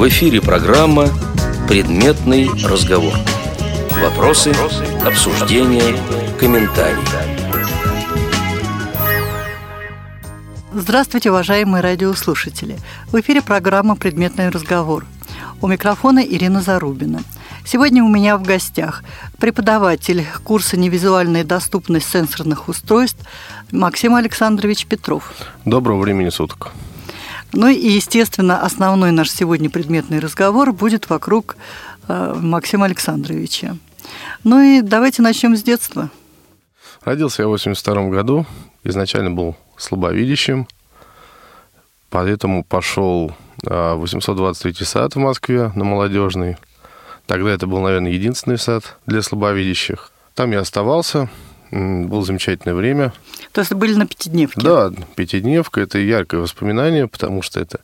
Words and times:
В 0.00 0.08
эфире 0.08 0.40
программа 0.40 1.10
«Предметный 1.68 2.48
разговор». 2.64 3.12
Вопросы, 4.02 4.50
обсуждения, 5.04 5.94
комментарии. 6.38 6.96
Здравствуйте, 10.72 11.28
уважаемые 11.28 11.82
радиослушатели. 11.82 12.78
В 13.12 13.20
эфире 13.20 13.42
программа 13.42 13.94
«Предметный 13.94 14.48
разговор». 14.48 15.04
У 15.60 15.66
микрофона 15.66 16.20
Ирина 16.20 16.62
Зарубина. 16.62 17.20
Сегодня 17.66 18.02
у 18.02 18.08
меня 18.08 18.38
в 18.38 18.42
гостях 18.42 19.04
преподаватель 19.38 20.24
курса 20.44 20.78
«Невизуальная 20.78 21.44
доступность 21.44 22.08
сенсорных 22.08 22.70
устройств» 22.70 23.20
Максим 23.70 24.14
Александрович 24.14 24.86
Петров. 24.86 25.30
Доброго 25.66 26.00
времени 26.00 26.30
суток. 26.30 26.72
Ну 27.52 27.68
и, 27.68 27.88
естественно, 27.88 28.62
основной 28.62 29.10
наш 29.12 29.30
сегодня 29.30 29.70
предметный 29.70 30.18
разговор 30.18 30.72
будет 30.72 31.10
вокруг 31.10 31.56
э, 32.08 32.34
Максима 32.40 32.86
Александровича. 32.86 33.76
Ну 34.44 34.60
и 34.60 34.82
давайте 34.82 35.22
начнем 35.22 35.56
с 35.56 35.62
детства. 35.62 36.10
Родился 37.02 37.42
я 37.42 37.48
в 37.48 37.50
82 37.50 38.08
году. 38.08 38.46
Изначально 38.84 39.30
был 39.30 39.56
слабовидящим. 39.76 40.68
Поэтому 42.08 42.64
пошел 42.64 43.32
в 43.62 43.94
823 43.96 44.84
сад 44.86 45.14
в 45.14 45.18
Москве 45.18 45.70
на 45.74 45.84
молодежный. 45.84 46.56
Тогда 47.26 47.50
это 47.50 47.66
был, 47.66 47.80
наверное, 47.80 48.12
единственный 48.12 48.58
сад 48.58 48.96
для 49.06 49.22
слабовидящих. 49.22 50.10
Там 50.34 50.50
я 50.50 50.60
оставался. 50.60 51.28
Было 51.70 52.22
замечательное 52.24 52.74
время. 52.74 53.12
То 53.52 53.60
есть 53.60 53.72
были 53.72 53.94
на 53.94 54.06
пятидневке? 54.06 54.60
Да, 54.60 54.92
пятидневка– 55.14 55.80
это 55.82 55.98
яркое 55.98 56.40
воспоминание, 56.40 57.06
потому 57.06 57.42
что 57.42 57.60
это 57.60 57.80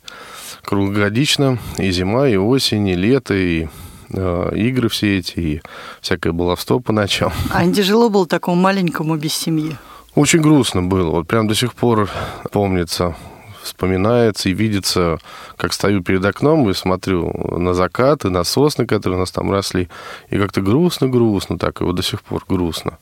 круглогодично. 0.63 1.57
И 1.77 1.89
зима, 1.91 2.27
и 2.27 2.35
осень, 2.35 2.87
и 2.89 2.95
лето, 2.95 3.33
и 3.33 3.67
э, 4.09 4.51
игры 4.55 4.89
все 4.89 5.19
эти, 5.19 5.39
и 5.39 5.61
всякое 6.01 6.33
баловство 6.33 6.79
по 6.79 6.91
ночам. 6.91 7.31
А 7.53 7.63
не 7.63 7.73
тяжело 7.73 8.09
было 8.09 8.27
такому 8.27 8.61
маленькому 8.61 9.15
без 9.15 9.33
семьи? 9.33 9.77
Очень 10.15 10.41
грустно 10.41 10.83
было. 10.83 11.11
Вот 11.11 11.27
прям 11.27 11.47
до 11.47 11.55
сих 11.55 11.73
пор 11.73 12.09
помнится, 12.51 13.15
вспоминается 13.63 14.49
и 14.49 14.53
видится, 14.53 15.19
как 15.55 15.73
стою 15.73 16.03
перед 16.03 16.25
окном 16.25 16.69
и 16.69 16.73
смотрю 16.73 17.31
на 17.57 17.73
закат 17.73 18.25
и 18.25 18.29
на 18.29 18.43
сосны, 18.43 18.85
которые 18.85 19.17
у 19.17 19.19
нас 19.19 19.31
там 19.31 19.51
росли, 19.51 19.87
и 20.29 20.37
как-то 20.37 20.61
грустно-грустно 20.61 21.57
так, 21.57 21.81
и 21.81 21.83
вот 21.83 21.95
до 21.95 22.03
сих 22.03 22.21
пор 22.21 22.43
грустно. 22.49 22.97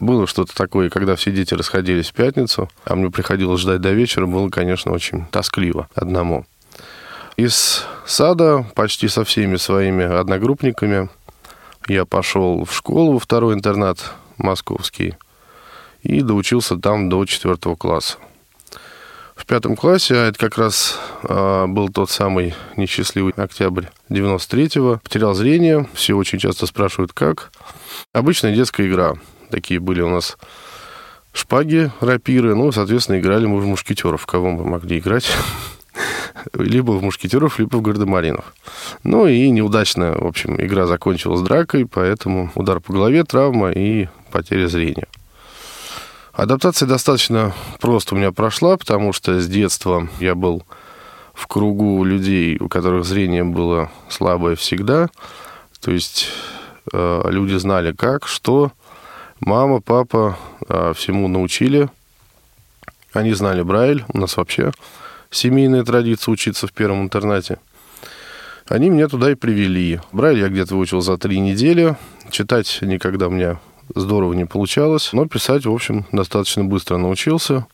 Было 0.00 0.26
что-то 0.28 0.54
такое, 0.54 0.90
когда 0.90 1.16
все 1.16 1.32
дети 1.32 1.54
расходились 1.54 2.10
в 2.10 2.12
пятницу, 2.12 2.70
а 2.84 2.94
мне 2.94 3.10
приходилось 3.10 3.60
ждать 3.60 3.80
до 3.80 3.92
вечера, 3.92 4.26
было, 4.26 4.48
конечно, 4.48 4.92
очень 4.92 5.26
тоскливо 5.26 5.88
одному. 5.94 6.46
Из 7.36 7.84
сада 8.06 8.64
почти 8.74 9.08
со 9.08 9.24
всеми 9.24 9.56
своими 9.56 10.04
одногруппниками 10.04 11.08
я 11.88 12.04
пошел 12.04 12.64
в 12.64 12.74
школу, 12.74 13.14
во 13.14 13.18
второй 13.18 13.54
интернат 13.54 14.12
московский, 14.36 15.16
и 16.02 16.20
доучился 16.20 16.76
там 16.76 17.08
до 17.08 17.24
четвертого 17.24 17.74
класса. 17.74 18.18
В 19.34 19.46
пятом 19.46 19.76
классе, 19.76 20.14
а 20.16 20.26
это 20.26 20.38
как 20.38 20.58
раз 20.58 20.98
э, 21.22 21.66
был 21.68 21.88
тот 21.90 22.10
самый 22.10 22.54
несчастливый 22.76 23.32
октябрь 23.36 23.86
93-го, 24.10 25.00
потерял 25.02 25.34
зрение, 25.34 25.88
все 25.94 26.14
очень 26.14 26.40
часто 26.40 26.66
спрашивают, 26.66 27.12
как. 27.12 27.52
Обычная 28.12 28.54
детская 28.54 28.88
игра– 28.88 29.14
Такие 29.50 29.80
были 29.80 30.00
у 30.00 30.08
нас 30.08 30.36
шпаги, 31.32 31.90
рапиры. 32.00 32.54
Ну, 32.54 32.72
соответственно, 32.72 33.18
играли 33.18 33.46
мы 33.46 33.60
в 33.60 33.66
мушкетеров. 33.66 34.26
Кого 34.26 34.50
мы 34.50 34.64
могли 34.64 34.98
играть? 34.98 35.30
либо 36.54 36.92
в 36.92 37.02
мушкетеров, 37.02 37.58
либо 37.58 37.76
в 37.76 37.82
гардемаринов. 37.82 38.52
Ну 39.02 39.26
и 39.26 39.50
неудачно, 39.50 40.12
в 40.12 40.26
общем, 40.26 40.60
игра 40.60 40.86
закончилась 40.86 41.40
дракой, 41.40 41.86
поэтому 41.86 42.50
удар 42.54 42.80
по 42.80 42.92
голове, 42.92 43.24
травма 43.24 43.70
и 43.70 44.08
потеря 44.30 44.68
зрения. 44.68 45.06
Адаптация 46.32 46.86
достаточно 46.86 47.52
просто 47.80 48.14
у 48.14 48.18
меня 48.18 48.30
прошла, 48.30 48.76
потому 48.76 49.12
что 49.12 49.40
с 49.40 49.48
детства 49.48 50.08
я 50.20 50.34
был 50.34 50.62
в 51.34 51.46
кругу 51.46 52.04
людей, 52.04 52.56
у 52.60 52.68
которых 52.68 53.04
зрение 53.04 53.44
было 53.44 53.90
слабое 54.08 54.54
всегда. 54.54 55.08
То 55.80 55.90
есть 55.90 56.28
э, 56.92 57.22
люди 57.24 57.56
знали 57.56 57.92
как, 57.92 58.26
что, 58.26 58.72
Мама, 59.40 59.80
папа 59.80 60.36
а, 60.68 60.92
всему 60.92 61.28
научили. 61.28 61.88
Они 63.12 63.32
знали 63.32 63.62
Брайль. 63.62 64.04
У 64.12 64.18
нас 64.18 64.36
вообще 64.36 64.72
семейная 65.30 65.84
традиция 65.84 66.32
учиться 66.32 66.66
в 66.66 66.72
первом 66.72 67.02
интернате. 67.02 67.58
Они 68.66 68.90
меня 68.90 69.08
туда 69.08 69.30
и 69.30 69.34
привели. 69.36 70.00
Брайль 70.12 70.40
я 70.40 70.48
где-то 70.48 70.74
выучил 70.74 71.00
за 71.00 71.16
три 71.18 71.38
недели. 71.38 71.96
Читать 72.30 72.80
никогда 72.82 73.28
у 73.28 73.30
меня 73.30 73.60
здорово 73.94 74.34
не 74.34 74.44
получалось. 74.44 75.10
Но 75.12 75.26
писать, 75.26 75.66
в 75.66 75.72
общем, 75.72 76.04
достаточно 76.10 76.64
быстро 76.64 76.96
научился. 76.96 77.66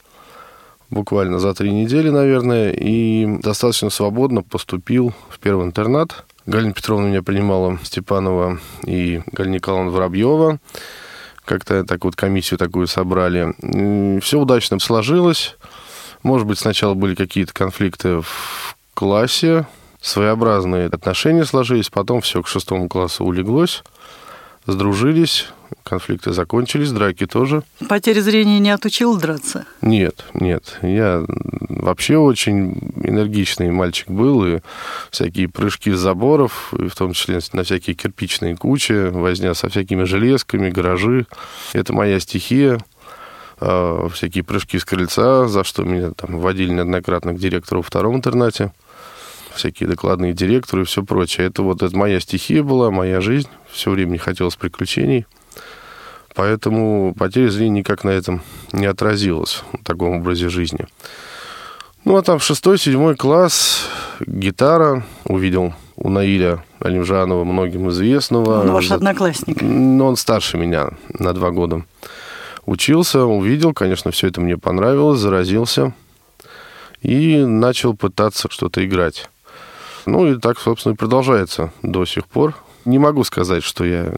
Буквально 0.91 1.39
за 1.39 1.55
три 1.55 1.73
недели, 1.73 2.11
наверное. 2.11 2.73
И 2.73 3.39
достаточно 3.39 3.89
свободно 3.89 4.43
поступил 4.43 5.15
в 5.31 5.39
первый 5.39 5.67
интернат. 5.67 6.25
Галина 6.45 6.75
Петровна 6.75 7.09
меня 7.09 7.23
принимала 7.23 7.79
Степанова 7.83 8.61
и 8.85 9.23
Галина 9.33 9.55
Николаевна 9.55 9.91
Воробьева 9.91 10.61
как-то 11.45 11.85
так 11.85 12.05
вот 12.05 12.17
комиссию 12.17 12.59
такую 12.59 12.87
собрали. 12.87 13.55
Все 14.21 14.39
удачно 14.39 14.79
сложилось. 14.81 15.57
Может 16.23 16.47
быть, 16.47 16.59
сначала 16.59 16.95
были 16.95 17.15
какие-то 17.15 17.53
конфликты 17.53 18.23
в 18.23 18.77
классе, 18.95 19.67
своеобразные 20.01 20.87
отношения 20.87 21.45
сложились, 21.45 21.91
потом 21.91 22.21
все 22.23 22.43
к 22.43 22.49
шестому 22.49 22.89
классу 22.89 23.25
улеглось, 23.25 23.83
сдружились, 24.67 25.49
конфликты 25.83 26.33
закончились, 26.33 26.91
драки 26.91 27.27
тоже. 27.27 27.63
Потеря 27.89 28.21
зрения 28.21 28.59
не 28.59 28.71
отучил 28.71 29.17
драться? 29.17 29.67
Нет, 29.83 30.25
нет. 30.35 30.79
Я 30.83 31.25
вообще 31.29 32.17
очень 32.17 32.79
энергичный 33.03 33.71
мальчик 33.71 34.09
был, 34.09 34.45
и 34.47 34.61
всякие 35.11 35.49
прыжки 35.49 35.93
с 35.93 35.99
заборов, 35.99 36.73
и 36.79 36.89
в 36.89 36.95
том 36.95 37.13
числе 37.13 37.41
на 37.53 37.65
всякие 37.65 37.95
кирпичные 37.95 38.57
кучи, 38.57 39.09
возня 39.11 39.55
со 39.55 39.69
всякими 39.69 40.05
железками, 40.05 40.71
гаражи. 40.71 41.27
Это 41.73 41.93
моя 41.93 42.19
стихия 42.21 42.81
а, 43.61 44.09
всякие 44.09 44.45
прыжки 44.45 44.79
с 44.79 44.85
крыльца, 44.85 45.47
за 45.49 45.65
что 45.65 45.85
меня 45.85 46.11
там 46.11 46.39
водили 46.39 46.73
неоднократно 46.73 47.35
к 47.35 47.39
директору 47.39 47.81
во 47.81 47.87
втором 47.87 48.17
интернате, 48.17 48.73
всякие 49.55 49.89
докладные 49.89 50.33
директоры 50.33 50.83
и 50.83 50.85
все 50.85 51.03
прочее. 51.03 51.47
Это 51.47 51.63
вот 51.63 51.83
это 51.83 51.97
моя 51.97 52.21
стихия 52.21 52.63
была, 52.63 52.91
моя 52.91 53.21
жизнь. 53.21 53.49
Все 53.71 53.91
время 53.91 54.13
не 54.13 54.19
хотелось 54.19 54.57
приключений. 54.57 55.27
Поэтому 56.35 57.15
потеря 57.17 57.49
зрения 57.49 57.81
никак 57.81 58.03
на 58.05 58.11
этом 58.11 58.43
не 58.73 58.87
отразилась, 58.87 59.63
в 59.73 59.85
таком 59.85 60.17
образе 60.17 60.49
жизни. 60.49 60.87
Ну, 62.05 62.17
а 62.17 62.23
там 62.23 62.41
шестой, 62.41 62.79
седьмой 62.79 63.17
класс 63.17 63.89
гитара 64.21 65.05
увидел 65.25 65.73
у 65.97 66.09
Наиля 66.09 66.63
Алимжанова, 66.81 67.45
многим 67.45 67.89
известного. 67.91 68.61
Он 68.61 68.73
ваш 68.73 68.91
одноклассник. 68.91 69.63
Ну, 69.63 70.05
он 70.05 70.17
старше 70.17 70.59
меня 70.59 70.91
на 71.09 71.33
два 71.33 71.51
года. 71.51 71.85
Учился, 72.67 73.25
увидел, 73.25 73.73
конечно, 73.73 74.11
все 74.11 74.29
это 74.29 74.41
мне 74.41 74.59
понравилось, 74.59 75.21
заразился. 75.21 75.95
И 77.01 77.37
начал 77.37 77.95
пытаться 77.95 78.49
что-то 78.51 78.85
играть. 78.85 79.29
Ну, 80.07 80.27
и 80.33 80.39
так, 80.39 80.59
собственно, 80.59 80.95
и 80.95 80.97
продолжается 80.97 81.73
до 81.83 82.05
сих 82.05 82.27
пор. 82.27 82.55
Не 82.85 82.99
могу 82.99 83.25
сказать, 83.25 83.65
что 83.65 83.85
я 83.85 84.13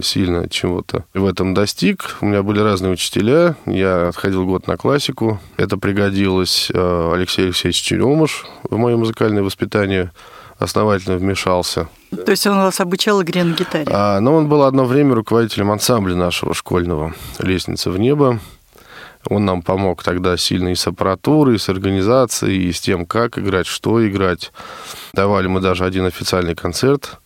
сильно 0.00 0.48
чего-то 0.48 1.04
в 1.14 1.26
этом 1.26 1.54
достиг. 1.54 2.16
У 2.20 2.26
меня 2.26 2.42
были 2.42 2.60
разные 2.60 2.92
учителя. 2.92 3.56
Я 3.66 4.08
отходил 4.08 4.46
год 4.46 4.66
на 4.66 4.76
классику. 4.76 5.40
Это 5.56 5.76
пригодилось 5.76 6.70
э, 6.72 7.12
Алексей 7.14 7.46
Алексеевич 7.46 7.80
Черемуш 7.80 8.46
в 8.62 8.76
мое 8.76 8.96
музыкальное 8.96 9.42
воспитание 9.42 10.12
основательно 10.58 11.16
вмешался. 11.16 11.88
То 12.10 12.30
есть 12.30 12.46
он 12.46 12.56
вас 12.56 12.80
обучал 12.80 13.22
игре 13.22 13.44
на 13.44 13.54
гитаре? 13.54 13.86
А, 13.90 14.20
но 14.20 14.34
он 14.34 14.48
был 14.48 14.62
одно 14.62 14.84
время 14.84 15.14
руководителем 15.14 15.70
ансамбля 15.70 16.16
нашего 16.16 16.54
школьного 16.54 17.14
«Лестница 17.38 17.90
в 17.90 17.98
небо». 17.98 18.40
Он 19.26 19.44
нам 19.44 19.62
помог 19.62 20.02
тогда 20.02 20.36
сильно 20.36 20.68
и 20.68 20.74
с 20.74 20.86
аппаратурой, 20.86 21.56
и 21.56 21.58
с 21.58 21.68
организацией, 21.68 22.68
и 22.68 22.72
с 22.72 22.80
тем, 22.80 23.06
как 23.06 23.38
играть, 23.38 23.66
что 23.66 24.06
играть. 24.06 24.52
Давали 25.12 25.48
мы 25.48 25.60
даже 25.60 25.84
один 25.84 26.06
официальный 26.06 26.54
концерт 26.54 27.18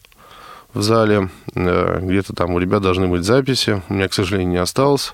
в 0.74 0.82
зале. 0.82 1.28
Э, 1.54 2.00
где-то 2.00 2.32
там 2.32 2.52
у 2.54 2.58
ребят 2.58 2.82
должны 2.82 3.08
быть 3.08 3.24
записи. 3.24 3.82
У 3.88 3.94
меня, 3.94 4.08
к 4.08 4.14
сожалению, 4.14 4.50
не 4.50 4.56
осталось. 4.56 5.12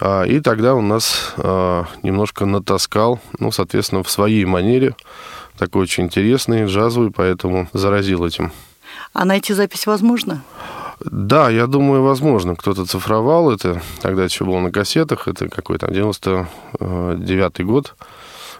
А, 0.00 0.22
и 0.22 0.40
тогда 0.40 0.74
у 0.74 0.80
нас 0.80 1.34
а, 1.36 1.84
немножко 2.02 2.46
натаскал, 2.46 3.20
ну, 3.38 3.52
соответственно, 3.52 4.02
в 4.02 4.10
своей 4.10 4.46
манере, 4.46 4.94
такой 5.58 5.82
очень 5.82 6.04
интересный, 6.04 6.64
джазовый, 6.64 7.10
поэтому 7.10 7.68
заразил 7.74 8.24
этим. 8.24 8.50
А 9.12 9.26
найти 9.26 9.52
запись 9.52 9.86
возможно? 9.86 10.42
Да, 11.04 11.50
я 11.50 11.66
думаю, 11.66 12.02
возможно. 12.02 12.56
Кто-то 12.56 12.86
цифровал 12.86 13.50
это. 13.50 13.82
Тогда 14.00 14.24
еще 14.24 14.44
было 14.44 14.60
на 14.60 14.70
кассетах. 14.70 15.28
Это 15.28 15.48
какой-то 15.48 15.86
99-й 15.86 17.64
год. 17.64 17.94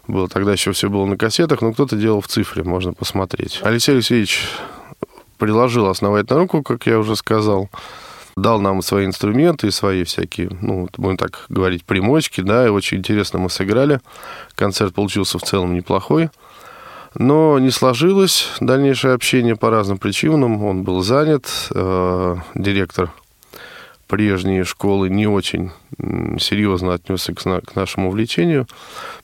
было. 0.06 0.28
Тогда 0.28 0.52
еще 0.52 0.72
все 0.72 0.88
было 0.88 1.04
на 1.06 1.16
кассетах, 1.16 1.62
но 1.62 1.72
кто-то 1.72 1.96
делал 1.96 2.20
в 2.20 2.28
цифре, 2.28 2.62
можно 2.62 2.92
посмотреть. 2.92 3.60
Алексей 3.62 3.92
Алексеевич 3.92 4.48
приложил 5.38 5.86
основательную 5.86 6.42
руку, 6.42 6.62
как 6.62 6.86
я 6.86 6.98
уже 6.98 7.16
сказал 7.16 7.68
дал 8.36 8.60
нам 8.60 8.82
свои 8.82 9.06
инструменты 9.06 9.66
и 9.66 9.70
свои 9.70 10.04
всякие, 10.04 10.50
ну, 10.60 10.88
будем 10.96 11.16
так 11.16 11.46
говорить, 11.48 11.84
примочки, 11.84 12.40
да, 12.40 12.66
и 12.66 12.70
очень 12.70 12.98
интересно 12.98 13.38
мы 13.38 13.50
сыграли. 13.50 14.00
Концерт 14.54 14.94
получился 14.94 15.38
в 15.38 15.42
целом 15.42 15.74
неплохой. 15.74 16.30
Но 17.14 17.58
не 17.58 17.70
сложилось 17.70 18.48
дальнейшее 18.60 19.14
общение 19.14 19.56
по 19.56 19.70
разным 19.70 19.98
причинам. 19.98 20.62
Он 20.64 20.84
был 20.84 21.02
занят, 21.02 21.48
э, 21.74 22.36
директор 22.54 23.10
прежней 24.10 24.64
школы 24.64 25.08
не 25.08 25.28
очень 25.28 25.70
серьезно 26.40 26.94
отнесся 26.94 27.32
к, 27.32 27.76
нашему 27.76 28.08
увлечению, 28.08 28.66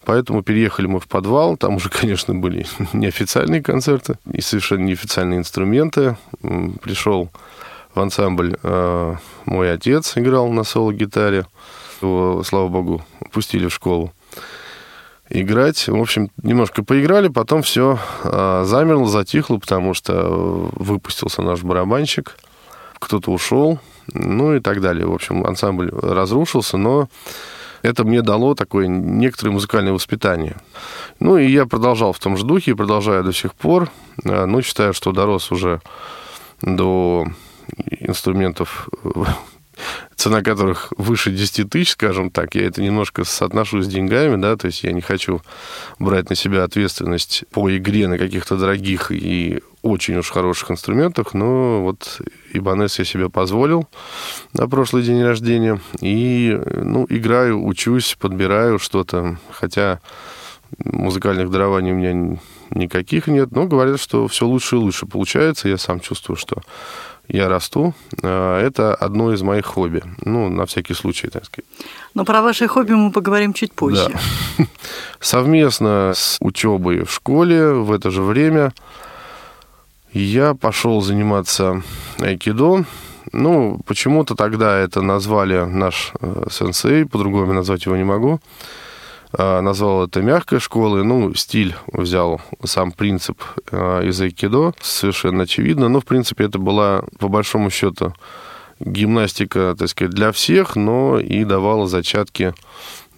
поэтому 0.04 0.42
переехали 0.42 0.86
мы 0.86 1.00
в 1.00 1.08
подвал. 1.08 1.56
Там 1.56 1.76
уже, 1.76 1.88
конечно, 1.90 2.34
были 2.34 2.66
неофициальные 2.92 3.62
концерты 3.62 4.18
и 4.32 4.40
совершенно 4.40 4.84
неофициальные 4.84 5.40
инструменты. 5.40 6.16
Пришел 6.82 7.30
в 7.94 8.00
ансамбль 8.00 8.56
э, 8.62 9.16
мой 9.44 9.72
отец 9.72 10.16
играл 10.16 10.50
на 10.50 10.62
соло-гитаре. 10.62 11.46
Его, 12.00 12.42
слава 12.44 12.68
богу, 12.68 13.04
пустили 13.32 13.66
в 13.66 13.74
школу 13.74 14.12
играть. 15.30 15.88
В 15.88 15.96
общем, 15.96 16.30
немножко 16.42 16.84
поиграли, 16.84 17.28
потом 17.28 17.62
все 17.62 17.98
э, 18.24 18.62
замерло, 18.64 19.06
затихло, 19.06 19.58
потому 19.58 19.94
что 19.94 20.70
выпустился 20.72 21.42
наш 21.42 21.62
барабанщик, 21.62 22.36
кто-то 22.98 23.30
ушел, 23.32 23.78
ну 24.12 24.54
и 24.54 24.60
так 24.60 24.80
далее. 24.80 25.06
В 25.06 25.14
общем, 25.14 25.44
ансамбль 25.44 25.90
разрушился, 25.90 26.76
но 26.76 27.08
это 27.82 28.04
мне 28.04 28.22
дало 28.22 28.54
такое 28.54 28.86
некоторое 28.86 29.50
музыкальное 29.50 29.92
воспитание. 29.92 30.56
Ну 31.20 31.36
и 31.38 31.46
я 31.46 31.66
продолжал 31.66 32.12
в 32.12 32.18
том 32.18 32.36
же 32.36 32.44
духе, 32.44 32.74
продолжаю 32.74 33.24
до 33.24 33.32
сих 33.32 33.54
пор. 33.54 33.90
Э, 34.24 34.46
ну, 34.46 34.62
считаю, 34.62 34.92
что 34.92 35.12
дорос 35.12 35.50
уже 35.52 35.80
до 36.62 37.26
инструментов, 38.00 38.88
цена 40.16 40.42
которых 40.42 40.92
выше 40.96 41.30
10 41.30 41.70
тысяч, 41.70 41.92
скажем 41.92 42.30
так, 42.30 42.54
я 42.54 42.66
это 42.66 42.82
немножко 42.82 43.24
соотношу 43.24 43.82
с 43.82 43.86
деньгами, 43.86 44.40
да, 44.40 44.56
то 44.56 44.66
есть 44.66 44.82
я 44.82 44.92
не 44.92 45.00
хочу 45.00 45.40
брать 45.98 46.30
на 46.30 46.36
себя 46.36 46.64
ответственность 46.64 47.44
по 47.50 47.74
игре 47.76 48.08
на 48.08 48.18
каких-то 48.18 48.56
дорогих 48.56 49.12
и 49.12 49.60
очень 49.82 50.16
уж 50.16 50.30
хороших 50.30 50.70
инструментах, 50.70 51.32
но 51.32 51.82
вот 51.82 52.20
Ибанес 52.52 52.98
я 52.98 53.04
себе 53.04 53.30
позволил 53.30 53.86
на 54.52 54.68
прошлый 54.68 55.02
день 55.02 55.22
рождения. 55.22 55.80
И, 56.00 56.58
ну, 56.74 57.06
играю, 57.08 57.64
учусь, 57.64 58.16
подбираю 58.18 58.78
что-то, 58.78 59.38
хотя 59.50 60.00
музыкальных 60.78 61.50
дарований 61.50 61.92
у 61.92 61.96
меня 61.96 62.38
никаких 62.70 63.28
нет, 63.28 63.52
но 63.52 63.66
говорят, 63.66 64.00
что 64.00 64.26
все 64.28 64.46
лучше 64.46 64.76
и 64.76 64.78
лучше 64.78 65.06
получается. 65.06 65.68
Я 65.68 65.78
сам 65.78 66.00
чувствую, 66.00 66.36
что 66.36 66.60
я 67.28 67.48
расту. 67.48 67.94
А, 68.22 68.60
это 68.60 68.94
одно 68.94 69.32
из 69.32 69.42
моих 69.42 69.66
хобби. 69.66 70.02
Ну, 70.24 70.48
на 70.48 70.64
всякий 70.66 70.94
случай, 70.94 71.28
так 71.28 71.44
сказать. 71.44 71.68
Но 72.14 72.24
про 72.24 72.42
ваши 72.42 72.68
хобби 72.68 72.92
мы 72.92 73.10
поговорим 73.12 73.52
чуть 73.52 73.72
позже. 73.72 74.08
Да. 74.58 74.64
Совместно 75.20 76.12
с 76.14 76.36
учебой 76.40 77.04
в 77.04 77.12
школе 77.12 77.72
в 77.72 77.92
это 77.92 78.10
же 78.10 78.22
время 78.22 78.72
я 80.12 80.54
пошел 80.54 81.00
заниматься 81.02 81.82
айкидо. 82.20 82.84
Ну, 83.32 83.80
почему-то 83.86 84.34
тогда 84.34 84.78
это 84.78 85.02
назвали 85.02 85.64
наш 85.64 86.12
э, 86.20 86.46
сенсей, 86.50 87.04
по-другому 87.04 87.52
назвать 87.52 87.84
его 87.86 87.96
не 87.96 88.04
могу. 88.04 88.40
А, 89.32 89.60
назвал 89.60 90.06
это 90.06 90.22
мягкой 90.22 90.60
школой. 90.60 91.04
Ну, 91.04 91.34
стиль 91.34 91.74
взял 91.92 92.40
сам 92.64 92.92
принцип 92.92 93.42
а, 93.70 94.02
из 94.02 94.20
айкидо, 94.20 94.72
совершенно 94.80 95.44
очевидно. 95.44 95.88
Но, 95.88 96.00
в 96.00 96.04
принципе, 96.04 96.44
это 96.44 96.58
была, 96.58 97.04
по 97.18 97.28
большому 97.28 97.70
счету, 97.70 98.14
гимнастика, 98.78 99.74
так 99.78 99.88
сказать, 99.88 100.12
для 100.12 100.32
всех, 100.32 100.76
но 100.76 101.18
и 101.18 101.44
давала 101.44 101.86
зачатки 101.86 102.54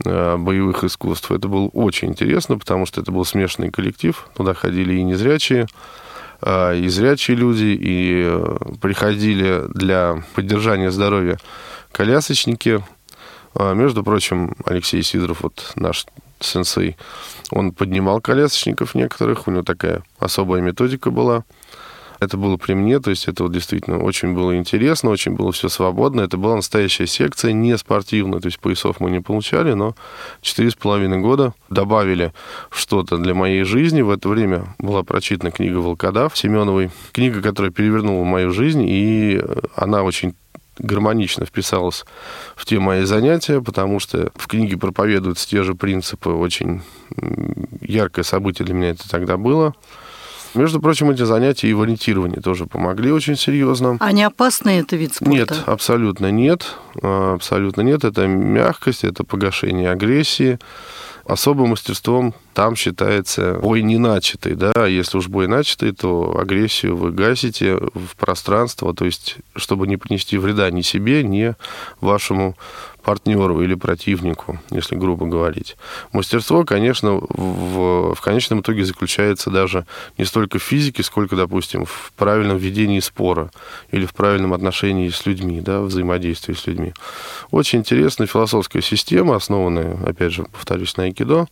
а, 0.04 0.36
боевых 0.36 0.84
искусств. 0.84 1.30
Это 1.30 1.48
было 1.48 1.68
очень 1.68 2.08
интересно, 2.08 2.58
потому 2.58 2.86
что 2.86 3.00
это 3.00 3.12
был 3.12 3.24
смешанный 3.24 3.70
коллектив. 3.70 4.28
Туда 4.36 4.54
ходили 4.54 4.94
и 4.94 5.02
незрячие, 5.02 5.66
и 6.40 6.86
зрячие 6.86 7.36
люди, 7.36 7.76
и 7.80 8.22
э, 8.24 8.56
приходили 8.80 9.64
для 9.74 10.22
поддержания 10.36 10.92
здоровья 10.92 11.36
колясочники, 11.90 12.80
а, 13.54 13.74
между 13.74 14.02
прочим, 14.02 14.54
Алексей 14.64 15.02
Сидоров, 15.02 15.42
вот 15.42 15.72
наш 15.76 16.06
сенсей, 16.40 16.96
он 17.50 17.72
поднимал 17.72 18.20
колясочников 18.20 18.94
некоторых, 18.94 19.46
у 19.48 19.50
него 19.50 19.62
такая 19.62 20.02
особая 20.18 20.60
методика 20.60 21.10
была. 21.10 21.44
Это 22.20 22.36
было 22.36 22.56
при 22.56 22.74
мне, 22.74 22.98
то 22.98 23.10
есть 23.10 23.28
это 23.28 23.44
вот 23.44 23.52
действительно 23.52 24.02
очень 24.02 24.34
было 24.34 24.56
интересно, 24.56 25.10
очень 25.10 25.36
было 25.36 25.52
все 25.52 25.68
свободно. 25.68 26.22
Это 26.22 26.36
была 26.36 26.56
настоящая 26.56 27.06
секция, 27.06 27.52
не 27.52 27.78
спортивная, 27.78 28.40
то 28.40 28.46
есть 28.46 28.58
поясов 28.58 28.98
мы 28.98 29.10
не 29.10 29.20
получали, 29.20 29.72
но 29.72 29.94
четыре 30.40 30.70
с 30.70 30.74
половиной 30.74 31.18
года 31.18 31.54
добавили 31.70 32.32
что-то 32.70 33.18
для 33.18 33.34
моей 33.34 33.62
жизни. 33.62 34.02
В 34.02 34.10
это 34.10 34.28
время 34.28 34.74
была 34.78 35.04
прочитана 35.04 35.52
книга 35.52 35.76
«Волкодав» 35.76 36.36
Семеновой, 36.36 36.90
книга, 37.12 37.40
которая 37.40 37.70
перевернула 37.70 38.24
мою 38.24 38.50
жизнь, 38.50 38.84
и 38.84 39.40
она 39.76 40.02
очень 40.02 40.34
гармонично 40.78 41.46
вписалась 41.46 42.04
в 42.56 42.64
те 42.64 42.78
мои 42.78 43.04
занятия, 43.04 43.60
потому 43.60 44.00
что 44.00 44.30
в 44.34 44.46
книге 44.46 44.76
проповедуются 44.76 45.48
те 45.48 45.62
же 45.62 45.74
принципы. 45.74 46.30
Очень 46.30 46.82
яркое 47.80 48.24
событие 48.24 48.66
для 48.66 48.74
меня 48.74 48.90
это 48.90 49.08
тогда 49.08 49.36
было. 49.36 49.74
Между 50.54 50.80
прочим, 50.80 51.10
эти 51.10 51.22
занятия 51.22 51.68
и 51.68 51.74
в 51.74 51.82
ориентировании 51.82 52.40
тоже 52.40 52.66
помогли 52.66 53.12
очень 53.12 53.36
серьезно. 53.36 53.96
А 54.00 54.12
не 54.12 54.24
опасный 54.24 54.78
это 54.78 54.96
вид 54.96 55.14
спорта? 55.14 55.30
Нет, 55.30 55.62
абсолютно 55.66 56.30
нет. 56.30 56.74
А, 57.02 57.34
абсолютно 57.34 57.82
нет. 57.82 58.04
Это 58.04 58.26
мягкость, 58.26 59.04
это 59.04 59.24
погашение 59.24 59.90
агрессии. 59.90 60.58
Особым 61.28 61.68
мастерством 61.68 62.34
там 62.54 62.74
считается 62.74 63.58
бой 63.60 63.82
не 63.82 63.98
начатый, 63.98 64.54
да, 64.54 64.72
а 64.74 64.86
если 64.86 65.18
уж 65.18 65.28
бой 65.28 65.46
начатый, 65.46 65.92
то 65.92 66.38
агрессию 66.40 66.96
вы 66.96 67.12
гасите 67.12 67.76
в 67.76 68.16
пространство, 68.16 68.94
то 68.94 69.04
есть 69.04 69.36
чтобы 69.54 69.86
не 69.86 69.98
принести 69.98 70.38
вреда 70.38 70.70
ни 70.70 70.80
себе, 70.80 71.22
ни 71.22 71.54
вашему 72.00 72.56
партнеру 73.08 73.62
или 73.62 73.74
противнику, 73.74 74.60
если 74.68 74.94
грубо 74.94 75.24
говорить. 75.24 75.78
Мастерство, 76.12 76.66
конечно, 76.66 77.12
в, 77.12 78.14
в 78.14 78.20
конечном 78.20 78.60
итоге 78.60 78.84
заключается 78.84 79.48
даже 79.48 79.86
не 80.18 80.26
столько 80.26 80.58
в 80.58 80.62
физике, 80.62 81.02
сколько, 81.02 81.34
допустим, 81.34 81.86
в 81.86 82.12
правильном 82.18 82.58
ведении 82.58 83.00
спора 83.00 83.50
или 83.92 84.04
в 84.04 84.12
правильном 84.12 84.52
отношении 84.52 85.08
с 85.08 85.24
людьми, 85.24 85.62
да, 85.62 85.80
взаимодействии 85.80 86.52
с 86.52 86.66
людьми. 86.66 86.92
Очень 87.50 87.78
интересная 87.78 88.26
философская 88.26 88.82
система, 88.82 89.36
основанная, 89.36 89.96
опять 90.04 90.34
же, 90.34 90.44
повторюсь, 90.44 90.94
на 90.98 91.04
айкидо. 91.04 91.46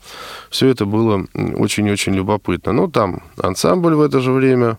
Все 0.50 0.68
это 0.68 0.84
было 0.84 1.26
очень-очень 1.34 2.14
любопытно. 2.14 2.72
Ну, 2.72 2.88
там 2.88 3.22
ансамбль 3.42 3.94
в 3.94 4.02
это 4.02 4.20
же 4.20 4.30
время, 4.30 4.76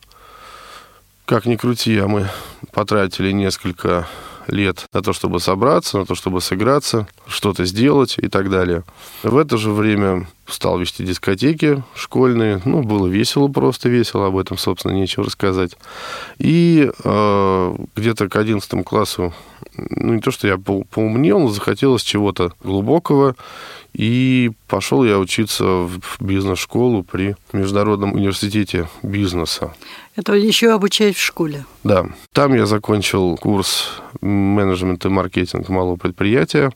как 1.26 1.48
ни 1.48 1.56
крути, 1.56 1.98
а 1.98 2.08
мы 2.08 2.28
потратили 2.72 3.32
несколько 3.32 4.08
лет 4.48 4.86
на 4.94 5.02
то, 5.02 5.14
чтобы 5.14 5.40
собраться, 5.40 6.00
на 6.00 6.06
то, 6.06 6.16
чтобы 6.16 6.42
сыграться, 6.42 7.08
что-то 7.28 7.66
сделать 7.66 8.16
и 8.18 8.28
так 8.28 8.50
далее. 8.50 8.84
В 9.24 9.38
это 9.38 9.58
же 9.58 9.72
время 9.72 10.28
стал 10.48 10.80
вести 10.80 11.04
дискотеки 11.04 11.84
школьные. 11.96 12.62
Ну, 12.66 12.82
было 12.84 13.08
весело, 13.08 13.48
просто 13.48 13.90
весело, 13.90 14.28
об 14.28 14.38
этом, 14.38 14.58
собственно, 14.58 14.94
нечего 14.94 15.26
рассказать. 15.26 15.78
И 16.38 16.90
э, 17.04 17.76
где-то 17.96 18.30
к 18.30 18.36
11 18.36 18.86
классу, 18.86 19.34
ну, 19.76 20.14
не 20.14 20.22
то, 20.22 20.32
что 20.32 20.48
я 20.48 20.58
поумнел, 20.58 21.40
но 21.40 21.50
захотелось 21.50 22.04
чего-то 22.04 22.54
глубокого. 22.64 23.36
И 23.98 24.52
пошел 24.68 25.04
я 25.04 25.18
учиться 25.18 25.64
в 25.64 26.00
бизнес-школу 26.20 27.02
при 27.02 27.36
Международном 27.52 28.14
университете 28.14 28.88
бизнеса. 29.02 29.74
Это 30.16 30.34
еще 30.34 30.72
обучать 30.72 31.16
в 31.16 31.20
школе? 31.20 31.66
Да. 31.84 32.06
Там 32.32 32.54
я 32.54 32.68
закончил 32.68 33.36
курс 33.38 33.90
менеджмент 34.22 35.04
и 35.04 35.10
маркетинг 35.10 35.70
малого 35.70 35.96
предприятия. 35.96 36.72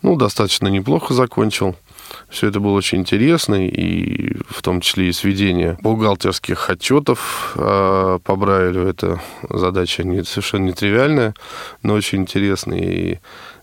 Ну, 0.00 0.16
достаточно 0.16 0.68
неплохо 0.68 1.12
закончил. 1.12 1.76
Все 2.30 2.48
это 2.48 2.60
было 2.60 2.72
очень 2.72 3.00
интересно, 3.00 3.66
и 3.66 4.36
в 4.48 4.62
том 4.62 4.80
числе 4.80 5.08
и 5.08 5.12
сведение 5.12 5.76
бухгалтерских 5.82 6.70
отчетов 6.70 7.54
э, 7.56 8.18
по 8.24 8.36
Брайлю. 8.36 8.86
Это 8.86 9.20
задача 9.50 10.02
не, 10.02 10.24
совершенно 10.24 10.64
нетривиальная, 10.66 11.34
но 11.82 11.94
очень 11.94 12.22
интересная. 12.22 12.80
И 12.80 13.18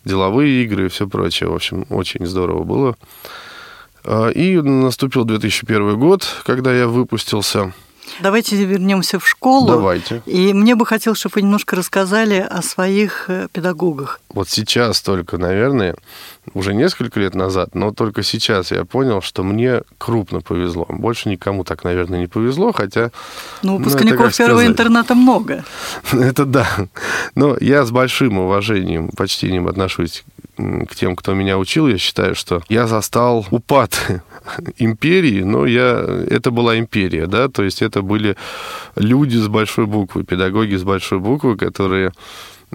деловые 0.05 0.63
игры 0.63 0.85
и 0.85 0.89
все 0.89 1.07
прочее. 1.07 1.49
В 1.49 1.55
общем, 1.55 1.85
очень 1.89 2.25
здорово 2.25 2.63
было. 2.63 2.95
А, 4.03 4.29
и 4.29 4.59
наступил 4.59 5.25
2001 5.25 5.99
год, 5.99 6.25
когда 6.45 6.73
я 6.73 6.87
выпустился. 6.87 7.73
Давайте 8.21 8.55
вернемся 8.55 9.19
в 9.19 9.27
школу. 9.27 9.67
Давайте. 9.67 10.21
И 10.25 10.53
мне 10.53 10.75
бы 10.75 10.85
хотелось, 10.85 11.19
чтобы 11.19 11.33
вы 11.35 11.41
немножко 11.41 11.75
рассказали 11.75 12.39
о 12.39 12.61
своих 12.61 13.25
э, 13.29 13.47
педагогах. 13.51 14.19
Вот 14.29 14.49
сейчас 14.49 15.01
только, 15.01 15.37
наверное, 15.37 15.95
уже 16.53 16.73
несколько 16.73 17.19
лет 17.19 17.35
назад, 17.35 17.73
но 17.73 17.91
только 17.91 18.23
сейчас 18.23 18.71
я 18.71 18.85
понял, 18.85 19.21
что 19.21 19.43
мне 19.43 19.81
крупно 19.97 20.41
повезло. 20.41 20.85
Больше 20.89 21.29
никому 21.29 21.63
так, 21.63 21.83
наверное, 21.83 22.19
не 22.19 22.27
повезло, 22.27 22.71
хотя... 22.71 23.11
Ну, 23.63 23.77
выпускников 23.77 24.27
ну, 24.27 24.31
первого 24.31 24.65
интерната 24.65 25.15
много. 25.15 25.63
Это 26.11 26.45
да. 26.45 26.67
Но 27.35 27.57
я 27.59 27.85
с 27.85 27.91
большим 27.91 28.37
уважением, 28.39 29.09
почтением 29.09 29.67
отношусь 29.67 30.23
к 30.89 30.95
тем, 30.95 31.15
кто 31.15 31.33
меня 31.33 31.57
учил. 31.57 31.87
Я 31.87 31.97
считаю, 31.97 32.35
что 32.35 32.61
я 32.69 32.87
застал 32.87 33.45
упад 33.51 34.21
империи, 34.77 35.43
но 35.43 35.65
я... 35.65 36.05
это 36.29 36.51
была 36.51 36.77
империя, 36.77 37.27
да, 37.27 37.47
то 37.47 37.63
есть 37.63 37.81
это 37.81 38.01
были 38.01 38.35
люди 38.95 39.37
с 39.37 39.47
большой 39.47 39.85
буквы, 39.85 40.23
педагоги 40.23 40.75
с 40.75 40.83
большой 40.83 41.19
буквы, 41.19 41.57
которые 41.57 42.11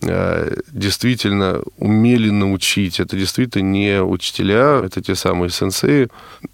э, 0.02 0.56
действительно 0.72 1.62
умели 1.78 2.30
научить. 2.30 3.00
Это 3.00 3.16
действительно 3.16 3.68
не 3.68 4.02
учителя, 4.02 4.80
это 4.84 5.00
те 5.02 5.14
самые 5.14 5.50
сенсеи, 5.50 6.08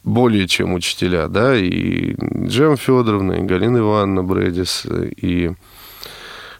более 0.04 0.48
чем 0.48 0.74
учителя, 0.74 1.28
да, 1.28 1.56
и 1.56 2.14
Джем 2.46 2.76
Федоровна, 2.76 3.32
и 3.32 3.42
Галина 3.42 3.78
Ивановна 3.78 4.22
Бредис, 4.22 4.86
и 5.16 5.52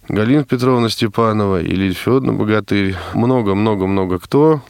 Галина 0.09 0.45
Петровна 0.45 0.89
Степанова, 0.89 1.63
и 1.63 1.69
Лиль 1.69 1.95
Федоровна 1.95 2.33
Богатырь. 2.33 2.97
Много-много-много 3.15 4.19
кто 4.19 4.63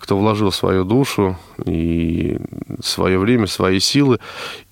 кто 0.00 0.16
вложил 0.16 0.50
свою 0.50 0.84
душу 0.84 1.36
и 1.66 2.38
свое 2.82 3.18
время, 3.18 3.46
свои 3.46 3.80
силы. 3.80 4.18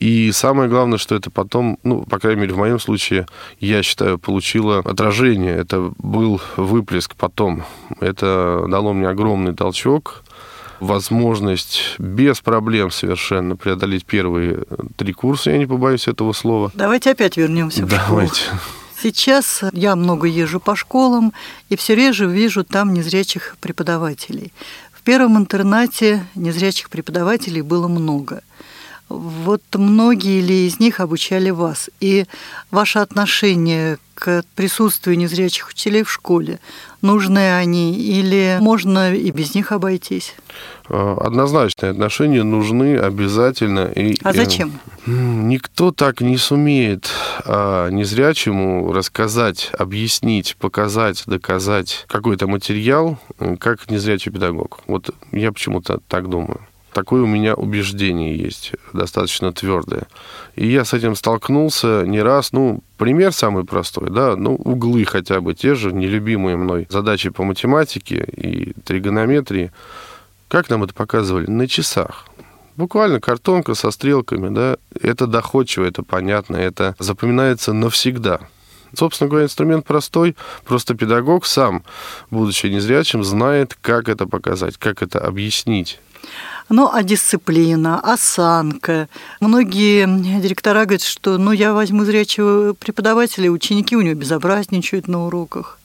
И 0.00 0.32
самое 0.32 0.68
главное, 0.70 0.98
что 0.98 1.14
это 1.14 1.30
потом, 1.30 1.78
ну, 1.82 2.02
по 2.02 2.18
крайней 2.18 2.40
мере, 2.40 2.54
в 2.54 2.58
моем 2.58 2.80
случае, 2.80 3.26
я 3.60 3.82
считаю, 3.82 4.18
получило 4.18 4.78
отражение. 4.78 5.54
Это 5.54 5.92
был 5.98 6.40
выплеск 6.56 7.14
потом. 7.14 7.64
Это 8.00 8.64
дало 8.68 8.94
мне 8.94 9.06
огромный 9.06 9.54
толчок, 9.54 10.24
возможность 10.80 11.96
без 11.98 12.40
проблем 12.40 12.90
совершенно 12.90 13.54
преодолеть 13.54 14.06
первые 14.06 14.64
три 14.96 15.12
курса, 15.12 15.50
я 15.50 15.58
не 15.58 15.66
побоюсь 15.66 16.08
этого 16.08 16.32
слова. 16.32 16.72
Давайте 16.74 17.10
опять 17.10 17.36
вернемся 17.36 17.84
в 17.84 17.88
Давайте. 17.88 18.34
школу. 18.34 18.60
Сейчас 19.00 19.62
я 19.72 19.94
много 19.94 20.26
езжу 20.26 20.58
по 20.60 20.74
школам 20.74 21.32
и 21.68 21.76
все 21.76 21.94
реже 21.94 22.26
вижу 22.26 22.64
там 22.64 22.92
незрячих 22.92 23.56
преподавателей 23.60 24.52
первом 25.08 25.38
интернате 25.38 26.26
незрячих 26.34 26.90
преподавателей 26.90 27.62
было 27.62 27.88
много. 27.88 28.42
Вот 29.08 29.62
многие 29.72 30.42
ли 30.42 30.66
из 30.66 30.80
них 30.80 31.00
обучали 31.00 31.48
вас? 31.48 31.88
И 31.98 32.26
ваше 32.70 32.98
отношение 32.98 33.96
к 34.12 34.44
присутствию 34.54 35.16
незрячих 35.16 35.70
учителей 35.70 36.02
в 36.02 36.12
школе, 36.12 36.60
нужны 37.00 37.56
они 37.56 37.94
или 37.98 38.58
можно 38.60 39.14
и 39.14 39.30
без 39.30 39.54
них 39.54 39.72
обойтись? 39.72 40.34
А, 40.88 41.16
однозначные 41.21 41.90
отношения 41.90 42.42
нужны 42.42 42.97
обязательно. 42.97 43.90
И, 43.95 44.16
а 44.23 44.33
зачем? 44.33 44.78
Никто 45.07 45.92
так 45.92 46.21
не 46.21 46.37
сумеет 46.37 47.11
а, 47.45 47.88
незрячему 47.90 48.92
рассказать, 48.92 49.71
объяснить, 49.78 50.57
показать, 50.57 51.25
доказать 51.26 52.04
какой-то 52.09 52.47
материал, 52.47 53.18
как 53.59 53.90
незрячий 53.90 54.33
педагог. 54.33 54.80
Вот 54.87 55.11
я 55.33 55.52
почему-то 55.52 56.00
так 56.09 56.28
думаю. 56.28 56.61
Такое 56.92 57.23
у 57.23 57.26
меня 57.26 57.54
убеждение 57.54 58.37
есть, 58.37 58.73
достаточно 58.92 59.52
твердое. 59.52 60.09
И 60.57 60.66
я 60.66 60.85
с 60.85 60.95
этим 60.95 61.14
столкнулся 61.14 62.04
не 62.07 62.21
раз. 62.21 62.52
Ну, 62.52 62.80
пример 62.97 63.33
самый 63.33 63.64
простой, 63.64 64.11
да, 64.11 64.37
ну, 64.37 64.54
углы 64.54 65.04
хотя 65.04 65.40
бы 65.40 65.54
те 65.54 65.75
же, 65.75 65.92
нелюбимые 65.92 66.57
мной 66.57 66.87
задачи 66.88 67.28
по 67.28 67.45
математике 67.45 68.25
и 68.37 68.73
тригонометрии. 68.85 69.71
Как 70.48 70.70
нам 70.70 70.82
это 70.82 70.94
показывали? 70.94 71.46
На 71.46 71.68
часах. 71.68 72.26
Буквально 72.76 73.20
картонка 73.20 73.74
со 73.74 73.90
стрелками, 73.90 74.54
да, 74.54 74.76
это 75.00 75.26
доходчиво, 75.26 75.84
это 75.84 76.02
понятно, 76.02 76.56
это 76.56 76.94
запоминается 76.98 77.72
навсегда. 77.72 78.40
Собственно 78.94 79.28
говоря, 79.28 79.46
инструмент 79.46 79.84
простой, 79.84 80.36
просто 80.64 80.94
педагог 80.94 81.44
сам, 81.44 81.84
будучи 82.30 82.66
незрячим, 82.66 83.24
знает, 83.24 83.76
как 83.80 84.08
это 84.08 84.26
показать, 84.26 84.78
как 84.78 85.02
это 85.02 85.18
объяснить. 85.18 86.00
Ну, 86.70 86.88
а 86.90 87.02
дисциплина, 87.02 88.00
осанка. 88.00 89.08
Многие 89.40 90.06
директора 90.40 90.84
говорят, 90.84 91.02
что 91.02 91.36
ну, 91.38 91.52
я 91.52 91.74
возьму 91.74 92.04
зрячего 92.04 92.74
преподавателя, 92.74 93.50
ученики 93.50 93.96
у 93.96 94.02
него 94.02 94.14
безобразничают 94.14 95.08
на 95.08 95.26
уроках. 95.26 95.77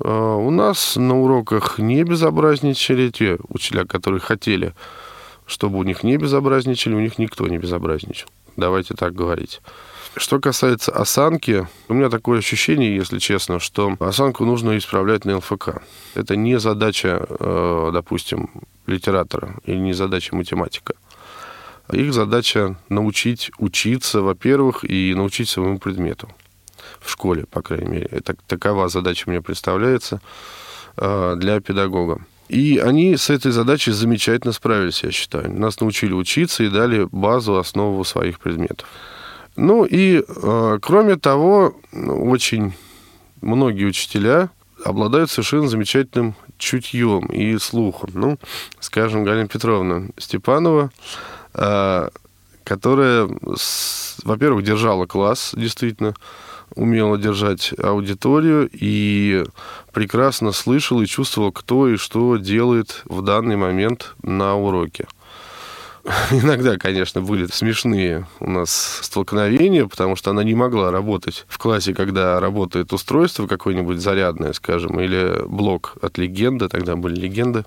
А, 0.00 0.36
у 0.36 0.50
нас 0.50 0.96
на 0.96 1.18
уроках 1.18 1.78
не 1.78 2.02
безобразничали 2.04 3.10
те 3.10 3.38
учителя, 3.48 3.84
которые 3.84 4.20
хотели, 4.20 4.74
чтобы 5.46 5.78
у 5.78 5.82
них 5.82 6.02
не 6.02 6.16
безобразничали, 6.16 6.94
у 6.94 7.00
них 7.00 7.18
никто 7.18 7.46
не 7.48 7.58
безобразничал. 7.58 8.28
Давайте 8.56 8.94
так 8.94 9.14
говорить. 9.14 9.60
Что 10.16 10.40
касается 10.40 10.90
осанки, 10.90 11.68
у 11.88 11.94
меня 11.94 12.08
такое 12.08 12.38
ощущение, 12.38 12.96
если 12.96 13.18
честно, 13.18 13.60
что 13.60 13.96
осанку 14.00 14.44
нужно 14.44 14.76
исправлять 14.76 15.24
на 15.24 15.36
ЛФК. 15.36 15.82
Это 16.14 16.34
не 16.34 16.58
задача, 16.58 17.24
э, 17.28 17.90
допустим, 17.92 18.50
литератора 18.86 19.54
или 19.64 19.76
не 19.76 19.92
задача 19.92 20.34
математика. 20.34 20.94
Их 21.92 22.12
задача 22.12 22.76
научить 22.88 23.50
учиться, 23.58 24.20
во-первых, 24.20 24.84
и 24.84 25.14
научить 25.14 25.48
своему 25.48 25.78
предмету. 25.78 26.28
В 27.08 27.10
школе, 27.10 27.46
по 27.50 27.62
крайней 27.62 27.88
мере. 27.88 28.08
Это, 28.10 28.36
такова 28.46 28.90
задача 28.90 29.30
мне 29.30 29.40
представляется 29.40 30.20
э, 30.98 31.36
для 31.38 31.58
педагога. 31.60 32.20
И 32.50 32.76
они 32.76 33.16
с 33.16 33.30
этой 33.30 33.50
задачей 33.50 33.92
замечательно 33.92 34.52
справились, 34.52 35.02
я 35.02 35.10
считаю. 35.10 35.50
Нас 35.50 35.80
научили 35.80 36.12
учиться 36.12 36.64
и 36.64 36.68
дали 36.68 37.08
базу, 37.10 37.56
основу 37.56 38.04
своих 38.04 38.40
предметов. 38.40 38.86
Ну 39.56 39.86
и, 39.86 40.22
э, 40.22 40.78
кроме 40.82 41.16
того, 41.16 41.74
очень 41.94 42.74
многие 43.40 43.86
учителя 43.86 44.50
обладают 44.84 45.30
совершенно 45.30 45.66
замечательным 45.66 46.34
чутьем 46.58 47.24
и 47.28 47.56
слухом. 47.56 48.10
Ну, 48.12 48.38
скажем, 48.80 49.24
Галина 49.24 49.48
Петровна 49.48 50.08
Степанова, 50.18 50.90
э, 51.54 52.08
которая, 52.64 53.30
во-первых, 54.24 54.62
держала 54.62 55.06
класс, 55.06 55.54
действительно, 55.56 56.14
умела 56.74 57.18
держать 57.18 57.72
аудиторию 57.82 58.68
и 58.72 59.44
прекрасно 59.92 60.52
слышала 60.52 61.02
и 61.02 61.06
чувствовала, 61.06 61.50
кто 61.50 61.88
и 61.88 61.96
что 61.96 62.36
делает 62.36 63.02
в 63.04 63.22
данный 63.22 63.56
момент 63.56 64.14
на 64.22 64.56
уроке. 64.56 65.06
Иногда, 66.30 66.76
конечно, 66.76 67.20
были 67.20 67.46
смешные 67.46 68.26
у 68.40 68.50
нас 68.50 69.00
столкновения, 69.02 69.86
потому 69.86 70.16
что 70.16 70.30
она 70.30 70.42
не 70.42 70.54
могла 70.54 70.90
работать 70.90 71.44
в 71.48 71.58
классе, 71.58 71.94
когда 71.94 72.40
работает 72.40 72.92
устройство 72.92 73.46
какое-нибудь 73.46 74.00
зарядное, 74.00 74.52
скажем, 74.52 75.00
или 75.00 75.42
блок 75.46 75.94
от 76.00 76.18
легенды, 76.18 76.68
тогда 76.68 76.96
были 76.96 77.16
легенды 77.20 77.64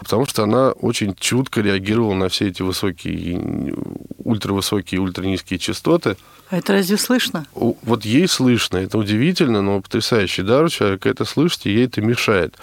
потому 0.00 0.26
что 0.26 0.42
она 0.42 0.72
очень 0.72 1.14
чутко 1.14 1.60
реагировала 1.60 2.14
на 2.14 2.28
все 2.28 2.48
эти 2.48 2.62
высокие, 2.62 3.74
ультравысокие, 4.18 5.00
ультранизкие 5.00 5.58
частоты. 5.58 6.16
А 6.50 6.56
это 6.56 6.72
разве 6.72 6.96
слышно? 6.96 7.46
Вот 7.54 8.04
ей 8.04 8.26
слышно, 8.26 8.78
это 8.78 8.96
удивительно, 8.96 9.60
но 9.60 9.80
потрясающий 9.82 10.42
дар 10.42 10.64
у 10.64 10.68
человека 10.68 11.08
это 11.08 11.24
слышать, 11.24 11.66
и 11.66 11.70
ей 11.70 11.86
это 11.86 12.00
мешает. 12.00 12.56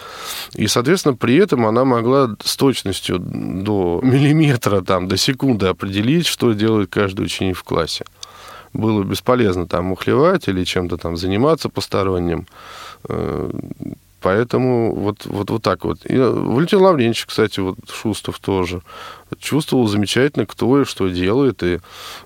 И, 0.56 0.68
соответственно, 0.68 1.16
при 1.16 1.36
этом 1.36 1.66
она 1.68 1.86
могла 1.86 2.36
с 2.44 2.56
точностью 2.58 3.20
до 3.20 4.00
миллиметра, 4.02 4.82
там, 4.82 5.08
до 5.08 5.18
секунды 5.18 5.68
определить, 5.68 6.26
что 6.26 6.54
делает 6.54 6.90
каждый 6.90 7.26
ученик 7.26 7.58
в 7.58 7.64
классе. 7.64 8.06
Было 8.74 9.04
бесполезно 9.04 9.68
там 9.68 9.92
ухлевать 9.92 10.48
или 10.48 10.64
чем-то 10.64 10.98
там 10.98 11.16
заниматься 11.16 11.70
посторонним 11.70 12.48
э, 13.08 13.52
Поэтому 14.26 14.96
вот, 14.96 15.28
вот, 15.28 15.52
вот 15.52 15.62
так 15.62 15.86
вот. 15.86 16.00
И 16.04 16.18
Валентин 16.18 16.80
Лавренчик, 16.80 17.30
кстати, 17.30 17.60
вот 17.60 17.78
Шустов 17.94 18.40
тоже 18.40 18.82
чувствовал 19.38 19.86
замечательно, 19.86 20.48
кто 20.48 20.82
и 20.82 20.86
что 20.86 21.10
делает. 21.10 21.62
И 21.62 21.78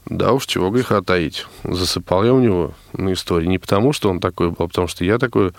да 0.05 0.31
уж, 0.31 0.45
чего 0.45 0.69
греха 0.69 1.01
таить. 1.01 1.45
Засыпал 1.65 2.23
я 2.23 2.33
у 2.33 2.39
него 2.39 2.71
на 2.93 3.11
истории. 3.11 3.47
Не 3.47 3.59
потому, 3.59 3.91
что 3.91 4.09
он 4.09 4.21
такой 4.21 4.47
был, 4.47 4.63
а 4.63 4.67
потому 4.69 4.87
что 4.87 5.03
я 5.03 5.17
такой 5.17 5.51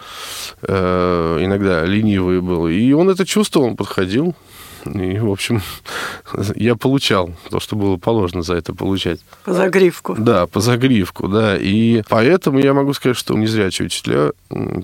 э, 0.63 1.39
иногда 1.43 1.85
ленивый 1.85 2.41
был. 2.41 2.69
И 2.69 2.91
он 2.93 3.11
это 3.11 3.27
чувствовал, 3.27 3.67
он 3.67 3.77
подходил, 3.77 4.35
И, 4.85 5.19
в 5.19 5.31
общем, 5.31 5.63
я 6.55 6.77
получал 6.77 7.31
то, 7.51 7.61
что 7.61 7.77
было 7.77 7.97
положено 7.97 8.43
за 8.43 8.55
это 8.55 8.75
получать. 8.75 9.21
По 9.45 9.53
загривку. 9.53 10.15
Да, 10.19 10.47
по 10.47 10.61
загривку, 10.61 11.29
да. 11.29 11.57
И 11.57 12.03
поэтому 12.09 12.59
я 12.59 12.75
могу 12.75 12.93
сказать, 12.95 13.17
что 13.17 13.35
незрячие 13.35 13.87
учителя 13.87 14.33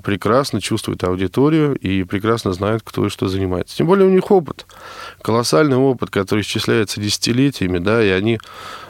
прекрасно 0.02 0.60
чувствуют 0.60 1.04
аудиторию 1.04 1.76
и 1.76 2.04
прекрасно 2.04 2.52
знают, 2.52 2.82
кто 2.84 3.06
и 3.06 3.08
что 3.08 3.28
занимается. 3.28 3.76
Тем 3.76 3.86
более 3.86 4.06
у 4.06 4.10
них 4.10 4.30
опыт, 4.30 4.66
колоссальный 5.22 5.76
опыт, 5.76 6.10
который 6.10 6.40
исчисляется 6.40 7.00
десятилетиями, 7.00 7.78
да, 7.78 8.02
и 8.04 8.08
они, 8.08 8.38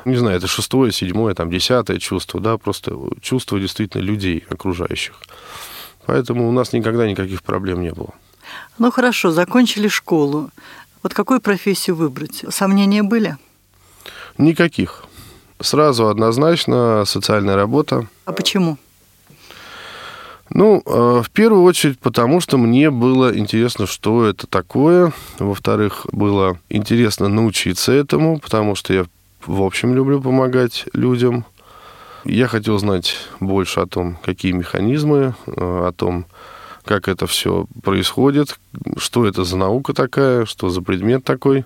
не 0.04 0.16
знаю, 0.16 0.36
это 0.38 0.46
шестое, 0.46 0.92
седьмое, 0.92 1.34
там, 1.34 1.50
десятое 1.50 1.98
чувство, 1.98 2.40
да, 2.40 2.58
просто 2.58 2.96
чувство 3.20 3.60
действительно 3.60 4.02
людей 4.02 4.44
окружающих. 4.48 5.14
Поэтому 6.06 6.48
у 6.48 6.52
нас 6.52 6.72
никогда 6.72 7.08
никаких 7.08 7.42
проблем 7.42 7.82
не 7.82 7.92
было. 7.92 8.14
Ну 8.78 8.90
хорошо, 8.90 9.30
закончили 9.32 9.88
школу. 9.88 10.50
Вот 11.02 11.14
какую 11.14 11.40
профессию 11.40 11.96
выбрать? 11.96 12.44
Сомнения 12.50 13.02
были? 13.02 13.36
Никаких. 14.38 15.04
Сразу 15.60 16.08
однозначно 16.08 17.04
социальная 17.06 17.56
работа. 17.56 18.06
А 18.24 18.32
почему? 18.32 18.78
Ну, 20.50 20.82
э, 20.86 21.22
в 21.24 21.30
первую 21.30 21.62
очередь, 21.62 21.98
потому 21.98 22.40
что 22.40 22.56
мне 22.56 22.90
было 22.90 23.36
интересно, 23.36 23.86
что 23.86 24.26
это 24.26 24.46
такое. 24.46 25.12
Во-вторых, 25.38 26.06
было 26.12 26.58
интересно 26.68 27.28
научиться 27.28 27.92
этому, 27.92 28.38
потому 28.38 28.74
что 28.76 28.92
я, 28.92 29.06
в 29.44 29.62
общем, 29.62 29.94
люблю 29.94 30.20
помогать 30.20 30.84
людям. 30.92 31.44
Я 32.24 32.46
хотел 32.46 32.78
знать 32.78 33.16
больше 33.40 33.80
о 33.80 33.86
том, 33.86 34.18
какие 34.24 34.52
механизмы, 34.52 35.34
э, 35.46 35.52
о 35.56 35.92
том, 35.92 36.26
как 36.86 37.08
это 37.08 37.26
все 37.26 37.66
происходит, 37.82 38.58
что 38.96 39.26
это 39.26 39.44
за 39.44 39.56
наука 39.56 39.92
такая, 39.92 40.46
что 40.46 40.70
за 40.70 40.80
предмет 40.80 41.24
такой. 41.24 41.64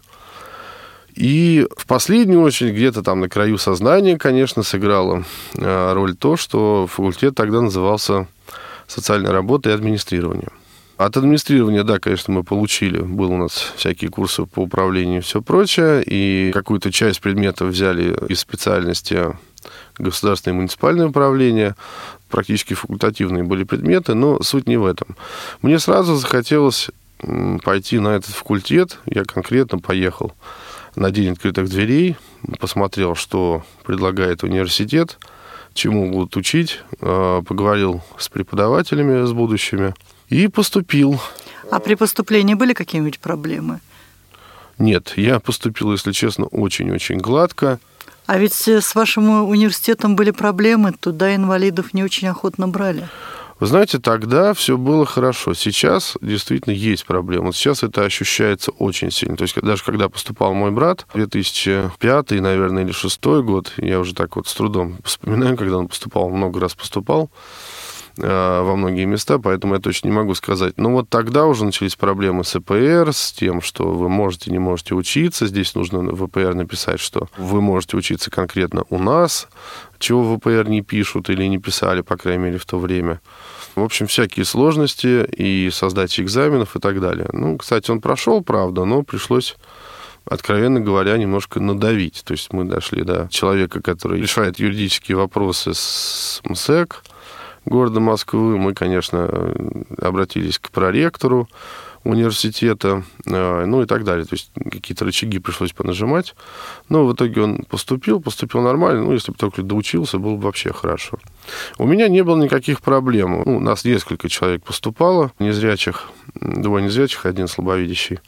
И 1.15 1.67
в 1.77 1.87
последнюю 1.87 2.41
очередь, 2.41 2.75
где-то 2.75 3.03
там 3.03 3.21
на 3.21 3.29
краю 3.29 3.59
сознания, 3.59 4.17
конечно, 4.17 4.63
сыграла 4.63 5.25
э, 5.55 5.93
роль 5.93 6.17
то, 6.17 6.37
что 6.37 6.87
факультет 6.87 7.35
тогда 7.35 7.61
назывался 7.61 8.27
социальной 8.87 9.31
работой 9.31 9.73
и 9.73 9.75
администрированием. 9.75 10.53
От 10.97 11.17
администрирования, 11.17 11.83
да, 11.83 11.99
конечно, 11.99 12.33
мы 12.33 12.45
получили. 12.45 13.01
Был 13.01 13.33
у 13.33 13.37
нас 13.37 13.73
всякие 13.77 14.11
курсы 14.11 14.45
по 14.45 14.61
управлению 14.61 15.19
и 15.19 15.23
все 15.23 15.41
прочее. 15.41 16.03
И 16.05 16.51
какую-то 16.53 16.93
часть 16.93 17.21
предметов 17.21 17.69
взяли 17.69 18.15
из 18.29 18.41
специальности 18.41 19.35
государственное 19.99 20.57
и 20.57 20.59
муниципальное 20.59 21.09
управление. 21.09 21.75
Практически 22.31 22.75
факультативные 22.75 23.43
были 23.43 23.65
предметы, 23.65 24.15
но 24.15 24.41
суть 24.43 24.69
не 24.69 24.77
в 24.77 24.87
этом. 24.87 25.17
Мне 25.63 25.79
сразу 25.79 26.15
захотелось 26.15 26.91
пойти 27.65 27.99
на 27.99 28.09
этот 28.09 28.31
факультет. 28.35 28.99
Я 29.07 29.25
конкретно 29.25 29.79
поехал 29.79 30.33
на 30.97 31.11
День 31.11 31.33
открытых 31.33 31.69
дверей, 31.69 32.17
посмотрел, 32.59 33.15
что 33.15 33.65
предлагает 33.85 34.43
университет, 34.43 35.19
чему 35.75 36.11
будут 36.11 36.37
учить, 36.37 36.81
а, 37.01 37.43
поговорил 37.43 38.03
с 38.19 38.29
преподавателями, 38.29 39.27
с 39.27 39.33
будущими 39.33 39.95
и 40.29 40.49
поступил. 40.49 41.21
А 41.71 41.79
при 41.81 41.95
поступлении 41.95 42.55
были 42.55 42.73
какие-нибудь 42.73 43.19
проблемы? 43.19 43.81
Нет, 44.79 45.13
я 45.17 45.41
поступил, 45.41 45.93
если 45.93 46.13
честно, 46.13 46.47
очень-очень 46.47 47.19
гладко. 47.19 47.79
А 48.31 48.39
ведь 48.39 48.69
с 48.69 48.95
вашим 48.95 49.49
университетом 49.49 50.15
были 50.15 50.31
проблемы, 50.31 50.93
туда 50.93 51.35
инвалидов 51.35 51.93
не 51.95 52.05
очень 52.05 52.29
охотно 52.29 52.69
брали. 52.69 53.09
Вы 53.59 53.67
знаете, 53.67 53.99
тогда 53.99 54.55
все 54.55 54.77
было 54.79 55.05
хорошо. 55.05 55.53
Сейчас 55.53 56.17
действительно 56.21 56.73
есть 56.73 57.07
проблемы. 57.07 57.53
Сейчас 57.53 57.83
это 57.83 58.05
ощущается 58.05 58.71
очень 58.71 59.11
сильно. 59.11 59.37
То 59.37 59.43
есть 59.43 59.61
даже 59.61 59.83
когда 59.83 60.09
поступал 60.09 60.55
мой 60.55 60.71
брат, 60.71 61.09
2005, 61.13 62.31
наверное, 62.31 62.85
или 62.85 62.93
2006 62.93 63.25
год, 63.43 63.73
я 63.79 63.99
уже 63.99 64.15
так 64.15 64.37
вот 64.37 64.47
с 64.47 64.55
трудом 64.55 64.99
вспоминаю, 65.03 65.57
когда 65.57 65.79
он 65.79 65.89
поступал, 65.89 66.31
много 66.31 66.61
раз 66.61 66.77
поступал, 66.77 67.31
Э, 67.33 68.00
во 68.21 68.77
многие 68.77 69.05
места, 69.05 69.39
поэтому 69.39 69.75
я 69.75 69.81
точно 69.81 70.09
не 70.09 70.15
могу 70.15 70.35
сказать. 70.35 70.77
Но 70.77 70.91
вот 70.91 71.09
тогда 71.09 71.47
уже 71.47 71.65
начались 71.65 71.97
проблемы 71.97 72.45
с 72.45 72.55
ЭПР, 72.57 73.13
с 73.13 73.33
тем, 73.33 73.63
что 73.63 73.91
вы 73.91 74.09
можете, 74.09 74.51
не 74.51 74.59
можете 74.59 74.95
учиться. 74.95 75.47
Здесь 75.47 75.75
нужно 75.75 76.01
в 76.01 76.27
ВПР 76.27 76.55
написать, 76.55 77.01
что 77.01 77.29
вы 77.37 77.61
можете 77.61 77.97
учиться 77.97 78.31
конкретно 78.31 78.85
у 78.91 78.99
нас, 78.99 79.49
чего 79.99 80.23
в 80.23 80.37
ВПР 80.37 80.69
не 80.69 80.83
пишут 80.83 81.31
или 81.31 81.45
не 81.45 81.59
писали, 81.59 82.03
по 82.03 82.17
крайней 82.17 82.45
мере, 82.45 82.59
в 82.59 82.67
то 82.67 82.79
время. 82.79 83.21
В 83.75 83.83
общем, 83.83 84.07
всякие 84.07 84.45
сложности 84.45 85.25
и 85.25 85.71
создать 85.71 86.19
экзаменов 86.19 86.77
и 86.77 86.81
так 86.81 87.01
далее. 87.01 87.29
Ну, 87.33 87.57
кстати, 87.57 87.91
он 87.91 88.01
прошел, 88.01 88.43
правда, 88.43 88.85
но 88.85 89.03
пришлось 89.03 89.57
откровенно 90.25 90.81
говоря, 90.81 91.17
немножко 91.17 91.61
надавить. 91.61 92.23
То 92.25 92.33
есть 92.33 92.53
мы 92.53 92.65
дошли 92.65 93.03
до 93.03 93.29
человека, 93.31 93.81
который 93.81 94.21
решает 94.21 94.59
юридические 94.59 95.17
вопросы 95.17 95.73
с 95.75 96.41
МСЭК, 96.45 97.03
города 97.65 98.01
Москвы. 98.01 98.59
Мы, 98.59 98.75
конечно, 98.75 99.55
обратились 100.01 100.59
к 100.59 100.71
проректору 100.71 101.49
университета, 102.05 103.05
э, 103.27 103.65
ну 103.67 103.83
и 103.83 103.87
так 103.87 104.05
далее. 104.05 104.25
То 104.25 104.35
есть 104.35 104.51
какие-то 104.55 105.05
рычаги 105.05 105.39
пришлось 105.39 105.73
понажимать. 105.73 106.35
Но 106.89 107.05
в 107.05 107.13
итоге 107.13 107.43
он 107.43 107.65
поступил, 107.69 108.21
поступил 108.21 108.63
нормально. 108.63 109.05
Ну, 109.05 109.13
если 109.13 109.33
бы 109.33 109.39
только 109.39 109.63
доучился, 109.63 110.19
было 110.19 110.37
бы 110.37 110.43
вообще 110.43 110.73
хорошо. 110.73 111.19
У 111.79 111.87
меня 111.87 112.09
не 112.09 112.25
было 112.25 112.43
никаких 112.43 112.81
проблем. 112.81 113.43
Ну, 113.45 113.59
у 113.59 113.61
нас 113.61 113.85
несколько 113.85 114.29
человек 114.29 114.65
поступало, 114.65 115.33
незрячих, 115.39 116.11
двое 116.35 116.85
незрячих, 116.85 117.27
один 117.27 117.49
слабовидящий. 117.49 118.21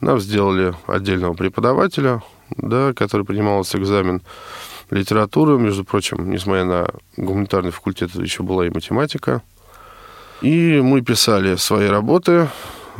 Нам 0.00 0.18
сделали 0.18 0.74
отдельного 0.86 1.34
преподавателя, 1.34 2.22
да, 2.56 2.92
который 2.94 3.24
принимал 3.24 3.62
экзамен 3.62 4.22
литературу, 4.94 5.58
между 5.58 5.84
прочим, 5.84 6.30
несмотря 6.30 6.64
на 6.64 6.90
гуманитарный 7.16 7.70
факультет, 7.70 8.14
еще 8.14 8.42
была 8.42 8.66
и 8.66 8.70
математика. 8.70 9.42
И 10.40 10.80
мы 10.80 11.02
писали 11.02 11.56
свои 11.56 11.88
работы, 11.88 12.48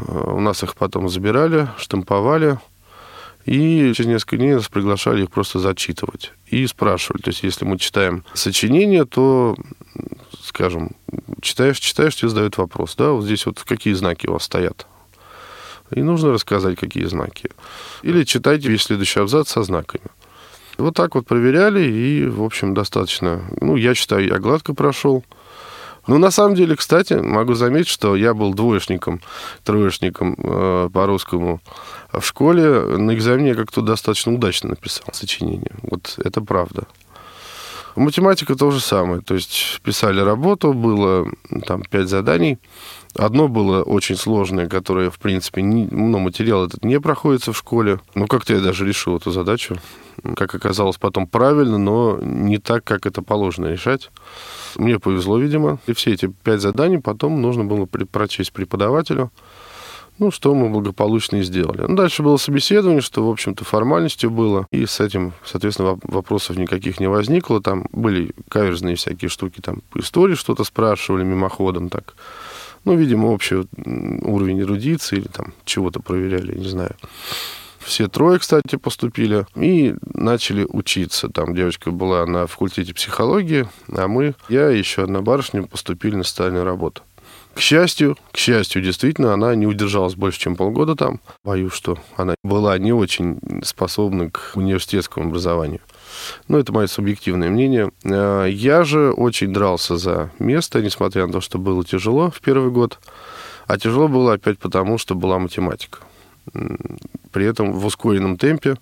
у 0.08 0.40
нас 0.40 0.62
их 0.62 0.74
потом 0.74 1.08
забирали, 1.08 1.68
штамповали, 1.78 2.58
и 3.44 3.92
через 3.94 4.06
несколько 4.06 4.38
дней 4.38 4.54
нас 4.54 4.68
приглашали 4.68 5.22
их 5.22 5.30
просто 5.30 5.58
зачитывать. 5.58 6.32
И 6.46 6.66
спрашивали, 6.66 7.22
то 7.22 7.30
есть 7.30 7.42
если 7.42 7.64
мы 7.64 7.78
читаем 7.78 8.24
сочинение, 8.32 9.04
то, 9.04 9.56
скажем, 10.42 10.92
читаешь, 11.42 11.78
читаешь, 11.78 12.16
тебе 12.16 12.30
задают 12.30 12.56
вопрос, 12.56 12.96
да, 12.96 13.10
вот 13.10 13.24
здесь 13.24 13.46
вот 13.46 13.62
какие 13.62 13.94
знаки 13.94 14.26
у 14.26 14.32
вас 14.32 14.44
стоят. 14.44 14.86
И 15.90 16.02
нужно 16.02 16.32
рассказать, 16.32 16.78
какие 16.78 17.04
знаки. 17.04 17.50
Или 18.02 18.24
читайте 18.24 18.68
весь 18.68 18.82
следующий 18.82 19.20
абзац 19.20 19.50
со 19.50 19.62
знаками. 19.62 20.06
Вот 20.78 20.94
так 20.94 21.14
вот 21.14 21.26
проверяли, 21.26 21.84
и, 21.84 22.26
в 22.26 22.42
общем, 22.42 22.74
достаточно. 22.74 23.42
Ну, 23.60 23.76
я 23.76 23.94
считаю, 23.94 24.26
я 24.26 24.38
гладко 24.38 24.74
прошел. 24.74 25.24
Ну, 26.06 26.18
на 26.18 26.30
самом 26.30 26.54
деле, 26.54 26.76
кстати, 26.76 27.14
могу 27.14 27.54
заметить, 27.54 27.88
что 27.88 28.14
я 28.14 28.34
был 28.34 28.52
двоечником, 28.52 29.20
троечником 29.62 30.34
э, 30.36 30.90
по 30.92 31.06
русскому 31.06 31.60
в 32.12 32.22
школе. 32.22 32.80
На 32.98 33.14
экзамене 33.14 33.50
я 33.50 33.54
как-то 33.54 33.80
достаточно 33.80 34.34
удачно 34.34 34.70
написал 34.70 35.06
сочинение. 35.12 35.72
Вот 35.82 36.18
это 36.22 36.42
правда. 36.42 36.84
Математика 37.96 38.56
то 38.56 38.70
же 38.70 38.80
самое. 38.80 39.22
То 39.22 39.34
есть 39.34 39.80
писали 39.82 40.20
работу, 40.20 40.72
было 40.72 41.26
там 41.66 41.82
пять 41.82 42.08
заданий. 42.08 42.58
Одно 43.14 43.48
было 43.48 43.82
очень 43.82 44.16
сложное, 44.16 44.68
которое, 44.68 45.10
в 45.10 45.18
принципе, 45.18 45.62
не, 45.62 45.86
ну, 45.90 46.18
материал 46.18 46.66
этот 46.66 46.84
не 46.84 46.98
проходится 47.00 47.52
в 47.52 47.56
школе. 47.56 48.00
Ну, 48.14 48.26
как-то 48.26 48.54
я 48.54 48.60
даже 48.60 48.86
решил 48.86 49.16
эту 49.16 49.30
задачу. 49.30 49.78
Как 50.36 50.54
оказалось, 50.54 50.96
потом 50.96 51.26
правильно, 51.26 51.78
но 51.78 52.18
не 52.20 52.58
так, 52.58 52.84
как 52.84 53.06
это 53.06 53.22
положено 53.22 53.66
решать. 53.66 54.10
Мне 54.76 54.98
повезло, 54.98 55.38
видимо. 55.38 55.78
И 55.86 55.92
все 55.92 56.12
эти 56.12 56.32
пять 56.42 56.60
заданий 56.60 56.98
потом 56.98 57.40
нужно 57.42 57.64
было 57.64 57.86
прочесть 57.86 58.52
преподавателю. 58.52 59.30
Ну, 60.18 60.30
что 60.30 60.54
мы 60.54 60.68
благополучно 60.68 61.36
и 61.36 61.42
сделали. 61.42 61.86
Ну, 61.88 61.96
дальше 61.96 62.22
было 62.22 62.36
собеседование, 62.36 63.00
что, 63.00 63.26
в 63.26 63.30
общем-то, 63.30 63.64
формальностью 63.64 64.30
было. 64.30 64.68
И 64.70 64.86
с 64.86 65.00
этим, 65.00 65.32
соответственно, 65.44 65.98
вопросов 66.04 66.56
никаких 66.56 67.00
не 67.00 67.08
возникло. 67.08 67.60
Там 67.60 67.86
были 67.90 68.30
каверзные 68.48 68.94
всякие 68.94 69.28
штуки, 69.28 69.60
там 69.60 69.82
по 69.90 69.98
истории 69.98 70.36
что-то 70.36 70.62
спрашивали 70.62 71.24
мимоходом 71.24 71.88
так. 71.88 72.14
Ну, 72.84 72.94
видимо, 72.94 73.26
общий 73.28 73.66
уровень 74.22 74.60
эрудиции 74.60 75.16
или 75.16 75.26
там 75.26 75.52
чего-то 75.64 76.00
проверяли, 76.00 76.56
не 76.56 76.68
знаю. 76.68 76.94
Все 77.84 78.08
трое, 78.08 78.38
кстати, 78.38 78.76
поступили 78.76 79.46
и 79.54 79.94
начали 80.14 80.66
учиться. 80.68 81.28
Там 81.28 81.54
девочка 81.54 81.90
была 81.90 82.24
на 82.26 82.46
факультете 82.46 82.94
психологии, 82.94 83.68
а 83.94 84.08
мы, 84.08 84.34
я 84.48 84.70
и 84.70 84.78
еще 84.78 85.04
одна 85.04 85.20
барышня 85.20 85.64
поступили 85.64 86.16
на 86.16 86.24
социальную 86.24 86.64
работу. 86.64 87.02
К 87.54 87.60
счастью, 87.60 88.16
к 88.32 88.36
счастью, 88.36 88.82
действительно, 88.82 89.32
она 89.32 89.54
не 89.54 89.66
удержалась 89.66 90.16
больше, 90.16 90.40
чем 90.40 90.56
полгода 90.56 90.96
там. 90.96 91.20
Боюсь, 91.44 91.72
что 91.72 91.98
она 92.16 92.34
была 92.42 92.76
не 92.78 92.92
очень 92.92 93.38
способна 93.62 94.30
к 94.30 94.52
университетскому 94.54 95.28
образованию. 95.28 95.80
Но 96.48 96.58
это 96.58 96.72
мое 96.72 96.88
субъективное 96.88 97.50
мнение. 97.50 97.92
А, 98.04 98.46
я 98.46 98.82
же 98.82 99.12
очень 99.12 99.52
дрался 99.52 99.96
за 99.96 100.30
место, 100.40 100.82
несмотря 100.82 101.26
на 101.26 101.32
то, 101.34 101.40
что 101.40 101.58
было 101.58 101.84
тяжело 101.84 102.30
в 102.30 102.40
первый 102.40 102.70
год. 102.70 102.98
А 103.66 103.78
тяжело 103.78 104.08
было 104.08 104.34
опять 104.34 104.58
потому, 104.58 104.98
что 104.98 105.14
была 105.14 105.38
математика. 105.38 106.00
При 107.32 107.46
этом 107.46 107.72
в 107.72 107.84
ускоренном 107.86 108.36
темпе, 108.36 108.76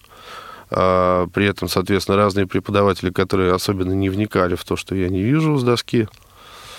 а, 0.71 1.27
при 1.29 1.47
этом, 1.47 1.69
соответственно, 1.69 2.17
разные 2.17 2.47
преподаватели, 2.47 3.11
которые 3.11 3.53
особенно 3.53 3.93
не 3.93 4.09
вникали 4.09 4.55
в 4.55 4.65
то, 4.65 4.77
что 4.77 4.95
я 4.95 5.09
не 5.09 5.23
вижу 5.23 5.57
с 5.59 5.63
доски, 5.63 6.09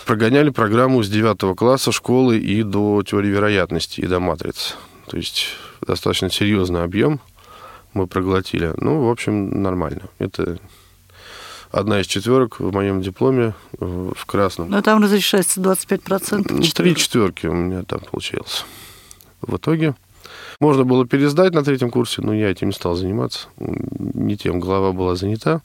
прогоняли 0.05 0.49
программу 0.49 1.03
с 1.03 1.09
9 1.09 1.55
класса 1.55 1.91
школы 1.91 2.37
и 2.37 2.63
до 2.63 3.03
теории 3.03 3.29
вероятности, 3.29 4.01
и 4.01 4.07
до 4.07 4.19
матриц. 4.19 4.75
То 5.07 5.17
есть 5.17 5.47
достаточно 5.85 6.29
серьезный 6.29 6.83
объем 6.83 7.19
мы 7.93 8.07
проглотили. 8.07 8.73
Ну, 8.77 9.05
в 9.05 9.09
общем, 9.09 9.61
нормально. 9.61 10.03
Это 10.17 10.57
одна 11.71 12.01
из 12.01 12.07
четверок 12.07 12.59
в 12.59 12.71
моем 12.71 13.01
дипломе 13.01 13.53
в 13.79 14.25
красном. 14.25 14.69
Но 14.69 14.81
там 14.81 15.03
разрешается 15.03 15.61
25%. 15.61 16.45
Ну, 16.49 16.61
три 16.61 16.95
четверки 16.95 17.47
у 17.47 17.53
меня 17.53 17.83
там 17.83 17.99
получилось. 17.99 18.65
В 19.41 19.57
итоге 19.57 19.95
можно 20.59 20.83
было 20.83 21.05
пересдать 21.07 21.53
на 21.53 21.63
третьем 21.63 21.91
курсе, 21.91 22.21
но 22.21 22.33
я 22.33 22.49
этим 22.49 22.67
не 22.67 22.73
стал 22.73 22.95
заниматься. 22.95 23.47
Не 23.57 24.37
тем 24.37 24.59
голова 24.59 24.91
была 24.91 25.15
занята. 25.15 25.61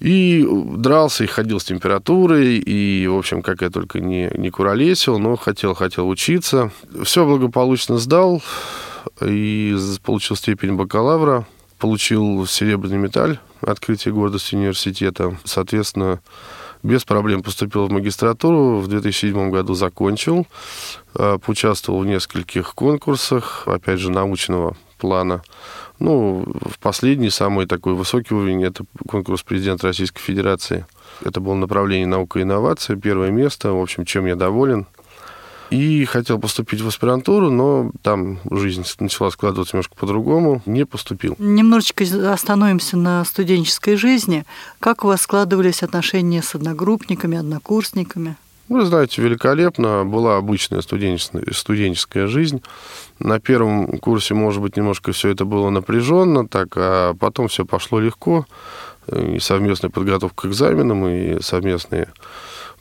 И 0.00 0.46
дрался, 0.76 1.24
и 1.24 1.26
ходил 1.26 1.58
с 1.58 1.64
температурой, 1.64 2.58
и, 2.58 3.06
в 3.08 3.16
общем, 3.16 3.42
как 3.42 3.62
я 3.62 3.70
только 3.70 3.98
не, 3.98 4.30
не 4.36 4.50
куролесил, 4.50 5.18
но 5.18 5.36
хотел, 5.36 5.74
хотел 5.74 6.08
учиться. 6.08 6.70
Все 7.02 7.24
благополучно 7.26 7.98
сдал, 7.98 8.40
и 9.20 9.76
получил 10.04 10.36
степень 10.36 10.74
бакалавра, 10.74 11.46
получил 11.78 12.46
серебряный 12.46 12.98
медаль 12.98 13.38
открытие 13.60 14.14
гордости 14.14 14.54
университета. 14.54 15.36
Соответственно, 15.44 16.20
без 16.82 17.04
проблем 17.04 17.42
поступил 17.42 17.86
в 17.86 17.90
магистратуру, 17.90 18.78
в 18.78 18.88
2007 18.88 19.50
году 19.50 19.74
закончил, 19.74 20.46
э, 21.14 21.38
поучаствовал 21.44 22.00
в 22.00 22.06
нескольких 22.06 22.74
конкурсах, 22.74 23.64
опять 23.66 23.98
же, 23.98 24.10
научного 24.10 24.76
плана. 24.98 25.42
Ну, 25.98 26.44
в 26.46 26.78
последний, 26.78 27.30
самый 27.30 27.66
такой 27.66 27.94
высокий 27.94 28.34
уровень, 28.34 28.64
это 28.64 28.84
конкурс 29.08 29.42
президента 29.42 29.88
Российской 29.88 30.20
Федерации. 30.20 30.86
Это 31.24 31.40
было 31.40 31.54
направление 31.54 32.06
наука 32.06 32.38
и 32.38 32.42
инновация, 32.42 32.96
первое 32.96 33.30
место, 33.30 33.72
в 33.72 33.80
общем, 33.80 34.04
чем 34.04 34.26
я 34.26 34.36
доволен. 34.36 34.86
И 35.70 36.04
хотел 36.06 36.38
поступить 36.38 36.80
в 36.80 36.88
аспирантуру, 36.88 37.50
но 37.50 37.90
там 38.02 38.38
жизнь 38.50 38.84
начала 39.00 39.30
складываться 39.30 39.76
немножко 39.76 39.94
по-другому. 39.96 40.62
Не 40.64 40.86
поступил. 40.86 41.36
Немножечко 41.38 42.04
остановимся 42.32 42.96
на 42.96 43.24
студенческой 43.24 43.96
жизни. 43.96 44.44
Как 44.80 45.04
у 45.04 45.08
вас 45.08 45.22
складывались 45.22 45.82
отношения 45.82 46.42
с 46.42 46.54
одногруппниками, 46.54 47.36
однокурсниками? 47.36 48.36
Вы 48.68 48.84
знаете, 48.84 49.22
великолепно. 49.22 50.04
Была 50.04 50.36
обычная 50.36 50.82
студенческая 50.82 52.26
жизнь. 52.26 52.62
На 53.18 53.40
первом 53.40 53.98
курсе, 53.98 54.34
может 54.34 54.62
быть, 54.62 54.76
немножко 54.76 55.12
все 55.12 55.30
это 55.30 55.44
было 55.44 55.70
напряженно, 55.70 56.46
так, 56.46 56.68
а 56.76 57.14
потом 57.14 57.48
все 57.48 57.64
пошло 57.64 57.98
легко. 57.98 58.46
И 59.10 59.38
совместная 59.38 59.90
подготовка 59.90 60.42
к 60.42 60.50
экзаменам, 60.50 61.06
и 61.06 61.40
совместные 61.40 62.08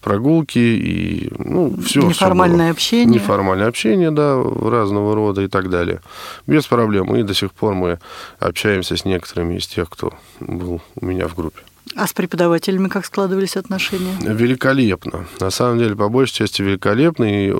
прогулки 0.07 0.57
и 0.59 1.29
ну, 1.37 1.75
все. 1.85 2.01
Неформальное 2.01 2.73
все 2.73 2.97
общение. 2.97 3.15
Неформальное 3.15 3.67
общение, 3.67 4.11
да, 4.11 4.41
разного 4.41 5.13
рода 5.15 5.41
и 5.41 5.47
так 5.47 5.69
далее. 5.69 5.99
Без 6.47 6.65
проблем. 6.65 7.13
И 7.17 7.23
до 7.23 7.33
сих 7.33 7.51
пор 7.51 7.73
мы 7.73 7.99
общаемся 8.39 8.95
с 8.95 9.03
некоторыми 9.03 9.57
из 9.57 9.67
тех, 9.67 9.89
кто 9.89 10.13
был 10.39 10.81
у 10.95 11.05
меня 11.05 11.27
в 11.27 11.35
группе. 11.35 11.59
А 11.95 12.07
с 12.07 12.13
преподавателями 12.13 12.87
как 12.87 13.05
складывались 13.05 13.57
отношения? 13.57 14.15
Великолепно. 14.21 15.25
На 15.41 15.49
самом 15.49 15.79
деле, 15.79 15.95
по 15.95 16.07
большей 16.07 16.35
части 16.35 16.61
великолепно. 16.61 17.25
И 17.25 17.53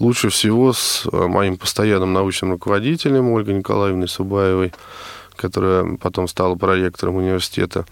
лучше 0.00 0.28
всего 0.30 0.72
с 0.72 1.06
моим 1.12 1.56
постоянным 1.56 2.12
научным 2.12 2.52
руководителем 2.52 3.30
Ольгой 3.30 3.54
Николаевной 3.54 4.08
Субаевой, 4.08 4.72
которая 5.36 5.96
потом 5.98 6.26
стала 6.26 6.56
проректором 6.56 7.16
университета 7.16 7.86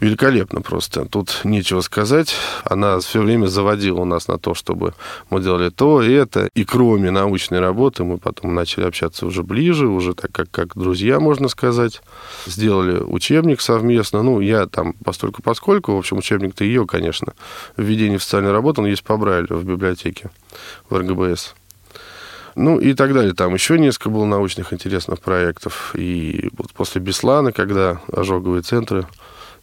великолепно 0.00 0.60
просто. 0.60 1.04
Тут 1.04 1.40
нечего 1.44 1.80
сказать. 1.80 2.34
Она 2.64 2.98
все 3.00 3.20
время 3.20 3.46
заводила 3.46 4.04
нас 4.04 4.28
на 4.28 4.38
то, 4.38 4.54
чтобы 4.54 4.94
мы 5.30 5.40
делали 5.40 5.70
то 5.70 6.02
и 6.02 6.12
это. 6.12 6.48
И 6.54 6.64
кроме 6.64 7.10
научной 7.10 7.60
работы 7.60 8.04
мы 8.04 8.18
потом 8.18 8.54
начали 8.54 8.84
общаться 8.84 9.26
уже 9.26 9.42
ближе, 9.42 9.88
уже 9.88 10.14
так 10.14 10.32
как, 10.32 10.50
как 10.50 10.76
друзья, 10.76 11.20
можно 11.20 11.48
сказать. 11.48 12.02
Сделали 12.46 13.00
учебник 13.00 13.60
совместно. 13.60 14.22
Ну, 14.22 14.40
я 14.40 14.66
там 14.66 14.94
постольку 15.04 15.42
поскольку, 15.42 15.94
в 15.94 15.98
общем, 15.98 16.18
учебник-то 16.18 16.64
ее, 16.64 16.86
конечно. 16.86 17.34
Введение 17.76 18.18
в 18.18 18.22
социальную 18.22 18.52
работу, 18.52 18.82
он 18.82 18.88
есть 18.88 19.02
по 19.02 19.16
Брайлю 19.16 19.56
в 19.56 19.64
библиотеке 19.64 20.30
в 20.88 20.96
РГБС. 20.96 21.54
Ну 22.54 22.80
и 22.80 22.92
так 22.94 23.14
далее. 23.14 23.34
Там 23.34 23.54
еще 23.54 23.78
несколько 23.78 24.10
было 24.10 24.24
научных 24.24 24.72
интересных 24.72 25.20
проектов. 25.20 25.94
И 25.94 26.50
вот 26.56 26.72
после 26.72 27.00
Беслана, 27.00 27.52
когда 27.52 28.00
ожоговые 28.12 28.62
центры 28.62 29.06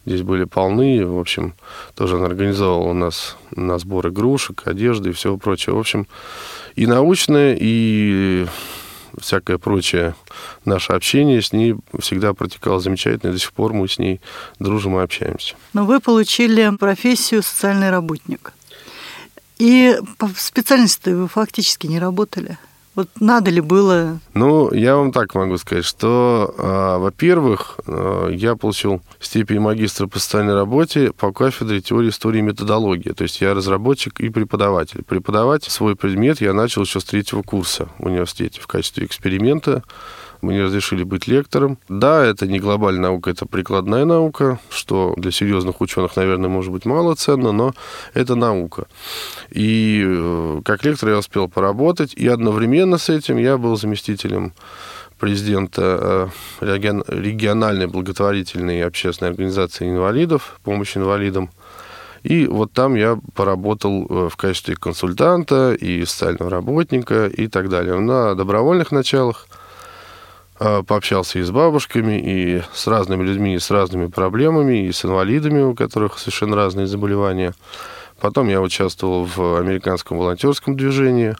здесь 0.06 0.22
были 0.22 0.44
полны. 0.44 1.04
В 1.04 1.18
общем, 1.18 1.54
тоже 1.94 2.16
он 2.16 2.24
организовал 2.24 2.86
у 2.86 2.94
нас 2.94 3.36
на 3.54 3.78
сбор 3.78 4.08
игрушек, 4.08 4.62
одежды 4.64 5.10
и 5.10 5.12
всего 5.12 5.36
прочего. 5.36 5.76
В 5.76 5.80
общем, 5.80 6.06
и 6.76 6.86
научное, 6.86 7.56
и 7.58 8.46
всякое 9.18 9.58
прочее 9.58 10.14
наше 10.64 10.92
общение 10.92 11.42
с 11.42 11.52
ней 11.52 11.74
всегда 11.98 12.34
протекало 12.34 12.80
замечательно. 12.80 13.30
И 13.30 13.32
до 13.34 13.38
сих 13.38 13.52
пор 13.52 13.72
мы 13.72 13.88
с 13.88 13.98
ней 13.98 14.20
дружим 14.58 14.96
и 14.98 15.02
общаемся. 15.02 15.56
Но 15.72 15.84
вы 15.84 16.00
получили 16.00 16.70
профессию 16.78 17.42
социальный 17.42 17.90
работник. 17.90 18.52
И 19.58 19.98
по 20.18 20.28
специальности 20.36 21.10
вы 21.10 21.28
фактически 21.28 21.86
не 21.86 21.98
работали. 21.98 22.58
Вот 22.96 23.08
надо 23.20 23.50
ли 23.50 23.60
было? 23.60 24.18
Ну, 24.32 24.72
я 24.72 24.96
вам 24.96 25.12
так 25.12 25.34
могу 25.34 25.58
сказать, 25.58 25.84
что, 25.84 26.54
э, 26.56 26.98
во-первых, 26.98 27.78
э, 27.86 28.30
я 28.32 28.56
получил 28.56 29.02
степень 29.20 29.60
магистра 29.60 30.06
по 30.06 30.18
социальной 30.18 30.54
работе 30.54 31.12
по 31.12 31.30
кафедре 31.30 31.82
теории 31.82 32.08
истории 32.08 32.38
и 32.38 32.42
методологии. 32.42 33.10
То 33.10 33.24
есть 33.24 33.42
я 33.42 33.52
разработчик 33.52 34.18
и 34.20 34.30
преподаватель. 34.30 35.04
Преподавать 35.04 35.64
свой 35.64 35.94
предмет 35.94 36.40
я 36.40 36.54
начал 36.54 36.82
еще 36.82 36.98
с 36.98 37.04
третьего 37.04 37.42
курса 37.42 37.90
в 37.98 38.06
университете 38.06 38.62
в 38.62 38.66
качестве 38.66 39.04
эксперимента 39.04 39.84
мне 40.42 40.64
разрешили 40.64 41.02
быть 41.02 41.26
лектором. 41.26 41.78
Да, 41.88 42.24
это 42.24 42.46
не 42.46 42.58
глобальная 42.58 43.10
наука, 43.10 43.30
это 43.30 43.46
прикладная 43.46 44.04
наука, 44.04 44.58
что 44.70 45.14
для 45.16 45.30
серьезных 45.30 45.80
ученых, 45.80 46.16
наверное, 46.16 46.48
может 46.48 46.72
быть 46.72 46.84
мало 46.84 47.14
ценно, 47.14 47.52
но 47.52 47.72
это 48.14 48.34
наука. 48.34 48.86
И 49.50 50.02
э, 50.04 50.60
как 50.64 50.84
лектор 50.84 51.10
я 51.10 51.18
успел 51.18 51.48
поработать, 51.48 52.14
и 52.14 52.26
одновременно 52.26 52.98
с 52.98 53.08
этим 53.08 53.36
я 53.36 53.58
был 53.58 53.76
заместителем 53.76 54.52
президента 55.18 56.30
э, 56.60 57.06
региональной 57.08 57.86
благотворительной 57.86 58.84
общественной 58.84 59.30
организации 59.30 59.88
инвалидов, 59.88 60.60
помощи 60.62 60.98
инвалидам. 60.98 61.50
И 62.22 62.46
вот 62.46 62.72
там 62.72 62.96
я 62.96 63.18
поработал 63.34 64.06
э, 64.08 64.28
в 64.28 64.36
качестве 64.36 64.74
консультанта 64.74 65.74
и 65.74 66.04
социального 66.04 66.50
работника 66.50 67.26
и 67.28 67.46
так 67.46 67.68
далее. 67.68 67.98
На 68.00 68.34
добровольных 68.34 68.92
началах– 68.92 69.46
пообщался 70.58 71.38
и 71.38 71.42
с 71.42 71.50
бабушками, 71.50 72.18
и 72.18 72.62
с 72.72 72.86
разными 72.86 73.22
людьми, 73.22 73.54
и 73.54 73.58
с 73.58 73.70
разными 73.70 74.06
проблемами, 74.06 74.86
и 74.86 74.92
с 74.92 75.04
инвалидами, 75.04 75.60
у 75.62 75.74
которых 75.74 76.18
совершенно 76.18 76.56
разные 76.56 76.86
заболевания. 76.86 77.54
Потом 78.20 78.48
я 78.48 78.62
участвовал 78.62 79.24
в 79.24 79.58
американском 79.58 80.16
волонтерском 80.16 80.76
движении, 80.76 81.36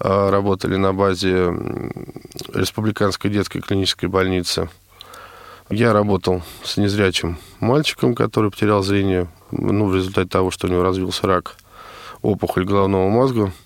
а, 0.00 0.30
работали 0.30 0.76
на 0.76 0.94
базе 0.94 1.52
Республиканской 2.54 3.30
детской 3.30 3.60
клинической 3.60 4.08
больницы. 4.08 4.70
Я 5.68 5.92
работал 5.92 6.42
с 6.64 6.78
незрячим 6.78 7.36
мальчиком, 7.60 8.14
который 8.14 8.50
потерял 8.50 8.82
зрение 8.82 9.28
ну, 9.50 9.86
в 9.86 9.94
результате 9.94 10.28
того, 10.28 10.50
что 10.50 10.66
у 10.66 10.70
него 10.70 10.82
развился 10.82 11.26
рак, 11.26 11.56
опухоль 12.22 12.64
головного 12.64 13.10
мозга– 13.10 13.52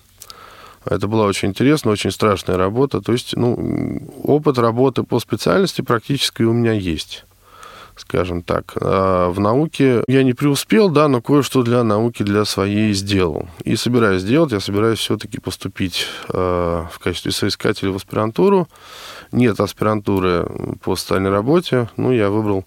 это 0.85 1.07
была 1.07 1.25
очень 1.25 1.49
интересная, 1.49 1.93
очень 1.93 2.11
страшная 2.11 2.57
работа. 2.57 3.01
То 3.01 3.11
есть, 3.11 3.35
ну, 3.35 4.01
опыт 4.23 4.57
работы 4.57 5.03
по 5.03 5.19
специальности 5.19 5.81
практически 5.81 6.43
у 6.43 6.53
меня 6.53 6.73
есть 6.73 7.25
скажем 7.95 8.41
так. 8.41 8.73
А 8.81 9.29
в 9.29 9.39
науке 9.39 10.03
я 10.07 10.23
не 10.23 10.33
преуспел, 10.33 10.89
да, 10.89 11.07
но 11.07 11.21
кое-что 11.21 11.63
для 11.63 11.83
науки, 11.83 12.23
для 12.23 12.45
своей 12.45 12.93
сделал. 12.93 13.47
И 13.63 13.75
собираюсь 13.75 14.21
сделать, 14.21 14.51
я 14.51 14.59
собираюсь 14.59 14.99
все-таки 14.99 15.39
поступить 15.39 16.07
э, 16.29 16.85
в 16.91 16.99
качестве 16.99 17.31
соискателя 17.31 17.91
в 17.91 17.95
аспирантуру. 17.95 18.67
Нет 19.31 19.59
аспирантуры 19.59 20.47
по 20.83 20.95
социальной 20.95 21.29
работе, 21.29 21.89
ну, 21.97 22.11
я 22.11 22.29
выбрал 22.29 22.65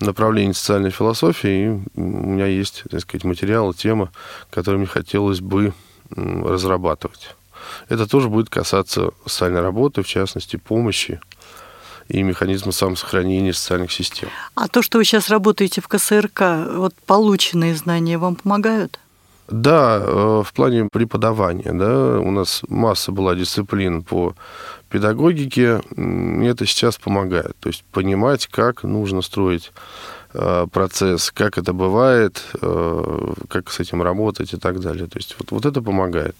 направление 0.00 0.54
социальной 0.54 0.90
философии, 0.90 1.66
и 1.66 2.00
у 2.00 2.00
меня 2.00 2.46
есть, 2.46 2.84
так 2.90 3.00
сказать, 3.00 3.24
материалы, 3.24 3.74
тема, 3.74 4.10
которые 4.50 4.78
мне 4.78 4.86
хотелось 4.86 5.40
бы 5.40 5.72
разрабатывать. 6.10 7.34
Это 7.88 8.06
тоже 8.06 8.28
будет 8.28 8.50
касаться 8.50 9.10
социальной 9.24 9.60
работы, 9.60 10.02
в 10.02 10.06
частности, 10.06 10.56
помощи 10.56 11.20
и 12.08 12.22
механизма 12.22 12.72
самосохранения 12.72 13.52
социальных 13.52 13.92
систем. 13.92 14.28
А 14.54 14.68
то, 14.68 14.82
что 14.82 14.98
вы 14.98 15.04
сейчас 15.04 15.28
работаете 15.28 15.80
в 15.80 15.88
КСРК, 15.88 16.42
вот 16.74 16.94
полученные 17.06 17.74
знания 17.74 18.18
вам 18.18 18.36
помогают? 18.36 18.98
Да, 19.48 19.98
э, 20.02 20.42
в 20.44 20.52
плане 20.52 20.88
преподавания, 20.92 21.72
да, 21.72 22.20
у 22.20 22.30
нас 22.30 22.62
масса 22.68 23.12
была 23.12 23.34
дисциплин 23.34 24.02
по 24.02 24.34
педагогике, 24.90 25.80
мне 25.96 26.50
это 26.50 26.66
сейчас 26.66 26.98
помогает. 26.98 27.56
То 27.60 27.70
есть 27.70 27.82
понимать, 27.92 28.46
как 28.46 28.82
нужно 28.82 29.22
строить 29.22 29.72
э, 30.34 30.66
процесс, 30.70 31.30
как 31.30 31.56
это 31.56 31.72
бывает, 31.72 32.42
э, 32.60 33.32
как 33.48 33.70
с 33.70 33.80
этим 33.80 34.02
работать 34.02 34.52
и 34.52 34.58
так 34.58 34.80
далее. 34.80 35.06
То 35.06 35.18
есть 35.18 35.34
вот, 35.38 35.50
вот 35.50 35.64
это 35.64 35.80
помогает. 35.80 36.36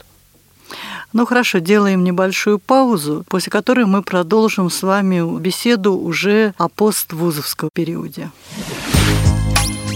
Ну 1.12 1.26
хорошо, 1.26 1.58
делаем 1.58 2.04
небольшую 2.04 2.58
паузу, 2.58 3.24
после 3.28 3.50
которой 3.50 3.86
мы 3.86 4.02
продолжим 4.02 4.70
с 4.70 4.82
вами 4.82 5.38
беседу 5.38 5.94
уже 5.94 6.54
о 6.58 6.68
поствузовском 6.68 7.70
периоде. 7.72 8.30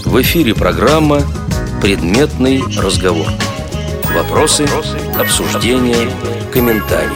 В 0.05 0.21
эфире 0.21 0.55
программа 0.55 1.21
«Предметный 1.81 2.61
разговор». 2.77 3.27
Вопросы, 4.15 4.65
обсуждения, 5.19 6.11
комментарии. 6.51 7.11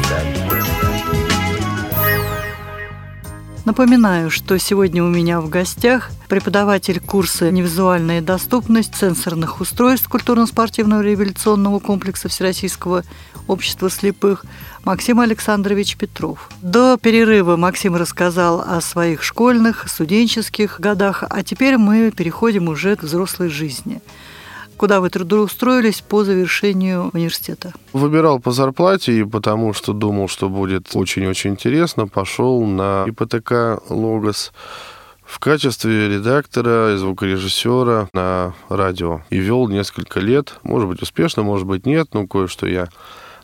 Напоминаю, 3.66 4.30
что 4.32 4.58
сегодня 4.58 5.04
у 5.04 5.08
меня 5.08 5.42
в 5.42 5.50
гостях 5.50 6.10
преподаватель 6.28 7.00
курса 7.00 7.52
«Невизуальная 7.52 8.22
доступность 8.22 8.96
сенсорных 8.96 9.62
устройств 9.62 10.08
культурно-спортивного 10.08 11.02
революционного 11.02 11.80
комплекса 11.80 12.30
Всероссийского 12.30 13.04
общества 13.48 13.90
слепых 13.90 14.46
Максим 14.84 15.20
Александрович 15.20 15.98
Петров. 15.98 16.50
До 16.62 16.98
перерыва 16.98 17.56
Максим 17.56 17.96
рассказал 17.96 18.62
о 18.62 18.82
своих 18.82 19.24
школьных, 19.24 19.88
студенческих 19.88 20.80
годах, 20.80 21.24
а 21.30 21.44
теперь 21.44 21.78
мы 21.78 22.12
переходим 22.12 22.68
уже 22.68 22.96
к 22.96 23.04
взрослой 23.04 23.50
жизни– 23.50 24.02
Куда 24.78 25.02
вы 25.02 25.10
трудоустроились 25.10 26.02
по 26.02 26.24
завершению 26.24 27.10
университета? 27.12 27.74
Выбирал 27.94 28.40
по 28.40 28.52
зарплате 28.52 29.20
и 29.20 29.24
потому, 29.24 29.74
что 29.74 29.92
думал, 29.92 30.28
что 30.28 30.50
будет 30.50 30.96
очень-очень 30.96 31.52
интересно, 31.52 32.08
пошел 32.08 32.64
на 32.64 33.06
ИПТК 33.08 33.82
«Логос» 33.90 34.54
в 35.28 35.40
качестве 35.40 36.08
редактора 36.08 36.94
и 36.94 36.98
звукорежиссера 36.98 38.10
на 38.14 38.54
радио. 38.70 39.22
И 39.30 39.38
вел 39.38 39.68
несколько 39.68 40.20
лет. 40.20 40.56
Может 40.64 40.88
быть, 40.88 41.02
успешно, 41.02 41.44
может 41.44 41.68
быть, 41.68 41.86
нет, 41.86 42.08
но 42.14 42.26
кое-что 42.26 42.66
я 42.66 42.88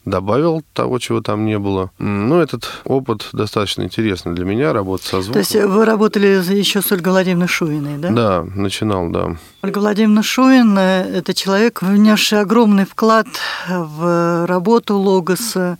добавил 0.06 0.64
того, 0.74 1.00
чего 1.00 1.22
там 1.22 1.46
не 1.46 1.58
было. 1.58 1.92
Ну, 1.98 2.40
этот 2.40 2.70
опыт 2.84 3.30
достаточно 3.32 3.84
интересный 3.84 4.34
для 4.34 4.44
меня, 4.44 4.74
работа 4.74 5.04
со 5.06 5.22
звуком. 5.22 5.34
То 5.34 5.40
есть 5.40 5.56
вы 5.56 5.86
работали 5.86 6.28
еще 6.28 6.82
с 6.82 6.92
Ольгой 6.92 7.12
Владимировной 7.12 7.48
Шуиной, 7.48 7.98
да? 7.98 8.10
Да, 8.10 8.46
начинал, 8.56 9.10
да. 9.10 9.38
Ольга 9.62 9.80
Владимировна 9.80 10.24
Шуина– 10.24 11.06
это 11.14 11.34
человек, 11.34 11.82
внесший 11.82 12.42
огромный 12.42 12.86
вклад 12.86 13.28
в 13.70 14.46
работу 14.46 14.98
Логоса. 14.98 15.78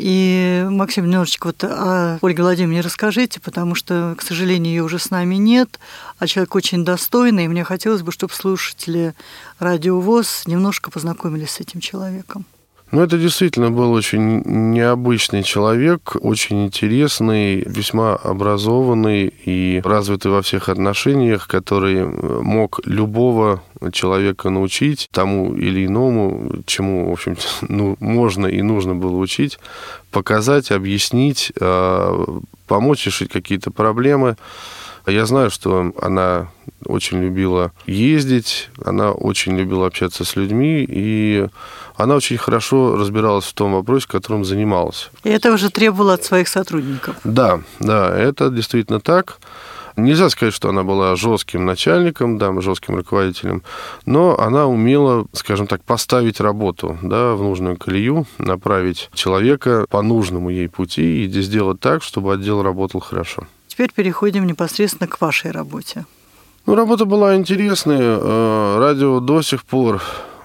И, 0.00 0.64
Максим, 0.70 1.06
немножечко 1.06 1.48
вот 1.48 1.64
о 1.64 2.20
Ольге 2.22 2.44
Владимировне 2.44 2.82
расскажите, 2.82 3.40
потому 3.40 3.74
что, 3.74 4.14
к 4.16 4.22
сожалению, 4.22 4.72
ее 4.72 4.84
уже 4.84 5.00
с 5.00 5.10
нами 5.10 5.34
нет, 5.34 5.80
а 6.20 6.28
человек 6.28 6.54
очень 6.54 6.84
достойный, 6.84 7.46
и 7.46 7.48
мне 7.48 7.64
хотелось 7.64 8.02
бы, 8.02 8.12
чтобы 8.12 8.32
слушатели 8.32 9.12
Радио 9.58 9.98
ВОЗ 9.98 10.44
немножко 10.46 10.92
познакомились 10.92 11.50
с 11.50 11.58
этим 11.58 11.80
человеком. 11.80 12.46
Ну, 12.90 13.02
это 13.02 13.18
действительно 13.18 13.70
был 13.70 13.92
очень 13.92 14.42
необычный 14.46 15.42
человек, 15.42 16.16
очень 16.20 16.64
интересный, 16.64 17.62
весьма 17.66 18.14
образованный 18.14 19.26
и 19.26 19.82
развитый 19.84 20.30
во 20.30 20.40
всех 20.40 20.70
отношениях, 20.70 21.48
который 21.48 21.96
э, 21.98 22.06
мог 22.06 22.80
любого 22.86 23.62
человека 23.92 24.48
научить 24.48 25.08
тому 25.12 25.54
или 25.54 25.84
иному, 25.84 26.50
чему, 26.64 27.10
в 27.10 27.12
общем 27.12 27.36
ну, 27.68 27.96
можно 28.00 28.46
и 28.46 28.62
нужно 28.62 28.94
было 28.94 29.16
учить, 29.18 29.58
показать, 30.10 30.70
объяснить, 30.70 31.52
э, 31.60 32.26
помочь 32.66 33.04
решить 33.04 33.30
какие-то 33.30 33.70
проблемы. 33.70 34.36
Я 35.08 35.26
знаю, 35.26 35.50
что 35.50 35.92
она 36.00 36.48
очень 36.84 37.20
любила 37.22 37.72
ездить, 37.86 38.70
она 38.84 39.12
очень 39.12 39.56
любила 39.56 39.86
общаться 39.86 40.24
с 40.24 40.36
людьми, 40.36 40.84
и 40.88 41.48
она 41.96 42.14
очень 42.14 42.36
хорошо 42.36 42.96
разбиралась 42.96 43.46
в 43.46 43.54
том 43.54 43.72
вопросе, 43.72 44.06
которым 44.08 44.44
занималась. 44.44 45.10
И 45.24 45.30
это 45.30 45.52
уже 45.52 45.70
требовало 45.70 46.14
от 46.14 46.24
своих 46.24 46.48
сотрудников. 46.48 47.16
Да, 47.24 47.60
да, 47.80 48.16
это 48.16 48.50
действительно 48.50 49.00
так. 49.00 49.38
Нельзя 49.96 50.30
сказать, 50.30 50.54
что 50.54 50.68
она 50.68 50.84
была 50.84 51.16
жестким 51.16 51.66
начальником, 51.66 52.38
да, 52.38 52.52
жестким 52.60 52.94
руководителем, 52.94 53.64
но 54.06 54.38
она 54.38 54.66
умела, 54.66 55.26
скажем 55.32 55.66
так, 55.66 55.82
поставить 55.82 56.40
работу 56.40 56.96
да, 57.02 57.34
в 57.34 57.42
нужную 57.42 57.76
колею, 57.76 58.24
направить 58.38 59.10
человека 59.12 59.86
по 59.90 60.00
нужному 60.02 60.50
ей 60.50 60.68
пути 60.68 61.24
и 61.24 61.42
сделать 61.42 61.80
так, 61.80 62.04
чтобы 62.04 62.32
отдел 62.32 62.62
работал 62.62 63.00
хорошо. 63.00 63.48
Теперь 63.78 63.92
переходим 63.92 64.44
непосредственно 64.44 65.06
к 65.06 65.20
вашей 65.20 65.52
работе. 65.52 66.04
Ну, 66.66 66.74
работа 66.74 67.04
была 67.04 67.36
интересная. 67.36 68.18
Э, 68.20 68.78
радио 68.80 69.20
до 69.20 69.40
сих 69.40 69.62
пор 69.64 70.02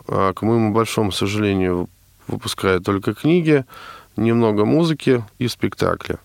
а, 0.08 0.34
к 0.34 0.44
моему 0.44 0.72
большому 0.72 1.12
сожалению, 1.12 1.90
выпускаю 2.28 2.80
только 2.80 3.16
книги, 3.16 3.66
немного 4.18 4.66
музыки 4.66 5.26
и 5.40 5.48
спектакли. 5.48 6.18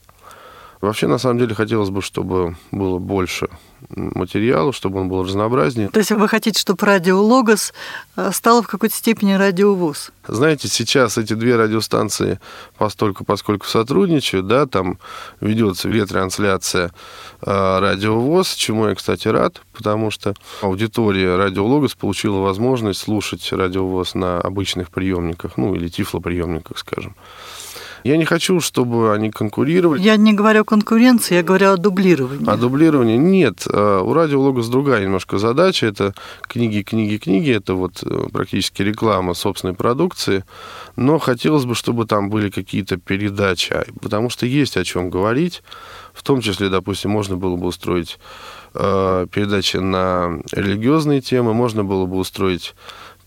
Вообще, 0.82 1.06
на 1.06 1.16
самом 1.16 1.38
деле, 1.38 1.54
хотелось 1.54 1.88
бы, 1.88 2.02
чтобы 2.02 2.56
было 2.72 2.98
больше 2.98 3.48
материала, 3.90 4.72
чтобы 4.72 5.00
он 5.00 5.08
был 5.08 5.24
разнообразнее. 5.24 5.88
То 5.88 5.98
есть 5.98 6.10
вы 6.10 6.28
хотите, 6.28 6.60
чтобы 6.60 6.84
радио 6.86 7.20
Логос 7.22 7.72
э, 8.16 8.30
стало 8.32 8.62
в 8.62 8.66
какой-то 8.66 8.94
степени 8.94 9.32
радио 9.32 9.74
ВОЗ? 9.74 10.10
Знаете, 10.26 10.68
сейчас 10.68 11.18
эти 11.18 11.34
две 11.34 11.56
радиостанции 11.56 12.40
постольку, 12.76 13.24
поскольку 13.24 13.66
сотрудничают, 13.66 14.46
да, 14.46 14.66
там 14.66 14.98
ведется 15.40 15.88
ретрансляция 15.88 16.90
э, 17.42 17.78
радио 17.80 18.18
ВОЗ, 18.18 18.54
чему 18.54 18.88
я, 18.88 18.94
кстати, 18.94 19.28
рад, 19.28 19.60
потому 19.72 20.10
что 20.10 20.34
аудитория 20.60 21.36
радио 21.36 21.64
Логос 21.66 21.94
получила 21.94 22.38
возможность 22.40 23.00
слушать 23.00 23.52
радио 23.52 23.86
ВОЗ 23.86 24.14
на 24.14 24.40
обычных 24.40 24.90
приемниках, 24.90 25.56
ну, 25.56 25.74
или 25.74 25.88
тифлоприемниках, 25.88 26.78
скажем. 26.78 27.14
Я 28.04 28.16
не 28.16 28.24
хочу, 28.24 28.60
чтобы 28.60 29.12
они 29.12 29.30
конкурировали. 29.30 30.00
Я 30.00 30.16
не 30.16 30.32
говорю 30.32 30.62
о 30.62 30.64
конкуренции, 30.64 31.34
я 31.36 31.42
говорю 31.42 31.72
о 31.72 31.76
дублировании. 31.76 32.48
О 32.48 32.56
дублировании 32.56 33.16
нет. 33.16 33.66
А, 33.72 34.02
у 34.02 34.12
Радио 34.12 34.40
Логос 34.40 34.68
другая 34.68 35.02
немножко 35.02 35.38
задача. 35.38 35.86
Это 35.86 36.14
книги, 36.42 36.82
книги, 36.82 37.16
книги. 37.16 37.50
Это 37.50 37.74
вот 37.74 38.02
э, 38.04 38.28
практически 38.32 38.82
реклама 38.82 39.34
собственной 39.34 39.74
продукции. 39.74 40.44
Но 40.96 41.18
хотелось 41.18 41.64
бы, 41.64 41.74
чтобы 41.74 42.06
там 42.06 42.30
были 42.30 42.50
какие-то 42.50 42.96
передачи, 42.96 43.84
потому 44.00 44.30
что 44.30 44.46
есть 44.46 44.76
о 44.76 44.84
чем 44.84 45.10
говорить. 45.10 45.62
В 46.12 46.22
том 46.22 46.40
числе, 46.40 46.68
допустим, 46.68 47.10
можно 47.10 47.36
было 47.36 47.56
бы 47.56 47.66
устроить 47.66 48.18
э, 48.74 49.26
передачи 49.30 49.76
на 49.76 50.40
религиозные 50.52 51.20
темы, 51.20 51.54
можно 51.54 51.84
было 51.84 52.06
бы 52.06 52.16
устроить 52.16 52.74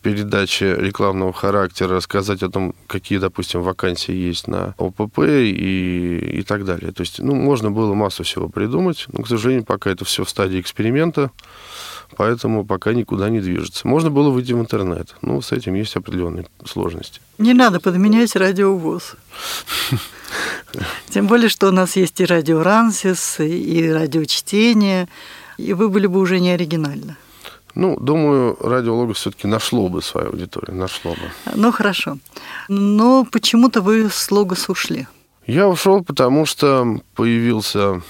передачи 0.01 0.63
рекламного 0.63 1.31
характера, 1.33 1.95
рассказать 1.95 2.43
о 2.43 2.49
том, 2.49 2.73
какие, 2.87 3.19
допустим, 3.19 3.61
вакансии 3.61 4.13
есть 4.13 4.47
на 4.47 4.73
ОПП 4.77 5.19
и, 5.19 6.39
и 6.39 6.43
так 6.43 6.65
далее. 6.65 6.91
То 6.91 7.01
есть, 7.01 7.19
ну, 7.19 7.35
можно 7.35 7.71
было 7.71 7.93
массу 7.93 8.23
всего 8.23 8.49
придумать, 8.49 9.05
но, 9.11 9.23
к 9.23 9.27
сожалению, 9.27 9.63
пока 9.63 9.91
это 9.91 10.05
все 10.05 10.23
в 10.23 10.29
стадии 10.29 10.59
эксперимента, 10.59 11.31
поэтому 12.17 12.65
пока 12.65 12.93
никуда 12.93 13.29
не 13.29 13.39
движется. 13.39 13.87
Можно 13.87 14.09
было 14.09 14.29
выйти 14.29 14.53
в 14.53 14.59
интернет, 14.59 15.15
но 15.21 15.41
с 15.41 15.51
этим 15.51 15.75
есть 15.75 15.95
определенные 15.95 16.47
сложности. 16.65 17.21
Не 17.37 17.53
надо 17.53 17.79
подменять 17.79 18.35
радиовоз. 18.35 19.15
Тем 21.09 21.27
более, 21.27 21.49
что 21.49 21.67
у 21.67 21.71
нас 21.71 21.95
есть 21.95 22.19
и 22.21 22.25
радио 22.25 22.63
Рансис, 22.63 23.39
и 23.39 23.91
радиочтение, 23.91 25.07
и 25.57 25.73
вы 25.73 25.89
были 25.89 26.07
бы 26.07 26.19
уже 26.19 26.39
не 26.39 26.51
оригинальны. 26.51 27.15
Ну, 27.75 27.97
думаю, 27.99 28.57
радио 28.59 28.95
Логос 28.95 29.17
все-таки 29.17 29.47
нашло 29.47 29.87
бы 29.87 30.01
свою 30.01 30.29
аудиторию, 30.29 30.75
нашло 30.75 31.11
бы. 31.11 31.31
Ну, 31.55 31.71
хорошо. 31.71 32.17
Но 32.67 33.25
почему-то 33.31 33.81
вы 33.81 34.09
с 34.09 34.31
Логос 34.31 34.69
ушли. 34.69 35.07
Я 35.47 35.67
ушел, 35.67 36.03
потому 36.03 36.45
что 36.45 36.99
появился 37.15 38.01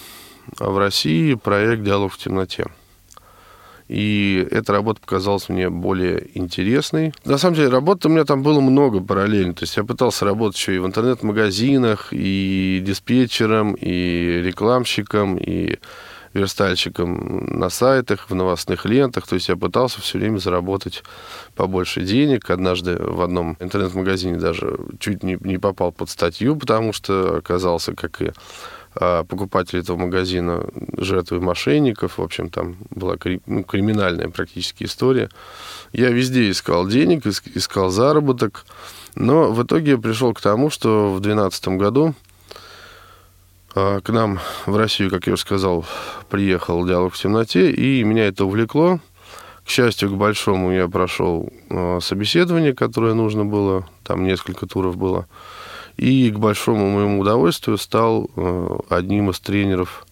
в 0.60 0.78
России 0.78 1.36
проект 1.36 1.84
«Диалог 1.84 2.12
в 2.14 2.18
темноте». 2.18 2.66
И 3.88 4.48
эта 4.52 4.72
работа 4.72 5.02
показалась 5.02 5.50
мне 5.50 5.70
более 5.70 6.26
интересной. 6.34 7.14
На 7.26 7.38
самом 7.38 7.56
деле, 7.56 7.68
работы 7.68 8.08
у 8.08 8.12
меня 8.12 8.24
там 8.24 8.42
было 8.42 8.62
много 8.62 9.02
параллельно. 9.02 9.54
То 9.54 9.64
есть 9.64 9.76
я 9.76 9.84
пытался 9.84 10.24
работать 10.24 10.58
еще 10.58 10.76
и 10.76 10.80
в 10.80 10.86
интернет-магазинах, 10.86 12.08
и 12.12 12.82
диспетчером, 12.82 13.74
и 13.74 14.42
рекламщиком, 14.46 15.36
и 15.36 15.78
верстальщиком 16.34 17.46
на 17.60 17.70
сайтах, 17.70 18.30
в 18.30 18.36
новостных 18.36 18.86
лентах. 18.86 19.28
То 19.28 19.36
есть 19.36 19.50
я 19.50 19.56
пытался 19.56 20.02
все 20.02 20.18
время 20.18 20.38
заработать 20.38 21.04
побольше 21.56 22.02
денег. 22.02 22.50
Однажды 22.50 22.98
в 22.98 23.22
одном 23.22 23.58
интернет-магазине 23.60 24.38
даже 24.38 24.78
чуть 25.00 25.24
не, 25.24 25.38
не 25.42 25.58
попал 25.58 25.92
под 25.92 26.10
статью, 26.10 26.56
потому 26.56 26.94
что 26.94 27.38
оказался, 27.38 27.94
как 27.94 28.22
и 28.22 28.32
а 28.94 29.24
покупатели 29.24 29.82
этого 29.82 29.96
магазина 29.98 30.66
жертвы 30.98 31.40
мошенников. 31.40 32.18
В 32.18 32.22
общем, 32.22 32.50
там 32.50 32.76
была 32.90 33.16
ну, 33.46 33.64
криминальная 33.64 34.28
практически 34.28 34.84
история. 34.84 35.30
Я 35.94 36.10
везде 36.10 36.50
искал 36.50 36.88
денег, 36.88 37.26
искал 37.26 37.90
заработок. 37.90 38.66
Но 39.16 39.52
в 39.52 39.64
итоге 39.64 39.92
я 39.92 39.98
пришел 39.98 40.34
к 40.34 40.42
тому, 40.42 40.70
что 40.70 41.14
в 41.14 41.22
2012 41.22 41.68
году 41.70 42.16
к 43.74 44.04
нам 44.10 44.40
в 44.66 44.76
Россию, 44.76 45.10
как 45.10 45.28
я 45.28 45.34
уже 45.34 45.44
сказал, 45.44 45.86
приехал 46.30 46.86
«Диалог 46.86 47.14
в 47.14 47.22
темноте», 47.22 47.72
и 47.72 48.04
меня 48.04 48.28
это 48.28 48.46
увлекло. 48.46 49.00
К 49.66 49.70
счастью, 49.70 50.10
к 50.10 50.14
большому 50.14 50.72
я 50.72 50.88
прошел 50.88 51.50
а, 51.70 52.00
собеседование, 52.02 52.74
которое 52.74 53.14
нужно 53.14 53.46
было, 53.46 53.88
там 54.04 54.26
несколько 54.26 54.66
туров 54.66 54.98
было, 54.98 55.28
и 55.98 56.32
к 56.32 56.40
большому 56.40 56.90
моему 56.90 57.20
удовольствию 57.20 57.78
стал 57.78 58.30
а, 58.36 58.80
одним 58.90 59.30
из 59.30 59.40
тренеров 59.40 60.06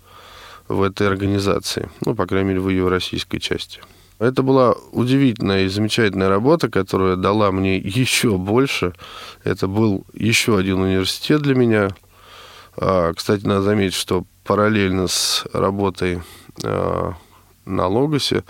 в 0.67 0.82
этой 0.84 1.08
организации, 1.08 1.89
ну, 2.02 2.15
по 2.15 2.28
крайней 2.28 2.50
мере, 2.50 2.60
в 2.62 2.69
ее 2.69 2.88
российской 2.88 3.39
части. 3.39 3.82
Это 4.19 4.43
была 4.43 4.76
удивительная 4.91 5.63
и 5.63 5.69
замечательная 5.69 6.30
работа, 6.30 6.69
которая 6.69 7.15
дала 7.15 7.52
мне 7.52 7.78
еще 7.84 8.38
больше. 8.38 8.93
Это 9.43 9.67
был 9.67 10.06
еще 10.13 10.58
один 10.58 10.80
университет 10.80 11.41
для 11.41 11.56
меня– 11.56 11.89
а, 12.00 12.09
кстати, 12.75 13.45
надо 13.45 13.62
заметить, 13.62 13.95
что 13.95 14.25
параллельно 14.43 15.08
с 15.08 15.45
работой 15.53 16.21
а, 16.63 17.13
на 17.65 17.88
Логосе 17.88 18.43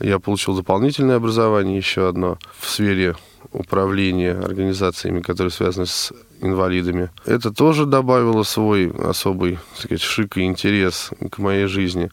я 0.00 0.18
получил 0.18 0.56
дополнительное 0.56 1.16
образование, 1.16 1.76
еще 1.76 2.08
одно, 2.08 2.38
в 2.58 2.68
сфере 2.68 3.14
управления 3.52 4.32
организациями, 4.32 5.20
которые 5.20 5.50
связаны 5.50 5.86
с 5.86 6.12
инвалидами. 6.40 7.10
Это 7.24 7.52
тоже 7.52 7.86
добавило 7.86 8.42
свой 8.42 8.90
особый, 8.90 9.58
так 9.74 9.84
сказать, 9.84 10.02
шик 10.02 10.36
и 10.36 10.44
интерес 10.44 11.10
к 11.30 11.38
моей 11.38 11.66
жизни. 11.66 12.10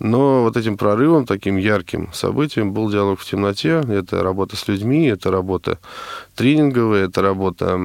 Но 0.00 0.44
вот 0.44 0.56
этим 0.56 0.78
прорывом, 0.78 1.26
таким 1.26 1.58
ярким 1.58 2.10
событием 2.14 2.72
был 2.72 2.90
диалог 2.90 3.20
в 3.20 3.24
темноте. 3.24 3.82
Это 3.86 4.22
работа 4.22 4.56
с 4.56 4.66
людьми, 4.66 5.06
это 5.06 5.30
работа 5.30 5.78
тренинговая, 6.34 7.04
это 7.04 7.20
работа, 7.20 7.78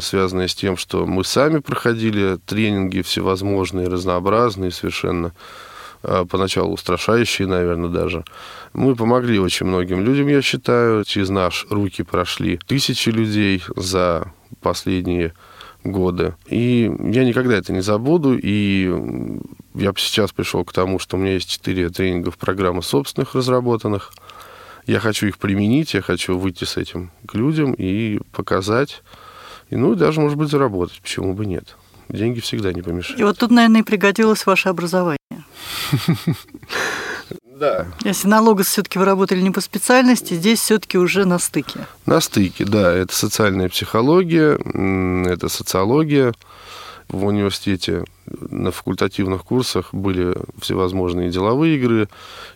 связанная 0.00 0.48
с 0.48 0.54
тем, 0.54 0.78
что 0.78 1.04
мы 1.04 1.22
сами 1.22 1.58
проходили 1.58 2.38
тренинги 2.46 3.02
всевозможные, 3.02 3.88
разнообразные 3.88 4.70
совершенно, 4.70 5.32
а, 6.02 6.24
поначалу 6.24 6.72
устрашающие, 6.72 7.46
наверное, 7.46 7.90
даже. 7.90 8.24
Мы 8.72 8.96
помогли 8.96 9.38
очень 9.38 9.66
многим 9.66 10.02
людям, 10.02 10.28
я 10.28 10.40
считаю. 10.40 11.04
Через 11.04 11.28
наши 11.28 11.66
руки 11.68 12.02
прошли 12.02 12.56
тысячи 12.56 13.10
людей 13.10 13.62
за 13.76 14.32
последние 14.62 15.34
годы. 15.84 16.34
И 16.46 16.92
я 17.00 17.24
никогда 17.24 17.56
это 17.56 17.72
не 17.72 17.80
забуду. 17.80 18.38
И 18.40 19.38
я 19.74 19.92
сейчас 19.96 20.32
пришел 20.32 20.64
к 20.64 20.72
тому, 20.72 20.98
что 20.98 21.16
у 21.16 21.20
меня 21.20 21.34
есть 21.34 21.50
четыре 21.50 21.88
тренингов 21.90 22.38
программы 22.38 22.82
собственных 22.82 23.34
разработанных. 23.34 24.12
Я 24.86 25.00
хочу 25.00 25.26
их 25.26 25.38
применить, 25.38 25.94
я 25.94 26.02
хочу 26.02 26.38
выйти 26.38 26.64
с 26.64 26.76
этим 26.76 27.10
к 27.26 27.34
людям 27.34 27.74
и 27.76 28.20
показать. 28.32 29.02
И, 29.68 29.76
ну, 29.76 29.94
даже, 29.94 30.20
может 30.20 30.36
быть, 30.36 30.48
заработать. 30.50 31.00
Почему 31.00 31.34
бы 31.34 31.46
нет? 31.46 31.76
Деньги 32.08 32.40
всегда 32.40 32.72
не 32.72 32.82
помешают. 32.82 33.20
И 33.20 33.24
вот 33.24 33.38
тут, 33.38 33.52
наверное, 33.52 33.82
и 33.82 33.84
пригодилось 33.84 34.44
ваше 34.46 34.68
образование. 34.68 35.18
Да. 37.60 37.86
Если 38.04 38.26
на 38.26 38.40
Логос 38.40 38.68
все-таки 38.68 38.98
вы 38.98 39.04
работали 39.04 39.42
не 39.42 39.50
по 39.50 39.60
специальности, 39.60 40.32
здесь 40.32 40.60
все-таки 40.60 40.96
уже 40.96 41.26
на 41.26 41.38
стыке. 41.38 41.86
На 42.06 42.20
стыке, 42.20 42.64
да. 42.64 42.90
Это 42.90 43.14
социальная 43.14 43.68
психология, 43.68 44.58
это 45.30 45.48
социология. 45.50 46.32
В 47.08 47.26
университете 47.26 48.04
на 48.26 48.70
факультативных 48.70 49.44
курсах 49.44 49.92
были 49.92 50.34
всевозможные 50.58 51.28
деловые 51.28 51.76
игры, 51.76 52.08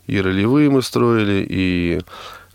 и 0.07 0.19
ролевые 0.19 0.71
мы 0.71 0.81
строили, 0.81 1.45
и 1.47 2.01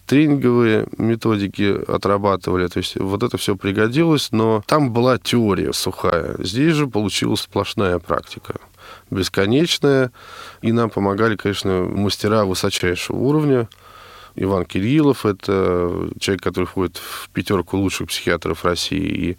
тренинговые 0.08 0.88
методики 0.98 1.78
отрабатывали. 1.88 2.68
То 2.68 2.80
есть 2.80 2.96
вот 2.96 3.22
это 3.22 3.38
все 3.38 3.56
пригодилось, 3.58 4.30
но 4.32 4.64
там 4.66 4.92
была 4.92 5.20
теория 5.20 5.72
сухая. 5.72 6.36
Здесь 6.40 6.74
же 6.74 6.88
получилась 6.88 7.42
сплошная 7.42 8.00
практика 8.00 8.56
бесконечная. 9.10 10.12
И 10.62 10.72
нам 10.72 10.90
помогали, 10.90 11.36
конечно, 11.36 11.82
мастера 11.84 12.46
высочайшего 12.46 13.18
уровня. 13.18 13.68
Иван 14.36 14.66
Кириллов– 14.66 15.26
это 15.26 16.10
человек, 16.20 16.44
который 16.44 16.66
входит 16.66 16.98
в 16.98 17.30
пятерку 17.30 17.78
лучших 17.78 18.08
психиатров 18.08 18.64
России, 18.64 18.98
и 19.00 19.38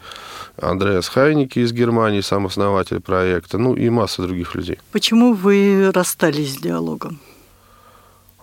Андреас 0.61 1.09
Хайники 1.09 1.61
из 1.61 1.72
Германии, 1.72 2.20
сам 2.20 2.46
основатель 2.46 3.00
проекта, 3.00 3.56
ну 3.56 3.74
и 3.74 3.88
масса 3.88 4.22
других 4.22 4.54
людей. 4.54 4.78
Почему 4.92 5.33
вы 5.33 5.90
расстались 5.94 6.54
с 6.54 6.59
диалогом? 6.59 7.18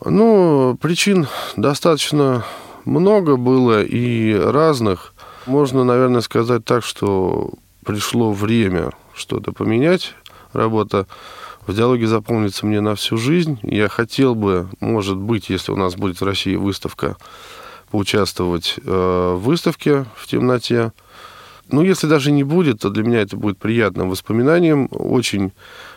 Ну, 0.04 0.78
причин 0.82 1.28
достаточно 1.56 2.46
много 2.86 3.36
было 3.36 3.84
и 3.84 4.34
разных. 4.34 5.13
Можно, 5.46 5.84
наверное, 5.84 6.22
сказать 6.22 6.66
так, 6.66 6.84
что 6.84 7.52
пришло 7.86 8.32
время 8.32 8.92
что-то 9.13 9.52
поменять 9.52 10.13
работа 10.54 11.08
в 11.68 11.74
диалоге 11.74 12.08
запомнится 12.08 12.66
мне 12.66 12.82
на 12.82 12.96
всю 12.96 13.18
жизнь. 13.18 13.60
Я 13.64 13.90
хотел 13.90 14.36
бы, 14.36 14.70
может 14.80 15.18
быть, 15.18 15.50
если 15.50 15.72
у 15.72 15.76
нас 15.76 15.96
будет 15.96 16.22
в 16.22 16.26
России 16.26 16.56
выставка, 16.56 17.18
поучаствовать 17.92 18.76
э, 18.84 19.34
в 19.36 19.44
выставке 19.44 20.06
в 20.16 20.28
темноте. 20.28 20.92
Ну, 21.70 21.82
если 21.84 22.08
даже 22.08 22.32
не 22.32 22.44
будет, 22.44 22.82
то 22.82 22.90
для 22.90 23.04
меня 23.04 23.22
это 23.22 23.36
будет 23.36 23.58
приятным 23.58 24.10
воспоминанием, 24.10 24.88
очень 24.92 25.52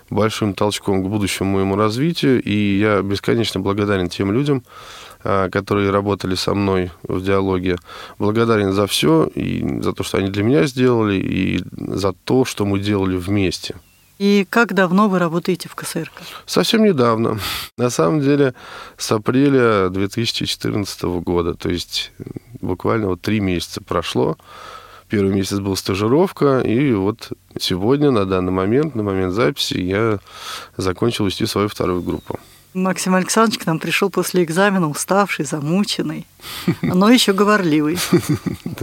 большим 0.09 0.55
толчком 0.55 1.05
к 1.05 1.09
будущему 1.09 1.55
моему 1.55 1.77
развитию. 1.77 2.43
И 2.43 2.79
я 2.79 3.03
бесконечно 3.03 3.61
благодарен 3.61 4.09
тем 4.09 4.33
людям, 4.33 4.65
э, 5.23 5.49
которые 5.51 5.91
работали 5.91 6.35
со 6.35 6.55
мной 6.55 6.91
в 7.05 7.23
диалоге. 7.23 7.77
Благодарен 8.19 8.73
за 8.73 8.87
все, 8.87 9.27
и 9.35 9.81
за 9.81 9.93
то, 9.93 10.03
что 10.03 10.19
они 10.19 10.31
для 10.31 10.43
меня 10.43 10.67
сделали, 10.67 11.15
и 11.15 11.61
за 11.71 12.13
то, 12.13 12.45
что 12.45 12.65
мы 12.65 12.81
делали 12.81 13.17
вместе. 13.17 13.77
И 14.21 14.47
как 14.51 14.75
давно 14.75 15.09
вы 15.09 15.19
работаете 15.19 15.71
в 15.71 15.75
КСРК? 15.75 16.13
Совсем 16.45 16.85
недавно. 16.85 17.41
На 17.79 17.89
самом 17.89 18.21
деле 18.21 18.53
с 18.99 19.11
апреля 19.13 19.89
2014 19.89 21.03
года. 21.25 21.55
То 21.55 21.71
есть 21.71 22.13
буквально 22.61 23.07
вот 23.07 23.23
три 23.23 23.41
месяца 23.41 23.83
прошло. 23.83 24.37
Первый 25.09 25.35
месяц 25.35 25.59
был 25.59 25.75
стажировка, 25.75 26.61
и 26.61 26.93
вот 26.93 27.33
сегодня, 27.59 28.11
на 28.11 28.27
данный 28.27 28.53
момент, 28.53 28.95
на 28.95 29.03
момент 29.03 29.33
записи, 29.33 29.79
я 29.79 30.19
закончил 30.77 31.25
вести 31.25 31.47
свою 31.47 31.69
вторую 31.69 32.03
группу. 32.03 32.39
Максим 32.75 33.15
Александрович 33.15 33.59
к 33.59 33.67
нам 33.67 33.79
пришел 33.79 34.11
после 34.11 34.45
экзамена 34.45 34.91
уставший, 34.91 35.47
замученный, 35.47 36.27
но 36.83 37.11
еще 37.11 37.33
говорливый. 37.33 37.99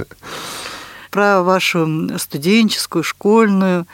Про 1.12 1.44
вашу 1.44 2.10
студенческую, 2.18 3.04
школьную, 3.04 3.86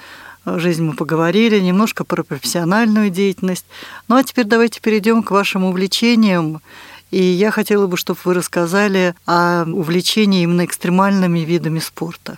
жизнь 0.46 0.84
мы 0.84 0.94
поговорили, 0.94 1.60
немножко 1.60 2.04
про 2.04 2.24
профессиональную 2.24 3.10
деятельность. 3.10 3.66
Ну 4.08 4.16
а 4.16 4.24
теперь 4.24 4.46
давайте 4.46 4.82
перейдем 4.82 5.24
к 5.24 5.32
вашим 5.32 5.66
увлечениям. 5.66 6.62
И 7.12 7.22
я 7.22 7.52
хотела 7.52 7.88
бы, 7.88 7.96
чтобы 7.96 8.20
вы 8.24 8.34
рассказали 8.34 9.14
о 9.26 9.66
увлечении 9.66 10.44
именно 10.44 10.66
экстремальными 10.66 11.40
видами 11.40 11.80
спорта. 11.80 12.38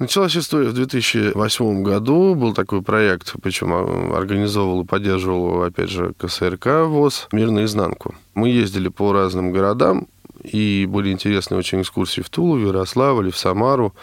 Началась 0.00 0.34
история 0.34 0.68
в 0.68 0.72
2008 0.72 1.82
году. 1.82 2.34
Был 2.34 2.54
такой 2.54 2.80
проект, 2.80 3.34
причем 3.42 3.72
а, 3.72 4.16
организовывал 4.16 4.80
и 4.80 4.86
поддерживал, 4.86 5.62
опять 5.62 5.90
же, 5.90 6.14
КСРК 6.16 6.86
ВОЗ 6.86 7.28
«Мир 7.32 7.50
наизнанку». 7.50 8.14
Мы 8.34 8.48
ездили 8.48 8.88
по 8.88 9.12
разным 9.12 9.52
городам, 9.52 10.08
и 10.42 10.86
были 10.88 11.12
интересные 11.12 11.58
очень 11.58 11.82
экскурсии 11.82 12.22
в 12.22 12.30
Тулу, 12.30 12.56
в 12.56 12.66
Ярославль, 12.66 13.30
в 13.30 13.36
Самару. 13.36 13.94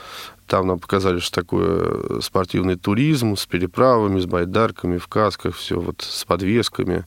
Там 0.47 0.67
нам 0.67 0.79
показали, 0.79 1.19
что 1.19 1.41
такое 1.41 2.21
спортивный 2.21 2.77
туризм 2.77 3.36
с 3.36 3.45
переправами, 3.45 4.19
с 4.19 4.25
байдарками, 4.25 4.97
в 4.97 5.07
касках, 5.07 5.55
все 5.55 5.79
вот 5.79 6.01
с 6.01 6.23
подвесками, 6.23 7.05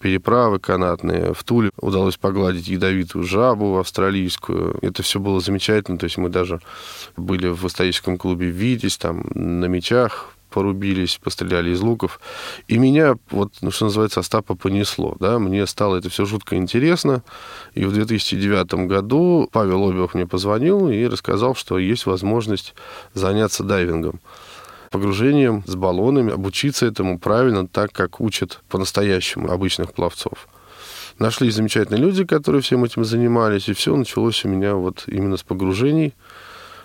переправы 0.00 0.58
канатные. 0.58 1.34
В 1.34 1.44
Туле 1.44 1.70
удалось 1.78 2.16
погладить 2.16 2.68
ядовитую 2.68 3.24
жабу 3.24 3.78
австралийскую. 3.78 4.78
Это 4.80 5.02
все 5.02 5.20
было 5.20 5.40
замечательно. 5.40 5.98
То 5.98 6.04
есть 6.04 6.16
мы 6.16 6.30
даже 6.30 6.60
были 7.16 7.48
в 7.48 7.66
историческом 7.66 8.16
клубе 8.16 8.48
«Витязь», 8.48 8.96
там 8.96 9.24
на 9.34 9.66
мечах 9.66 10.34
порубились, 10.48 11.18
постреляли 11.22 11.70
из 11.70 11.80
луков. 11.80 12.20
И 12.66 12.78
меня, 12.78 13.16
вот, 13.30 13.52
ну, 13.60 13.70
что 13.70 13.86
называется, 13.86 14.20
Остапа 14.20 14.54
понесло. 14.54 15.16
Да? 15.20 15.38
Мне 15.38 15.66
стало 15.66 15.96
это 15.96 16.08
все 16.08 16.24
жутко 16.24 16.56
интересно. 16.56 17.22
И 17.74 17.84
в 17.84 17.92
2009 17.92 18.86
году 18.86 19.48
Павел 19.52 19.88
Обиов 19.88 20.14
мне 20.14 20.26
позвонил 20.26 20.88
и 20.88 21.06
рассказал, 21.06 21.54
что 21.54 21.78
есть 21.78 22.06
возможность 22.06 22.74
заняться 23.14 23.64
дайвингом 23.64 24.20
погружением 24.90 25.64
с 25.66 25.74
баллонами, 25.74 26.32
обучиться 26.32 26.86
этому 26.86 27.18
правильно, 27.18 27.68
так 27.68 27.92
как 27.92 28.20
учат 28.22 28.62
по-настоящему 28.70 29.50
обычных 29.50 29.92
пловцов. 29.92 30.48
Нашли 31.18 31.50
замечательные 31.50 32.00
люди, 32.00 32.24
которые 32.24 32.62
всем 32.62 32.84
этим 32.84 33.04
занимались, 33.04 33.68
и 33.68 33.74
все 33.74 33.94
началось 33.94 34.46
у 34.46 34.48
меня 34.48 34.76
вот 34.76 35.04
именно 35.06 35.36
с 35.36 35.42
погружений– 35.42 36.14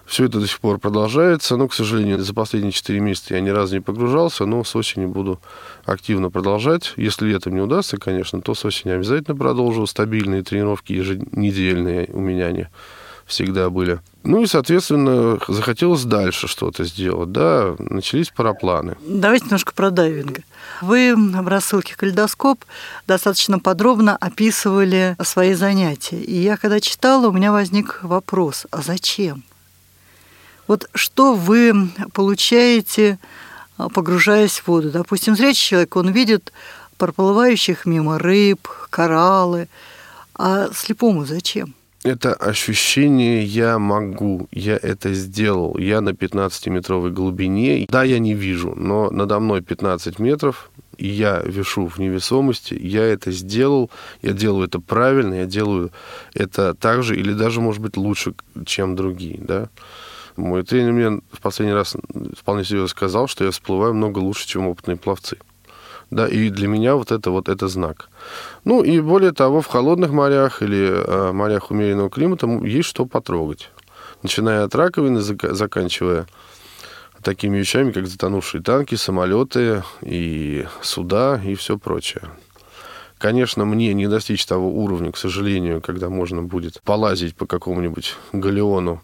Все 0.05 0.25
это 0.25 0.39
до 0.39 0.47
сих 0.47 0.59
пор 0.59 0.79
продолжается. 0.79 1.55
Но, 1.57 1.67
к 1.67 1.73
сожалению, 1.73 2.19
за 2.19 2.33
последние 2.33 2.71
4 2.71 2.99
месяца 2.99 3.35
я 3.35 3.41
ни 3.41 3.49
разу 3.49 3.75
не 3.75 3.81
погружался, 3.81 4.45
но 4.45 4.63
с 4.63 4.75
осени 4.75 5.05
буду 5.05 5.39
активно 5.86 6.30
продолжать. 6.30 6.93
Если 6.97 7.25
летом 7.25 7.55
не 7.55 7.61
удастся, 7.61 7.97
конечно, 7.97 8.41
то 8.41 8.53
с 8.53 8.65
осени 8.65 8.91
обязательно 8.91 9.38
продолжу. 9.38 9.88
Стабильные 9.88 10.43
тренировки 10.43 10.93
еженедельные 10.93 12.09
у 12.11 12.19
меня 12.19 12.47
они 12.47 12.67
всегда 13.25 13.69
были. 13.69 13.99
Ну 14.23 14.43
и, 14.43 14.47
соответственно, 14.47 15.39
захотелось 15.47 16.03
дальше 16.03 16.47
что-то 16.47 16.84
сделать. 16.84 17.32
Да, 17.32 17.75
начались 17.80 18.30
парапланы. 18.30 18.95
Давайте 19.07 19.45
немножко 19.45 19.73
про 19.73 19.91
дайвинг. 19.91 20.39
Вы 20.82 21.15
в 21.15 21.47
рассылке 21.47 21.95
«Калейдоскоп» 21.95 22.63
достаточно 23.07 23.59
подробно 23.59 24.15
описывали 24.17 25.15
свои 25.21 25.53
занятия. 25.53 26.19
И 26.19 26.36
я, 26.36 26.57
когда 26.57 26.80
читала, 26.80 27.28
у 27.28 27.32
меня 27.32 27.51
возник 27.51 27.99
вопрос, 28.01 28.65
а 28.71 28.82
зачем? 28.82 29.43
Вот 30.68 30.89
что 30.93 31.34
вы 31.36 31.89
получаете, 32.14 33.20
погружаясь 33.78 34.59
в 34.59 34.68
воду? 34.68 34.91
Допустим, 34.91 35.36
зрячий 35.36 35.70
человек, 35.70 35.95
он 35.95 36.11
видит 36.11 36.51
проплывающих 36.97 37.86
мимо 37.86 38.18
рыб, 38.18 38.68
кораллы, 38.89 39.68
а 40.36 40.70
слепому 40.74 41.26
зачем? 41.26 41.74
это 42.03 42.34
ощущение 42.34 43.43
«я 43.43 43.80
могу», 43.80 44.47
«я 44.51 44.78
это 44.82 45.14
сделал», 45.14 45.78
«я 45.78 46.01
на 46.01 46.09
15-метровой 46.09 47.11
глубине». 47.11 47.86
Да, 47.89 48.03
я 48.03 48.20
не 48.20 48.34
вижу, 48.34 48.74
но 48.76 49.09
надо 49.09 49.39
мной 49.39 49.61
15 49.61 50.20
метров, 50.20 50.70
и 50.97 51.07
я 51.07 51.41
вешу 51.45 51.88
в 51.88 51.99
невесомости, 51.99 52.74
я 52.74 53.03
это 53.03 53.32
сделал, 53.32 53.89
я 54.22 54.34
делаю 54.34 54.68
это 54.68 54.80
правильно, 54.80 55.36
я 55.36 55.45
делаю 55.45 55.91
это 56.34 56.74
так 56.74 57.03
же 57.03 57.16
или 57.16 57.34
даже, 57.34 57.61
может 57.61 57.82
быть, 57.82 57.97
лучше, 57.97 58.34
чем 58.66 58.95
другие, 58.95 59.39
да. 59.39 59.70
Мой 60.36 60.63
тренер 60.63 60.91
мне 60.93 61.21
в 61.31 61.41
последний 61.41 61.73
раз 61.73 61.95
вполне 62.38 62.63
серьезно 62.63 62.88
сказал, 62.88 63.27
что 63.27 63.43
я 63.43 63.51
всплываю 63.51 63.93
много 63.93 64.19
лучше, 64.19 64.47
чем 64.47 64.67
опытные 64.67 64.97
пловцы. 64.97 65.38
Да, 66.09 66.27
и 66.27 66.49
для 66.49 66.67
меня 66.67 66.95
вот 66.95 67.11
это 67.11 67.31
вот 67.31 67.49
это 67.49 67.67
знак. 67.67 68.09
Ну 68.65 68.84
и 68.84 68.99
более 68.99 69.31
того, 69.31 69.61
в 69.61 69.67
холодных 69.67 70.11
морях 70.11 70.61
или 70.61 70.91
э, 70.91 71.31
морях 71.31 71.71
умеренного 71.71 72.09
климата 72.09 72.47
есть 72.63 72.89
что 72.89 73.05
потрогать. 73.05 73.71
Начиная 74.21 74.63
от 74.63 74.75
раковины, 74.75 75.21
заканчивая 75.21 76.27
такими 77.23 77.57
вещами, 77.57 77.91
как 77.91 78.07
затонувшие 78.07 78.61
танки, 78.61 78.95
самолеты 78.95 79.84
и 80.01 80.65
суда 80.81 81.41
и 81.43 81.55
все 81.55 81.77
прочее. 81.77 82.23
Конечно, 83.17 83.65
мне 83.65 83.93
не 83.93 84.07
достичь 84.07 84.45
того 84.45 84.69
уровня, 84.69 85.11
к 85.11 85.17
сожалению, 85.17 85.81
когда 85.81 86.09
можно 86.09 86.43
будет 86.43 86.81
полазить 86.81 87.36
по 87.36 87.45
какому-нибудь 87.45 88.15
галеону 88.34 89.01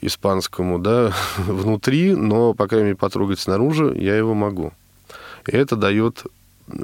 испанскому, 0.00 0.78
да, 0.78 1.12
внутри, 1.38 2.14
но, 2.14 2.54
по 2.54 2.66
крайней 2.68 2.86
мере, 2.86 2.96
потрогать 2.96 3.40
снаружи 3.40 3.94
я 3.98 4.16
его 4.16 4.34
могу. 4.34 4.72
И 5.46 5.56
это 5.56 5.76
дает 5.76 6.24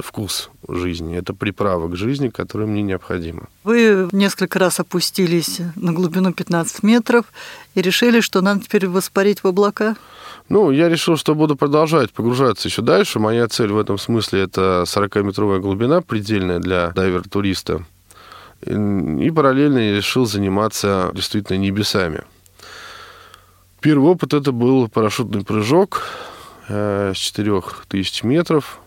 вкус 0.02 0.50
жизни, 0.68 1.16
это 1.16 1.34
приправа 1.34 1.88
к 1.88 1.96
жизни, 1.96 2.28
которая 2.28 2.68
мне 2.68 2.82
необходима. 2.82 3.48
Вы 3.64 4.08
несколько 4.12 4.58
раз 4.58 4.78
опустились 4.80 5.60
на 5.74 5.92
глубину 5.92 6.32
15 6.32 6.82
метров 6.82 7.26
и 7.74 7.82
решили, 7.82 8.20
что 8.20 8.40
надо 8.40 8.64
теперь 8.64 8.86
воспарить 8.86 9.42
в 9.42 9.46
облака? 9.48 9.96
Ну, 10.48 10.70
я 10.70 10.88
решил, 10.88 11.16
что 11.16 11.34
буду 11.34 11.56
продолжать 11.56 12.12
погружаться 12.12 12.68
еще 12.68 12.82
дальше. 12.82 13.18
Моя 13.18 13.48
цель 13.48 13.72
в 13.72 13.78
этом 13.78 13.98
смысле 13.98 14.42
это 14.42 14.84
40-метровая 14.86 15.58
глубина, 15.60 16.00
предельная 16.00 16.58
для 16.58 16.90
дайвер-туриста. 16.90 17.84
И 18.64 19.32
параллельно 19.34 19.78
я 19.78 19.96
решил 19.96 20.26
заниматься 20.26 21.10
действительно 21.14 21.56
небесами. 21.56 22.22
Первый 23.82 24.12
опыт 24.12 24.32
это 24.32 24.52
был 24.52 24.88
парашютный 24.88 25.42
прыжок 25.44 26.04
э, 26.68 27.12
с 27.16 27.18
4000 27.18 28.24
метров 28.24 28.78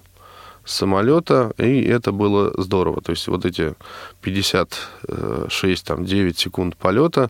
самолета, 0.63 1.51
и 1.57 1.83
это 1.83 2.13
было 2.13 2.53
здорово. 2.61 3.01
То 3.01 3.11
есть 3.11 3.27
вот 3.27 3.45
эти 3.45 3.75
56, 4.21 5.85
там, 5.85 6.05
9 6.05 6.39
секунд 6.39 6.77
полета, 6.77 7.29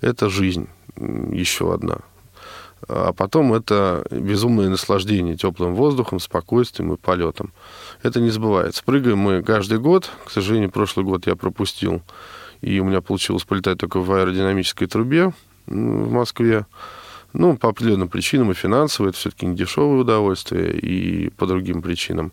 это 0.00 0.28
жизнь 0.28 0.68
еще 0.96 1.72
одна. 1.72 1.98
А 2.88 3.12
потом 3.12 3.54
это 3.54 4.04
безумное 4.10 4.68
наслаждение 4.68 5.36
теплым 5.36 5.76
воздухом, 5.76 6.18
спокойствием 6.18 6.92
и 6.92 6.96
полетом. 6.96 7.52
Это 8.02 8.20
не 8.20 8.30
забывается. 8.30 8.82
Прыгаем 8.84 9.18
мы 9.18 9.44
каждый 9.44 9.78
год. 9.78 10.10
К 10.24 10.30
сожалению, 10.32 10.72
прошлый 10.72 11.06
год 11.06 11.28
я 11.28 11.36
пропустил, 11.36 12.02
и 12.62 12.80
у 12.80 12.84
меня 12.84 13.00
получилось 13.00 13.44
полетать 13.44 13.78
только 13.78 14.00
в 14.00 14.12
аэродинамической 14.12 14.88
трубе 14.88 15.32
в 15.66 16.10
Москве. 16.10 16.66
Ну, 17.32 17.56
по 17.56 17.68
определенным 17.68 18.08
причинам 18.08 18.50
и 18.50 18.54
финансово, 18.54 19.08
это 19.08 19.18
все-таки 19.18 19.46
не 19.46 19.56
дешевое 19.56 20.00
удовольствие, 20.00 20.72
и 20.72 21.28
по 21.30 21.46
другим 21.46 21.82
причинам. 21.82 22.32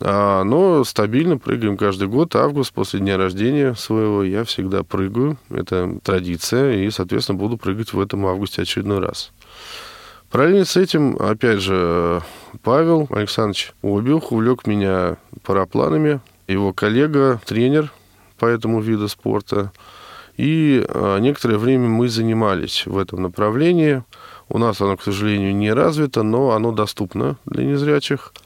А, 0.00 0.44
но 0.44 0.84
стабильно 0.84 1.38
прыгаем 1.38 1.76
каждый 1.76 2.08
год. 2.08 2.36
Август 2.36 2.72
после 2.72 3.00
дня 3.00 3.16
рождения 3.16 3.74
своего 3.74 4.22
я 4.22 4.44
всегда 4.44 4.82
прыгаю. 4.82 5.38
Это 5.50 5.98
традиция, 6.02 6.84
и, 6.84 6.90
соответственно, 6.90 7.38
буду 7.38 7.56
прыгать 7.56 7.92
в 7.92 8.00
этом 8.00 8.26
августе 8.26 8.62
очередной 8.62 9.00
раз. 9.00 9.32
Параллельно 10.30 10.66
с 10.66 10.76
этим, 10.76 11.16
опять 11.16 11.60
же, 11.60 12.22
Павел 12.62 13.08
Александрович 13.10 13.72
Обиух 13.82 14.30
увлек 14.30 14.66
меня 14.66 15.16
парапланами. 15.42 16.20
Его 16.46 16.72
коллега, 16.72 17.40
тренер 17.46 17.92
по 18.38 18.46
этому 18.46 18.80
виду 18.80 19.08
спорта. 19.08 19.72
И 20.38 20.82
а, 20.88 21.18
некоторое 21.18 21.58
время 21.58 21.88
мы 21.88 22.08
занимались 22.08 22.86
в 22.86 22.96
этом 22.96 23.20
направлении. 23.20 24.02
У 24.48 24.56
нас 24.56 24.80
оно, 24.80 24.96
к 24.96 25.02
сожалению, 25.02 25.54
не 25.54 25.70
развито, 25.70 26.22
но 26.22 26.52
оно 26.52 26.72
доступно 26.72 27.36
для 27.44 27.64
незрячих– 27.64 28.32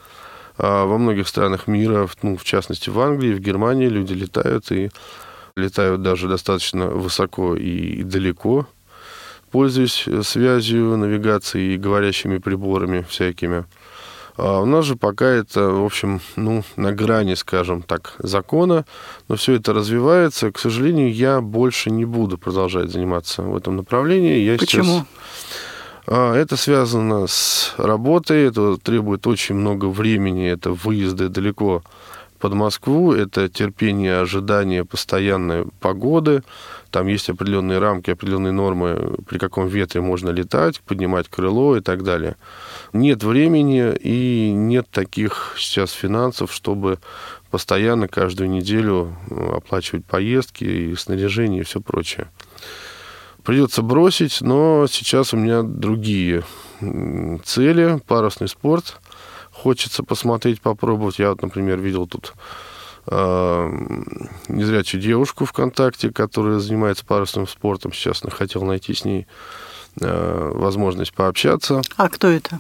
а 0.59 0.85
во 0.85 0.99
многих 0.99 1.29
странах 1.29 1.67
мира, 1.67 2.09
ну, 2.23 2.37
в 2.37 2.45
частности 2.45 2.91
в 2.91 3.01
Англии, 3.01 3.35
в 3.35 3.41
Германии 3.41 3.89
люди 3.89 4.13
летают 4.13 4.71
и 4.71 4.91
летают 5.57 6.03
даже 6.03 6.29
достаточно 6.29 6.87
высоко 6.89 7.57
и 7.57 8.03
далеко, 8.03 8.67
пользуясь 9.51 10.09
связью, 10.23 10.97
навигацией 10.97 11.75
и 11.75 11.79
говорящими 11.79 12.39
приборами 12.39 13.05
всякими. 13.09 13.65
А 14.37 14.61
у 14.61 14.65
нас 14.65 14.85
же 14.85 14.97
пока 14.97 15.27
это, 15.27 15.69
в 15.69 15.85
общем, 15.85 16.21
ну, 16.37 16.65
на 16.77 16.93
грани, 16.93 17.35
скажем 17.35 17.83
так, 17.83 18.15
закона, 18.19 18.85
но 19.29 19.37
все 19.37 19.55
это 19.55 19.73
развивается. 19.73 20.51
К 20.51 20.59
сожалению, 20.59 21.13
я 21.13 21.41
больше 21.41 21.91
не 21.91 22.05
буду 22.05 22.39
продолжать 22.39 22.91
заниматься 22.91 23.43
в 23.43 23.57
этом 23.57 23.77
направлении. 23.77 24.39
Я 24.39 24.57
Почему? 24.59 24.85
Сейчас 24.85 25.07
это 26.07 26.57
связано 26.57 27.29
с 27.29 27.75
работой, 27.77 28.49
это 28.49 28.77
требует 28.77 29.27
очень 29.27 29.55
много 29.55 29.87
времени, 29.87 30.49
это 30.49 30.73
выезды 30.73 31.29
далеко 31.29 31.85
под 32.43 32.55
Москву, 32.55 33.13
это 33.13 33.49
терпение, 33.49 34.19
ожидание 34.19 34.85
постоянной 34.85 35.65
погоды, 35.79 36.43
там 36.91 37.07
есть 37.07 37.31
определенные 37.31 37.79
рамки, 37.79 38.11
определенные 38.11 38.51
нормы, 38.51 39.15
при 39.29 39.39
каком 39.39 39.69
ветре 39.69 40.01
можно 40.01 40.31
летать, 40.31 40.81
поднимать 40.81 41.29
крыло 41.29 41.77
и 41.77 41.81
так 41.81 42.03
далее. 42.03 42.35
Нет 42.93 43.23
времени 43.23 43.95
и 43.95 44.51
нет 44.51 44.89
таких 44.91 45.55
сейчас 45.57 45.93
финансов, 45.93 46.53
чтобы 46.53 46.99
постоянно 47.53 48.09
каждую 48.09 48.51
неделю 48.51 49.17
оплачивать 49.31 50.05
поездки 50.05 50.65
и 50.65 50.97
снаряжение 50.97 51.61
и 51.61 51.65
все 51.65 51.81
прочее. 51.81 52.27
Придется 53.45 53.83
бросить, 53.83 54.41
но 54.41 54.89
сейчас 54.91 55.33
у 55.33 55.37
меня 55.37 55.63
другие 55.63 56.43
цели. 57.45 58.01
Парусный 58.09 58.49
спорт. 58.49 58.97
Хочется 59.63 60.03
посмотреть, 60.03 60.61
попробовать. 60.61 61.21
Я 61.21 61.31
вот, 61.31 61.43
например, 61.43 61.79
видел 61.79 62.09
тут 62.09 62.35
э, 63.07 63.71
незрячую 64.49 65.01
девушку 65.01 65.45
ВКонтакте, 65.45 66.11
которая 66.11 66.59
занимается 66.59 67.05
парусным 67.05 67.47
спортом. 67.47 67.93
Сейчас 67.93 68.23
хотел 68.29 68.65
найти 68.65 68.93
с 68.93 69.05
ней 69.05 69.29
э, 70.01 70.51
возможность 70.53 71.15
пообщаться. 71.15 71.81
А 71.97 72.09
кто 72.09 72.27
это? 72.27 72.59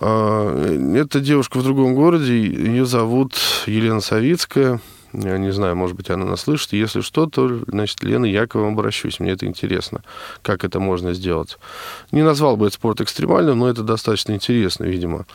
Э, 0.00 0.94
это 0.96 1.20
девушка 1.20 1.58
в 1.58 1.64
другом 1.64 1.94
городе. 1.94 2.34
Ее 2.34 2.86
зовут 2.86 3.34
Елена 3.66 4.00
Савицкая. 4.00 4.80
Я 5.12 5.38
не 5.38 5.50
знаю, 5.50 5.74
может 5.74 5.96
быть, 5.96 6.08
она 6.10 6.24
нас 6.24 6.42
слышит. 6.42 6.72
Если 6.72 7.00
что, 7.00 7.26
то, 7.26 7.60
значит, 7.66 8.02
Лена 8.02 8.26
Яковом 8.26 8.74
обращусь. 8.74 9.18
Мне 9.18 9.32
это 9.32 9.46
интересно, 9.46 10.02
как 10.42 10.64
это 10.64 10.78
можно 10.78 11.14
сделать. 11.14 11.58
Не 12.12 12.22
назвал 12.22 12.56
бы 12.56 12.66
это 12.66 12.74
спорт 12.74 13.00
экстремальным, 13.00 13.58
но 13.58 13.68
это 13.68 13.82
достаточно 13.82 14.32
интересно, 14.32 14.84
видимо. 14.84 15.26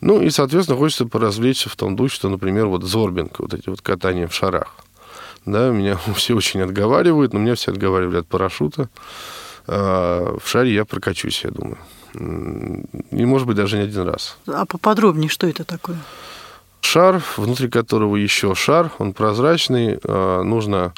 Ну 0.00 0.20
и, 0.20 0.30
соответственно, 0.30 0.78
хочется 0.78 1.06
поразвлечься 1.06 1.70
в 1.70 1.76
том 1.76 1.96
духе, 1.96 2.14
что, 2.14 2.28
например, 2.28 2.66
вот 2.66 2.84
зорбинг, 2.84 3.40
вот 3.40 3.54
эти 3.54 3.68
вот 3.68 3.80
катания 3.80 4.28
в 4.28 4.34
шарах. 4.34 4.74
Да, 5.46 5.70
меня 5.70 5.98
все 6.14 6.34
очень 6.34 6.60
отговаривают, 6.60 7.32
но 7.32 7.40
меня 7.40 7.54
все 7.54 7.72
отговаривали 7.72 8.18
от 8.18 8.26
парашюта. 8.26 8.88
А 9.66 10.36
в 10.38 10.46
шаре 10.46 10.74
я 10.74 10.84
прокачусь, 10.84 11.44
я 11.44 11.50
думаю. 11.50 11.78
И, 13.10 13.24
может 13.24 13.46
быть, 13.46 13.56
даже 13.56 13.78
не 13.78 13.84
один 13.84 14.06
раз. 14.06 14.36
А 14.46 14.66
поподробнее, 14.66 15.28
что 15.28 15.46
это 15.46 15.64
такое? 15.64 15.98
Шар, 16.84 17.22
внутри 17.36 17.68
которого 17.68 18.16
еще 18.16 18.54
шар, 18.54 18.90
он 18.98 19.12
прозрачный, 19.12 19.98
а, 20.04 20.42
нужно 20.42 20.92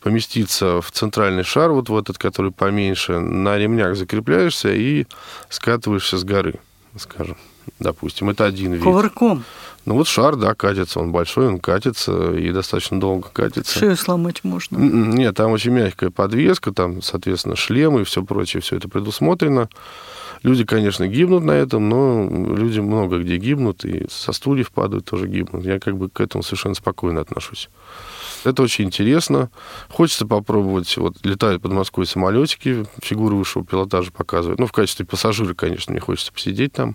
поместиться 0.00 0.80
в 0.80 0.90
центральный 0.90 1.42
шар, 1.42 1.70
вот 1.72 1.88
в 1.88 1.96
этот, 1.96 2.18
который 2.18 2.52
поменьше, 2.52 3.18
на 3.18 3.58
ремнях 3.58 3.96
закрепляешься 3.96 4.72
и 4.72 5.06
скатываешься 5.48 6.18
с 6.18 6.24
горы, 6.24 6.54
скажем, 6.96 7.36
допустим. 7.78 8.30
Это 8.30 8.44
один 8.44 8.74
вид. 8.74 8.84
Кувырком. 8.84 9.44
Ну 9.88 9.94
вот 9.94 10.06
шар, 10.06 10.36
да, 10.36 10.54
катится, 10.54 11.00
он 11.00 11.12
большой, 11.12 11.46
он 11.46 11.60
катится 11.60 12.34
и 12.34 12.52
достаточно 12.52 13.00
долго 13.00 13.26
катится. 13.32 13.78
Шею 13.78 13.96
сломать 13.96 14.44
можно. 14.44 14.76
М-м, 14.76 15.12
нет, 15.12 15.34
там 15.34 15.50
очень 15.50 15.70
мягкая 15.70 16.10
подвеска, 16.10 16.74
там, 16.74 17.00
соответственно, 17.00 17.56
шлемы 17.56 18.02
и 18.02 18.04
все 18.04 18.22
прочее, 18.22 18.60
все 18.60 18.76
это 18.76 18.86
предусмотрено. 18.90 19.70
Люди, 20.42 20.66
конечно, 20.66 21.08
гибнут 21.08 21.42
на 21.42 21.52
этом, 21.52 21.88
но 21.88 22.28
люди 22.54 22.80
много 22.80 23.18
где 23.18 23.38
гибнут, 23.38 23.86
и 23.86 24.06
со 24.10 24.32
стульев 24.32 24.72
падают, 24.72 25.06
тоже 25.06 25.26
гибнут. 25.26 25.64
Я 25.64 25.80
как 25.80 25.96
бы 25.96 26.10
к 26.10 26.20
этому 26.20 26.42
совершенно 26.42 26.74
спокойно 26.74 27.22
отношусь. 27.22 27.70
Это 28.44 28.62
очень 28.62 28.84
интересно. 28.84 29.50
Хочется 29.88 30.26
попробовать. 30.26 30.98
Вот 30.98 31.14
летают 31.24 31.62
под 31.62 31.72
Москвой 31.72 32.06
самолетики, 32.06 32.86
фигуры 33.02 33.36
высшего 33.36 33.64
пилотажа 33.64 34.12
показывают. 34.12 34.60
Ну, 34.60 34.66
в 34.66 34.72
качестве 34.72 35.06
пассажира, 35.06 35.54
конечно, 35.54 35.92
мне 35.92 36.00
хочется 36.00 36.30
посидеть 36.30 36.74
там, 36.74 36.94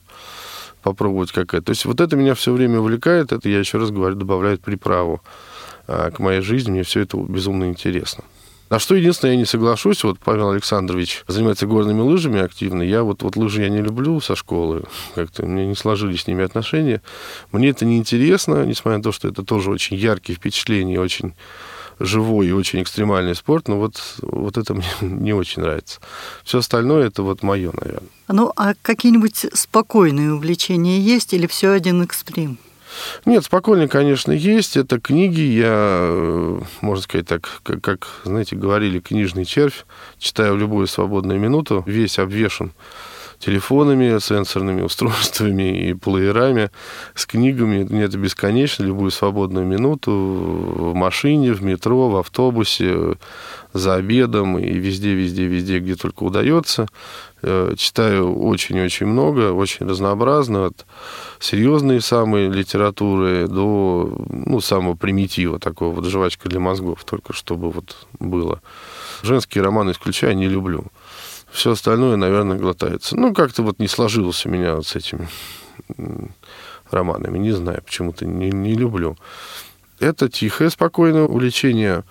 попробовать 0.83 1.31
как 1.31 1.53
это. 1.53 1.67
То 1.67 1.69
есть 1.71 1.85
вот 1.85 2.01
это 2.01 2.15
меня 2.15 2.35
все 2.35 2.53
время 2.53 2.79
увлекает. 2.79 3.31
Это, 3.31 3.49
я 3.49 3.59
еще 3.59 3.77
раз 3.77 3.89
говорю, 3.89 4.15
добавляет 4.15 4.61
приправу 4.61 5.21
а, 5.87 6.11
к 6.11 6.19
моей 6.19 6.41
жизни. 6.41 6.71
Мне 6.71 6.83
все 6.83 7.01
это 7.01 7.17
безумно 7.17 7.65
интересно. 7.65 8.23
На 8.69 8.79
что 8.79 8.95
единственное, 8.95 9.33
я 9.33 9.37
не 9.37 9.45
соглашусь, 9.45 10.03
вот 10.03 10.17
Павел 10.17 10.49
Александрович 10.49 11.23
занимается 11.27 11.67
горными 11.67 12.01
лыжами 12.01 12.41
активно, 12.41 12.81
я 12.81 13.03
вот, 13.03 13.21
вот 13.21 13.35
лыжи 13.35 13.61
я 13.61 13.69
не 13.69 13.81
люблю 13.81 14.19
со 14.19 14.35
школы, 14.35 14.85
как-то 15.13 15.45
мне 15.45 15.67
не 15.67 15.75
сложились 15.75 16.21
с 16.21 16.27
ними 16.27 16.43
отношения. 16.43 17.03
Мне 17.51 17.69
это 17.69 17.85
не 17.85 17.99
интересно, 17.99 18.65
несмотря 18.65 18.97
на 18.97 19.03
то, 19.03 19.11
что 19.11 19.27
это 19.27 19.43
тоже 19.43 19.69
очень 19.69 19.95
яркие 19.95 20.35
впечатления, 20.37 20.99
очень 20.99 21.35
живой 21.99 22.47
и 22.47 22.51
очень 22.51 22.81
экстремальный 22.81 23.35
спорт, 23.35 23.67
но 23.67 23.77
вот, 23.77 24.01
вот 24.21 24.57
это 24.57 24.73
мне 24.73 24.87
не 25.01 25.33
очень 25.33 25.61
нравится. 25.61 25.99
Все 26.43 26.59
остальное 26.59 27.07
это 27.07 27.23
вот 27.23 27.43
мое, 27.43 27.71
наверное. 27.73 28.09
Ну, 28.27 28.51
а 28.55 28.73
какие-нибудь 28.81 29.47
спокойные 29.53 30.33
увлечения 30.33 30.99
есть 30.99 31.33
или 31.33 31.47
все 31.47 31.71
один 31.71 32.01
экстрим? 32.01 32.57
Нет, 33.25 33.45
спокойно, 33.45 33.87
конечно, 33.87 34.31
есть. 34.31 34.77
Это 34.77 34.99
книги. 34.99 35.41
Я, 35.41 35.99
э, 36.09 36.61
можно 36.81 37.03
сказать 37.03 37.27
так, 37.27 37.49
как, 37.63 37.81
как, 37.81 38.07
знаете, 38.23 38.55
говорили, 38.55 38.99
книжный 38.99 39.45
червь. 39.45 39.85
Читаю 40.19 40.53
в 40.53 40.59
любую 40.59 40.87
свободную 40.87 41.39
минуту. 41.39 41.83
Весь 41.87 42.19
обвешен 42.19 42.71
телефонами, 43.43 44.19
сенсорными 44.19 44.81
устройствами 44.81 45.89
и 45.89 45.93
плеерами, 45.93 46.71
с 47.15 47.25
книгами. 47.25 48.03
Это 48.03 48.17
бесконечно, 48.17 48.83
любую 48.83 49.11
свободную 49.11 49.65
минуту 49.65 50.11
в 50.11 50.93
машине, 50.95 51.53
в 51.53 51.63
метро, 51.63 52.09
в 52.09 52.15
автобусе, 52.17 53.17
за 53.73 53.95
обедом 53.95 54.59
и 54.59 54.71
везде, 54.77 55.13
везде, 55.13 55.45
везде, 55.45 55.79
где 55.79 55.95
только 55.95 56.23
удается. 56.23 56.87
Э, 57.41 57.73
читаю 57.77 58.39
очень-очень 58.39 59.07
много, 59.07 59.51
очень 59.51 59.87
разнообразно, 59.87 60.67
от 60.67 60.85
серьезной 61.39 61.99
самой 61.99 62.49
литературы 62.49 63.47
до 63.47 64.15
ну, 64.29 64.61
самого 64.61 64.95
примитива, 64.95 65.59
такого 65.59 65.93
вот 65.95 66.05
жвачка 66.05 66.49
для 66.49 66.59
мозгов, 66.59 67.03
только 67.03 67.33
чтобы 67.33 67.71
вот 67.71 68.07
было. 68.19 68.61
Женские 69.23 69.63
романы 69.63 69.91
исключая 69.91 70.35
не 70.35 70.47
люблю. 70.47 70.85
Все 71.53 71.71
остальное, 71.71 72.17
наверное, 72.17 72.57
глотается. 72.57 73.15
Ну, 73.15 73.31
как-то 73.31 73.61
вот 73.61 73.77
не 73.77 73.87
сложилось 73.87 74.43
у 74.47 74.49
меня 74.49 74.75
вот 74.75 74.87
с 74.87 74.95
этими 74.95 75.29
романами. 76.89 77.37
Не 77.37 77.51
знаю, 77.51 77.83
почему-то 77.83 78.25
не, 78.25 78.49
не 78.49 78.73
люблю. 78.73 79.15
Это 79.99 80.29
тихое, 80.29 80.71
спокойное 80.71 81.25
увлечение 81.25 82.03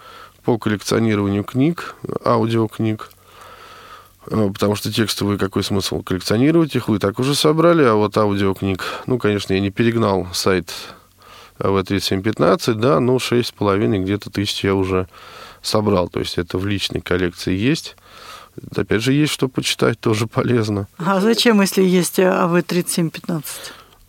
по 0.45 0.59
коллекционированию 0.59 1.43
книг, 1.43 1.97
аудиокниг. 2.25 3.11
Э, 4.29 4.51
потому 4.55 4.77
что 4.77 4.93
текстовые, 4.93 5.39
какой 5.39 5.65
смысл 5.65 6.05
коллекционировать 6.05 6.77
их, 6.77 6.87
вы 6.87 7.01
так 7.01 7.19
уже 7.19 7.35
собрали, 7.35 7.83
а 7.83 7.95
вот 7.95 8.17
аудиокниг, 8.17 8.85
ну, 9.07 9.19
конечно, 9.19 9.55
я 9.55 9.61
не 9.61 9.71
перегнал 9.71 10.29
сайт 10.33 10.73
АВ-3715, 11.59 12.75
да, 12.75 13.01
но 13.01 13.17
6,5 13.17 14.05
где-то 14.05 14.31
тысяч 14.31 14.63
я 14.63 14.77
уже 14.77 15.09
собрал, 15.63 16.09
то 16.09 16.21
есть 16.21 16.39
это 16.39 16.59
в 16.59 16.67
личной 16.67 17.01
коллекции 17.01 17.57
есть. 17.57 17.97
Опять 18.77 19.03
же, 19.03 19.13
есть 19.13 19.33
что 19.33 19.49
почитать, 19.49 19.99
тоже 19.99 20.27
полезно. 20.27 20.89
А 20.99 21.21
зачем, 21.21 21.61
если 21.61 21.83
есть 21.83 22.19
АВ-3715? 22.19 23.45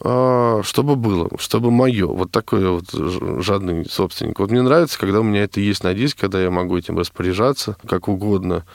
А, 0.05 0.61
чтобы 0.63 0.95
было, 0.97 1.29
чтобы 1.39 1.71
мое. 1.71 2.07
Вот 2.07 2.29
такой 2.31 2.67
вот 2.67 2.91
жадный 2.91 3.85
собственник. 3.89 4.39
Вот 4.39 4.51
мне 4.51 4.61
нравится, 4.61 4.99
когда 4.99 5.21
у 5.21 5.23
меня 5.23 5.43
это 5.43 5.61
есть 5.61 5.83
на 5.83 5.93
диске, 5.93 6.21
когда 6.21 6.41
я 6.41 6.49
могу 6.49 6.77
этим 6.77 6.97
распоряжаться 6.97 7.77
как 7.87 8.09
угодно 8.09 8.65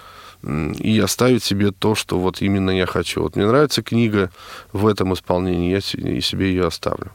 и 0.42 0.98
оставить 1.00 1.42
себе 1.42 1.72
то, 1.72 1.94
что 1.94 2.18
вот 2.18 2.40
именно 2.40 2.70
я 2.70 2.86
хочу. 2.86 3.22
Вот 3.22 3.36
мне 3.36 3.46
нравится 3.46 3.82
книга 3.82 4.30
в 4.72 4.86
этом 4.86 5.12
исполнении, 5.12 5.72
я 5.72 5.80
себе 6.20 6.48
ее 6.48 6.66
оставлю. 6.66 7.10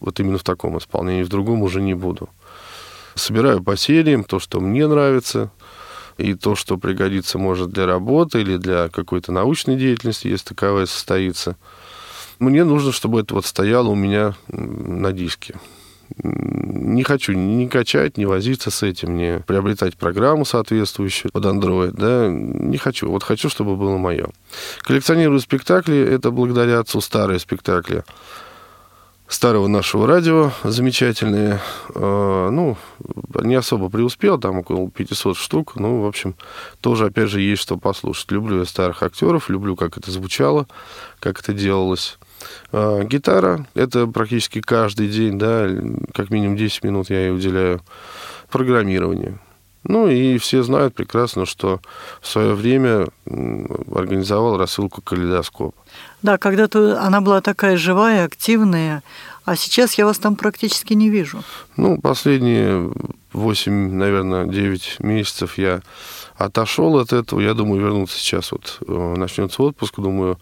Вот 0.00 0.20
именно 0.20 0.36
в 0.36 0.44
таком 0.44 0.76
исполнении, 0.76 1.22
в 1.22 1.28
другом 1.28 1.62
уже 1.62 1.80
не 1.80 1.94
буду. 1.94 2.28
Собираю 3.14 3.62
по 3.62 3.78
сериям 3.78 4.24
то, 4.24 4.38
что 4.38 4.60
мне 4.60 4.86
нравится, 4.86 5.50
и 6.18 6.34
то, 6.34 6.54
что 6.54 6.78
пригодится, 6.78 7.38
может, 7.38 7.70
для 7.70 7.86
работы 7.86 8.40
или 8.40 8.56
для 8.56 8.88
какой-то 8.88 9.32
научной 9.32 9.76
деятельности, 9.76 10.28
если 10.28 10.48
таковая 10.48 10.86
состоится. 10.86 11.56
Мне 12.38 12.64
нужно, 12.64 12.92
чтобы 12.92 13.20
это 13.20 13.34
вот 13.34 13.46
стояло 13.46 13.88
у 13.88 13.94
меня 13.94 14.34
на 14.48 15.12
диске 15.12 15.54
не 16.22 17.02
хочу 17.02 17.32
ни 17.32 17.66
качать, 17.66 18.16
ни 18.16 18.24
возиться 18.24 18.70
с 18.70 18.82
этим, 18.82 19.16
не 19.16 19.40
приобретать 19.40 19.96
программу 19.96 20.44
соответствующую 20.44 21.32
под 21.32 21.44
Android, 21.44 21.92
да, 21.92 22.28
не 22.28 22.78
хочу. 22.78 23.10
Вот 23.10 23.22
хочу, 23.22 23.48
чтобы 23.48 23.76
было 23.76 23.96
мое. 23.96 24.28
Коллекционирую 24.82 25.40
спектакли, 25.40 25.96
это 25.96 26.30
благодаря 26.30 26.80
отцу 26.80 27.00
старые 27.00 27.38
спектакли 27.38 28.04
старого 29.28 29.66
нашего 29.66 30.06
радио, 30.06 30.52
замечательные. 30.62 31.60
Э, 31.94 32.48
ну, 32.50 32.76
не 33.42 33.54
особо 33.54 33.88
преуспел, 33.88 34.38
там 34.38 34.58
около 34.58 34.90
500 34.90 35.36
штук. 35.36 35.76
Ну, 35.76 36.02
в 36.02 36.06
общем, 36.06 36.34
тоже, 36.80 37.06
опять 37.06 37.28
же, 37.28 37.40
есть 37.40 37.62
что 37.62 37.76
послушать. 37.76 38.30
Люблю 38.30 38.60
я 38.60 38.64
старых 38.64 39.02
актеров, 39.02 39.48
люблю, 39.48 39.76
как 39.76 39.98
это 39.98 40.10
звучало, 40.10 40.66
как 41.20 41.40
это 41.40 41.52
делалось. 41.52 42.18
А, 42.72 43.02
гитара— 43.02 43.66
это 43.74 44.06
практически 44.06 44.60
каждый 44.60 45.08
день, 45.08 45.38
да, 45.38 45.68
как 46.14 46.30
минимум 46.30 46.56
10 46.56 46.84
минут 46.84 47.10
я 47.10 47.26
ей 47.26 47.34
уделяю 47.34 47.80
программированию. 48.50 49.40
Ну 49.88 50.08
и 50.08 50.38
все 50.38 50.62
знают 50.62 50.94
прекрасно, 50.94 51.46
что 51.46 51.80
в 52.20 52.26
свое 52.26 52.54
время 52.54 53.06
организовал 53.24 54.58
рассылку 54.58 55.00
«Калейдоскоп». 55.02 55.74
Да, 56.22 56.38
когда-то 56.38 57.00
она 57.00 57.20
была 57.20 57.40
такая 57.40 57.76
живая, 57.76 58.24
активная, 58.24 59.02
а 59.44 59.54
сейчас 59.54 59.94
я 59.94 60.06
вас 60.06 60.18
там 60.18 60.34
практически 60.34 60.94
не 60.94 61.08
вижу. 61.08 61.42
Ну, 61.76 62.00
последние 62.00 62.90
8, 63.32 63.94
наверное, 63.94 64.46
9 64.46 64.96
месяцев 65.00 65.56
я 65.56 65.82
отошел 66.36 66.98
от 66.98 67.12
этого. 67.12 67.40
Я 67.40 67.54
думаю, 67.54 67.80
вернуться 67.80 68.18
сейчас. 68.18 68.50
Вот 68.50 68.78
э, 68.86 69.14
начнется 69.16 69.62
отпуск, 69.62 69.94
думаю, 69.98 70.38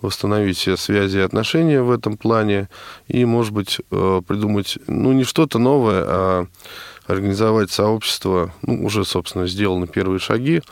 восстановить 0.00 0.58
все 0.58 0.76
связи 0.76 1.18
и 1.18 1.20
отношения 1.20 1.82
в 1.82 1.90
этом 1.90 2.16
плане 2.16 2.68
и, 3.08 3.24
может 3.24 3.52
быть, 3.52 3.80
э, 3.90 4.22
придумать, 4.26 4.78
ну, 4.86 5.12
не 5.12 5.24
что-то 5.24 5.58
новое, 5.58 6.04
а 6.06 6.46
организовать 7.06 7.70
сообщество, 7.70 8.52
ну, 8.62 8.84
уже, 8.84 9.04
собственно, 9.04 9.46
сделаны 9.46 9.86
первые 9.86 10.18
шаги, 10.18 10.62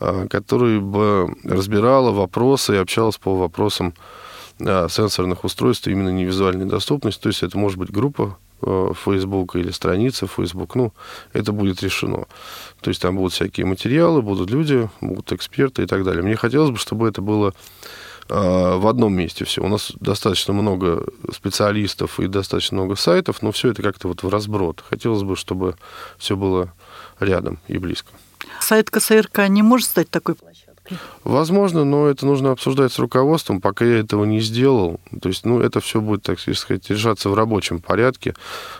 э, 0.00 0.26
которые 0.28 0.80
бы 0.80 1.34
разбирало 1.44 2.12
вопросы 2.12 2.74
и 2.74 2.78
общалось 2.78 3.18
по 3.18 3.36
вопросам 3.36 3.94
э, 4.58 4.88
сенсорных 4.90 5.44
устройств, 5.44 5.86
именно 5.88 6.10
не 6.10 6.24
визуальной 6.24 6.66
доступности. 6.66 7.22
То 7.22 7.28
есть 7.28 7.42
это 7.42 7.58
может 7.58 7.78
быть 7.78 7.90
группа 7.90 8.36
Facebook 9.04 9.54
или 9.56 9.70
страница 9.70 10.26
Facebook, 10.26 10.74
ну, 10.76 10.94
это 11.34 11.52
будет 11.52 11.82
решено. 11.82 12.24
То 12.80 12.88
есть 12.88 13.02
там 13.02 13.16
будут 13.16 13.34
всякие 13.34 13.66
материалы, 13.66 14.22
будут 14.22 14.50
люди, 14.50 14.88
будут 15.02 15.30
эксперты 15.32 15.82
и 15.82 15.86
так 15.86 16.04
далее. 16.04 16.22
Мне 16.22 16.36
хотелось 16.36 16.70
бы, 16.70 16.78
чтобы 16.78 17.06
это 17.06 17.20
было 17.20 17.48
а, 17.48 17.52
в 18.28 18.88
одном 18.88 19.14
месте 19.14 19.44
все. 19.44 19.62
У 19.62 19.68
нас 19.68 19.92
достаточно 20.00 20.52
много 20.52 21.04
специалистов 21.32 22.20
и 22.20 22.26
достаточно 22.26 22.76
много 22.78 22.96
сайтов, 22.96 23.42
но 23.42 23.52
все 23.52 23.70
это 23.70 23.82
как-то 23.82 24.08
вот 24.08 24.22
в 24.22 24.28
разброд. 24.28 24.82
Хотелось 24.88 25.22
бы, 25.22 25.36
чтобы 25.36 25.76
все 26.18 26.36
было 26.36 26.72
рядом 27.20 27.58
и 27.68 27.78
близко. 27.78 28.10
Сайт 28.60 28.90
КСРК 28.90 29.48
не 29.48 29.62
может 29.62 29.88
стать 29.88 30.10
такой 30.10 30.34
площадкой? 30.34 30.98
Возможно, 31.24 31.84
но 31.84 32.06
это 32.06 32.26
нужно 32.26 32.52
обсуждать 32.52 32.92
с 32.92 32.98
руководством. 32.98 33.60
Пока 33.60 33.84
я 33.84 33.98
этого 33.98 34.24
не 34.24 34.40
сделал, 34.40 35.00
то 35.20 35.28
есть, 35.28 35.44
ну, 35.44 35.60
это 35.60 35.80
все 35.80 36.00
будет, 36.00 36.22
так 36.22 36.38
сказать, 36.38 36.88
решаться 36.90 37.28
в 37.28 37.34
рабочем 37.34 37.80
порядке. 37.80 38.34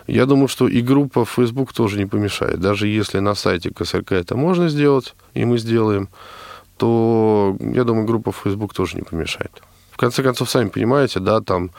Я 0.06 0.26
думаю, 0.26 0.48
что 0.48 0.68
и 0.68 0.80
группа 0.82 1.24
Facebook 1.24 1.72
тоже 1.72 1.98
не 1.98 2.06
помешает. 2.06 2.60
Даже 2.60 2.86
если 2.86 3.18
на 3.18 3.34
сайте 3.34 3.70
КСРК 3.70 4.12
это 4.12 4.36
можно 4.36 4.68
сделать, 4.68 5.14
и 5.34 5.44
мы 5.44 5.58
сделаем, 5.58 6.08
то, 6.76 7.56
я 7.60 7.84
думаю, 7.84 8.06
группа 8.06 8.32
в 8.32 8.36
Facebook 8.36 8.74
тоже 8.74 8.96
не 8.96 9.02
помешает. 9.02 9.62
В 9.90 9.96
конце 9.96 10.22
концов, 10.22 10.50
сами 10.50 10.68
понимаете, 10.68 11.20
да, 11.20 11.40
там 11.40 11.70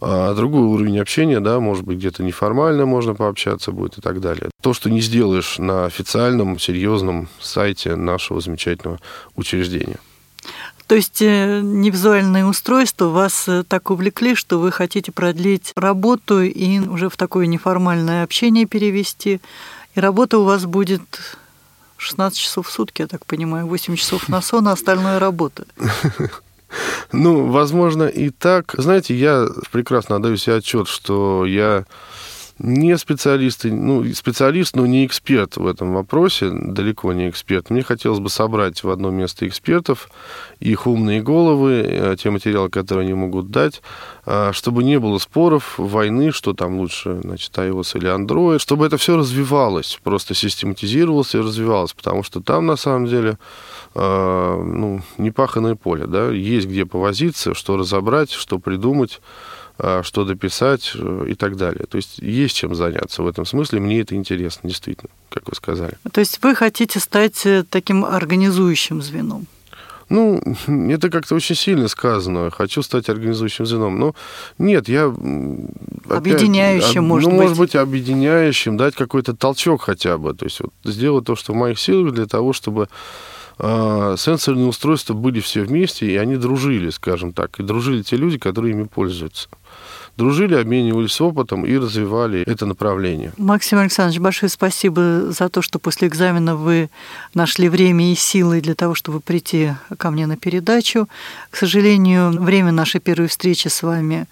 а 0.00 0.34
другой 0.34 0.62
уровень 0.62 0.98
общения, 0.98 1.40
да, 1.40 1.58
может 1.58 1.84
быть, 1.84 1.98
где-то 1.98 2.22
неформально 2.22 2.84
можно 2.84 3.14
пообщаться 3.14 3.72
будет 3.72 3.98
и 3.98 4.00
так 4.02 4.20
далее. 4.20 4.50
То, 4.60 4.74
что 4.74 4.90
не 4.90 5.00
сделаешь 5.00 5.58
на 5.58 5.86
официальном, 5.86 6.58
серьезном 6.58 7.28
сайте 7.40 7.96
нашего 7.96 8.40
замечательного 8.40 9.00
учреждения. 9.36 9.96
То 10.86 10.94
есть 10.94 11.20
э, 11.20 11.60
невизуальные 11.62 12.46
устройства 12.46 13.06
вас 13.06 13.48
э, 13.48 13.64
так 13.66 13.90
увлекли, 13.90 14.36
что 14.36 14.60
вы 14.60 14.70
хотите 14.70 15.10
продлить 15.10 15.72
работу 15.74 16.42
и 16.42 16.78
уже 16.78 17.08
в 17.08 17.16
такое 17.16 17.46
неформальное 17.46 18.22
общение 18.22 18.66
перевести. 18.66 19.40
И 19.96 20.00
работа 20.00 20.38
у 20.38 20.44
вас 20.44 20.64
будет 20.64 21.02
16 21.98 22.38
часов 22.38 22.68
в 22.68 22.70
сутки, 22.70 23.02
я 23.02 23.08
так 23.08 23.24
понимаю, 23.24 23.66
8 23.66 23.96
часов 23.96 24.28
на 24.28 24.42
сон, 24.42 24.68
а 24.68 24.72
остальное 24.72 25.18
работа. 25.18 25.64
Ну, 27.12 27.46
возможно, 27.46 28.04
и 28.04 28.30
так. 28.30 28.74
Знаете, 28.76 29.14
я 29.14 29.46
прекрасно 29.70 30.16
отдаю 30.16 30.36
себе 30.36 30.56
отчет, 30.56 30.88
что 30.88 31.46
я 31.46 31.84
не 32.58 32.96
специалист, 32.96 33.64
ну, 33.64 34.04
специалист, 34.14 34.76
но 34.76 34.86
не 34.86 35.04
эксперт 35.04 35.56
в 35.56 35.66
этом 35.66 35.92
вопросе, 35.92 36.50
далеко 36.50 37.12
не 37.12 37.28
эксперт. 37.28 37.68
Мне 37.68 37.82
хотелось 37.82 38.18
бы 38.18 38.30
собрать 38.30 38.82
в 38.82 38.90
одно 38.90 39.10
место 39.10 39.46
экспертов, 39.46 40.08
их 40.58 40.86
умные 40.86 41.22
головы, 41.22 41.82
э, 41.86 42.16
те 42.18 42.30
материалы, 42.30 42.70
которые 42.70 43.04
они 43.04 43.14
могут 43.14 43.50
дать, 43.50 43.82
а, 44.24 44.52
чтобы 44.52 44.84
не 44.84 44.98
было 44.98 45.18
споров, 45.18 45.74
войны, 45.76 46.32
что 46.32 46.54
там 46.54 46.78
лучше, 46.78 47.20
значит, 47.22 47.52
iOS 47.52 47.98
или 47.98 48.08
Android, 48.08 48.58
чтобы 48.58 48.86
это 48.86 48.96
все 48.96 49.18
развивалось, 49.18 50.00
просто 50.02 50.34
систематизировалось 50.34 51.34
и 51.34 51.38
развивалось, 51.38 51.92
потому 51.92 52.22
что 52.22 52.40
там, 52.40 52.66
на 52.66 52.76
самом 52.76 53.06
деле, 53.06 53.38
а, 53.94 54.62
ну, 54.62 55.02
непаханное 55.18 55.74
поле, 55.74 56.06
да, 56.06 56.30
есть 56.30 56.68
где 56.68 56.86
повозиться, 56.86 57.54
что 57.54 57.76
разобрать, 57.76 58.32
что 58.32 58.58
придумать, 58.58 59.20
что 60.02 60.24
дописать 60.24 60.92
э, 60.94 61.26
и 61.28 61.34
так 61.34 61.56
далее. 61.56 61.86
То 61.86 61.96
есть 61.96 62.18
есть 62.18 62.56
чем 62.56 62.74
заняться 62.74 63.22
в 63.22 63.26
этом 63.26 63.44
смысле. 63.44 63.80
Мне 63.80 64.00
это 64.00 64.14
интересно, 64.14 64.68
действительно, 64.68 65.10
как 65.28 65.48
вы 65.48 65.54
сказали. 65.54 65.98
То 66.12 66.20
есть 66.20 66.42
вы 66.42 66.54
хотите 66.54 66.98
стать 66.98 67.44
э, 67.44 67.64
таким 67.68 68.04
организующим 68.04 69.02
звеном? 69.02 69.46
Ну, 70.08 70.40
это 70.66 71.10
как-то 71.10 71.34
очень 71.34 71.56
сильно 71.56 71.88
сказано. 71.88 72.50
Хочу 72.50 72.82
стать 72.82 73.08
организующим 73.08 73.66
звеном. 73.66 73.98
Но 73.98 74.14
нет, 74.58 74.88
я... 74.88 75.06
Опять, 75.06 76.18
объединяющим, 76.18 77.02
об, 77.02 77.08
может 77.08 77.30
ну, 77.30 77.36
быть. 77.36 77.42
может 77.42 77.58
быть, 77.58 77.74
объединяющим, 77.74 78.76
дать 78.76 78.94
какой-то 78.94 79.34
толчок 79.34 79.82
хотя 79.82 80.16
бы. 80.18 80.34
То 80.34 80.46
есть 80.46 80.60
вот, 80.60 80.72
сделать 80.84 81.24
то, 81.26 81.36
что 81.36 81.52
в 81.52 81.56
моих 81.56 81.78
силах 81.78 82.14
для 82.14 82.26
того, 82.26 82.52
чтобы 82.52 82.88
сенсорные 83.58 84.66
устройства 84.66 85.14
были 85.14 85.40
все 85.40 85.62
вместе, 85.62 86.06
и 86.06 86.16
они 86.16 86.36
дружили, 86.36 86.90
скажем 86.90 87.32
так. 87.32 87.58
И 87.58 87.62
дружили 87.62 88.02
те 88.02 88.16
люди, 88.16 88.38
которые 88.38 88.74
ими 88.74 88.84
пользуются 88.84 89.48
дружили, 90.16 90.54
обменивались 90.54 91.20
опытом 91.20 91.64
и 91.64 91.76
развивали 91.76 92.42
это 92.42 92.66
направление. 92.66 93.32
Максим 93.36 93.78
Александрович, 93.78 94.20
большое 94.20 94.50
спасибо 94.50 95.30
за 95.30 95.48
то, 95.48 95.62
что 95.62 95.78
после 95.78 96.08
экзамена 96.08 96.56
вы 96.56 96.90
нашли 97.34 97.68
время 97.68 98.12
и 98.12 98.14
силы 98.14 98.60
для 98.60 98.74
того, 98.74 98.94
чтобы 98.94 99.20
прийти 99.20 99.72
ко 99.98 100.10
мне 100.10 100.26
на 100.26 100.36
передачу. 100.36 101.08
К 101.50 101.56
сожалению, 101.56 102.30
время 102.30 102.72
нашей 102.72 103.00
первой 103.00 103.28
встречи 103.28 103.68
с 103.68 103.82
вами 103.82 104.26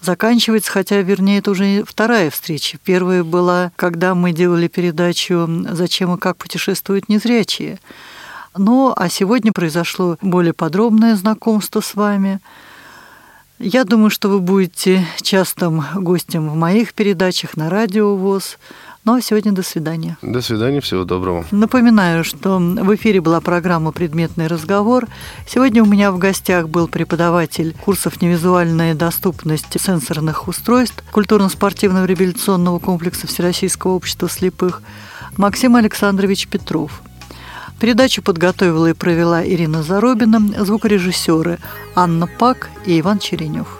заканчивается, 0.00 0.72
хотя, 0.72 1.00
вернее, 1.02 1.38
это 1.38 1.50
уже 1.50 1.84
вторая 1.84 2.30
встреча. 2.30 2.78
Первая 2.82 3.22
была, 3.22 3.70
когда 3.76 4.14
мы 4.14 4.32
делали 4.32 4.66
передачу 4.66 5.46
«Зачем 5.70 6.14
и 6.14 6.18
как 6.18 6.38
путешествуют 6.38 7.08
незрячие». 7.08 7.78
Ну, 8.56 8.92
а 8.96 9.08
сегодня 9.08 9.52
произошло 9.52 10.16
более 10.22 10.52
подробное 10.52 11.16
знакомство 11.16 11.80
с 11.80 11.94
вами– 11.94 12.40
я 13.62 13.84
думаю, 13.84 14.08
что 14.08 14.30
вы 14.30 14.40
будете 14.40 15.06
частым 15.20 15.84
гостем 15.94 16.48
в 16.48 16.54
моих 16.54 16.94
передачах 16.94 17.58
на 17.58 17.68
радио 17.68 18.16
ВОЗ. 18.16 18.56
Ну 19.04 19.16
а 19.16 19.20
сегодня 19.20 19.52
до 19.52 19.62
свидания. 19.62 20.16
До 20.22 20.40
свидания, 20.40 20.80
всего 20.80 21.04
доброго. 21.04 21.44
Напоминаю, 21.50 22.24
что 22.24 22.58
в 22.58 22.94
эфире 22.94 23.20
была 23.20 23.42
программа 23.42 23.92
«Предметный 23.92 24.46
разговор». 24.46 25.08
Сегодня 25.46 25.82
у 25.82 25.86
меня 25.86 26.10
в 26.10 26.16
гостях 26.16 26.70
был 26.70 26.88
преподаватель 26.88 27.76
курсов 27.84 28.22
«Невизуальная 28.22 28.94
доступность 28.94 29.78
сенсорных 29.78 30.48
устройств» 30.48 31.04
культурно-спортивного 31.12 32.06
реабилитационного 32.06 32.78
комплекса 32.78 33.26
Всероссийского 33.26 33.90
общества 33.92 34.30
слепых 34.30 34.80
Максим 35.36 35.76
Александрович 35.76 36.48
Петров– 36.48 37.02
Передачу 37.80 38.20
подготовила 38.22 38.90
и 38.90 38.92
провела 38.92 39.42
Ирина 39.42 39.82
Заробина, 39.82 40.38
звукорежиссеры 40.64 41.58
Анна 41.94 42.26
Пак 42.26 42.68
и 42.84 43.00
Иван 43.00 43.18
Черенев. 43.18 43.79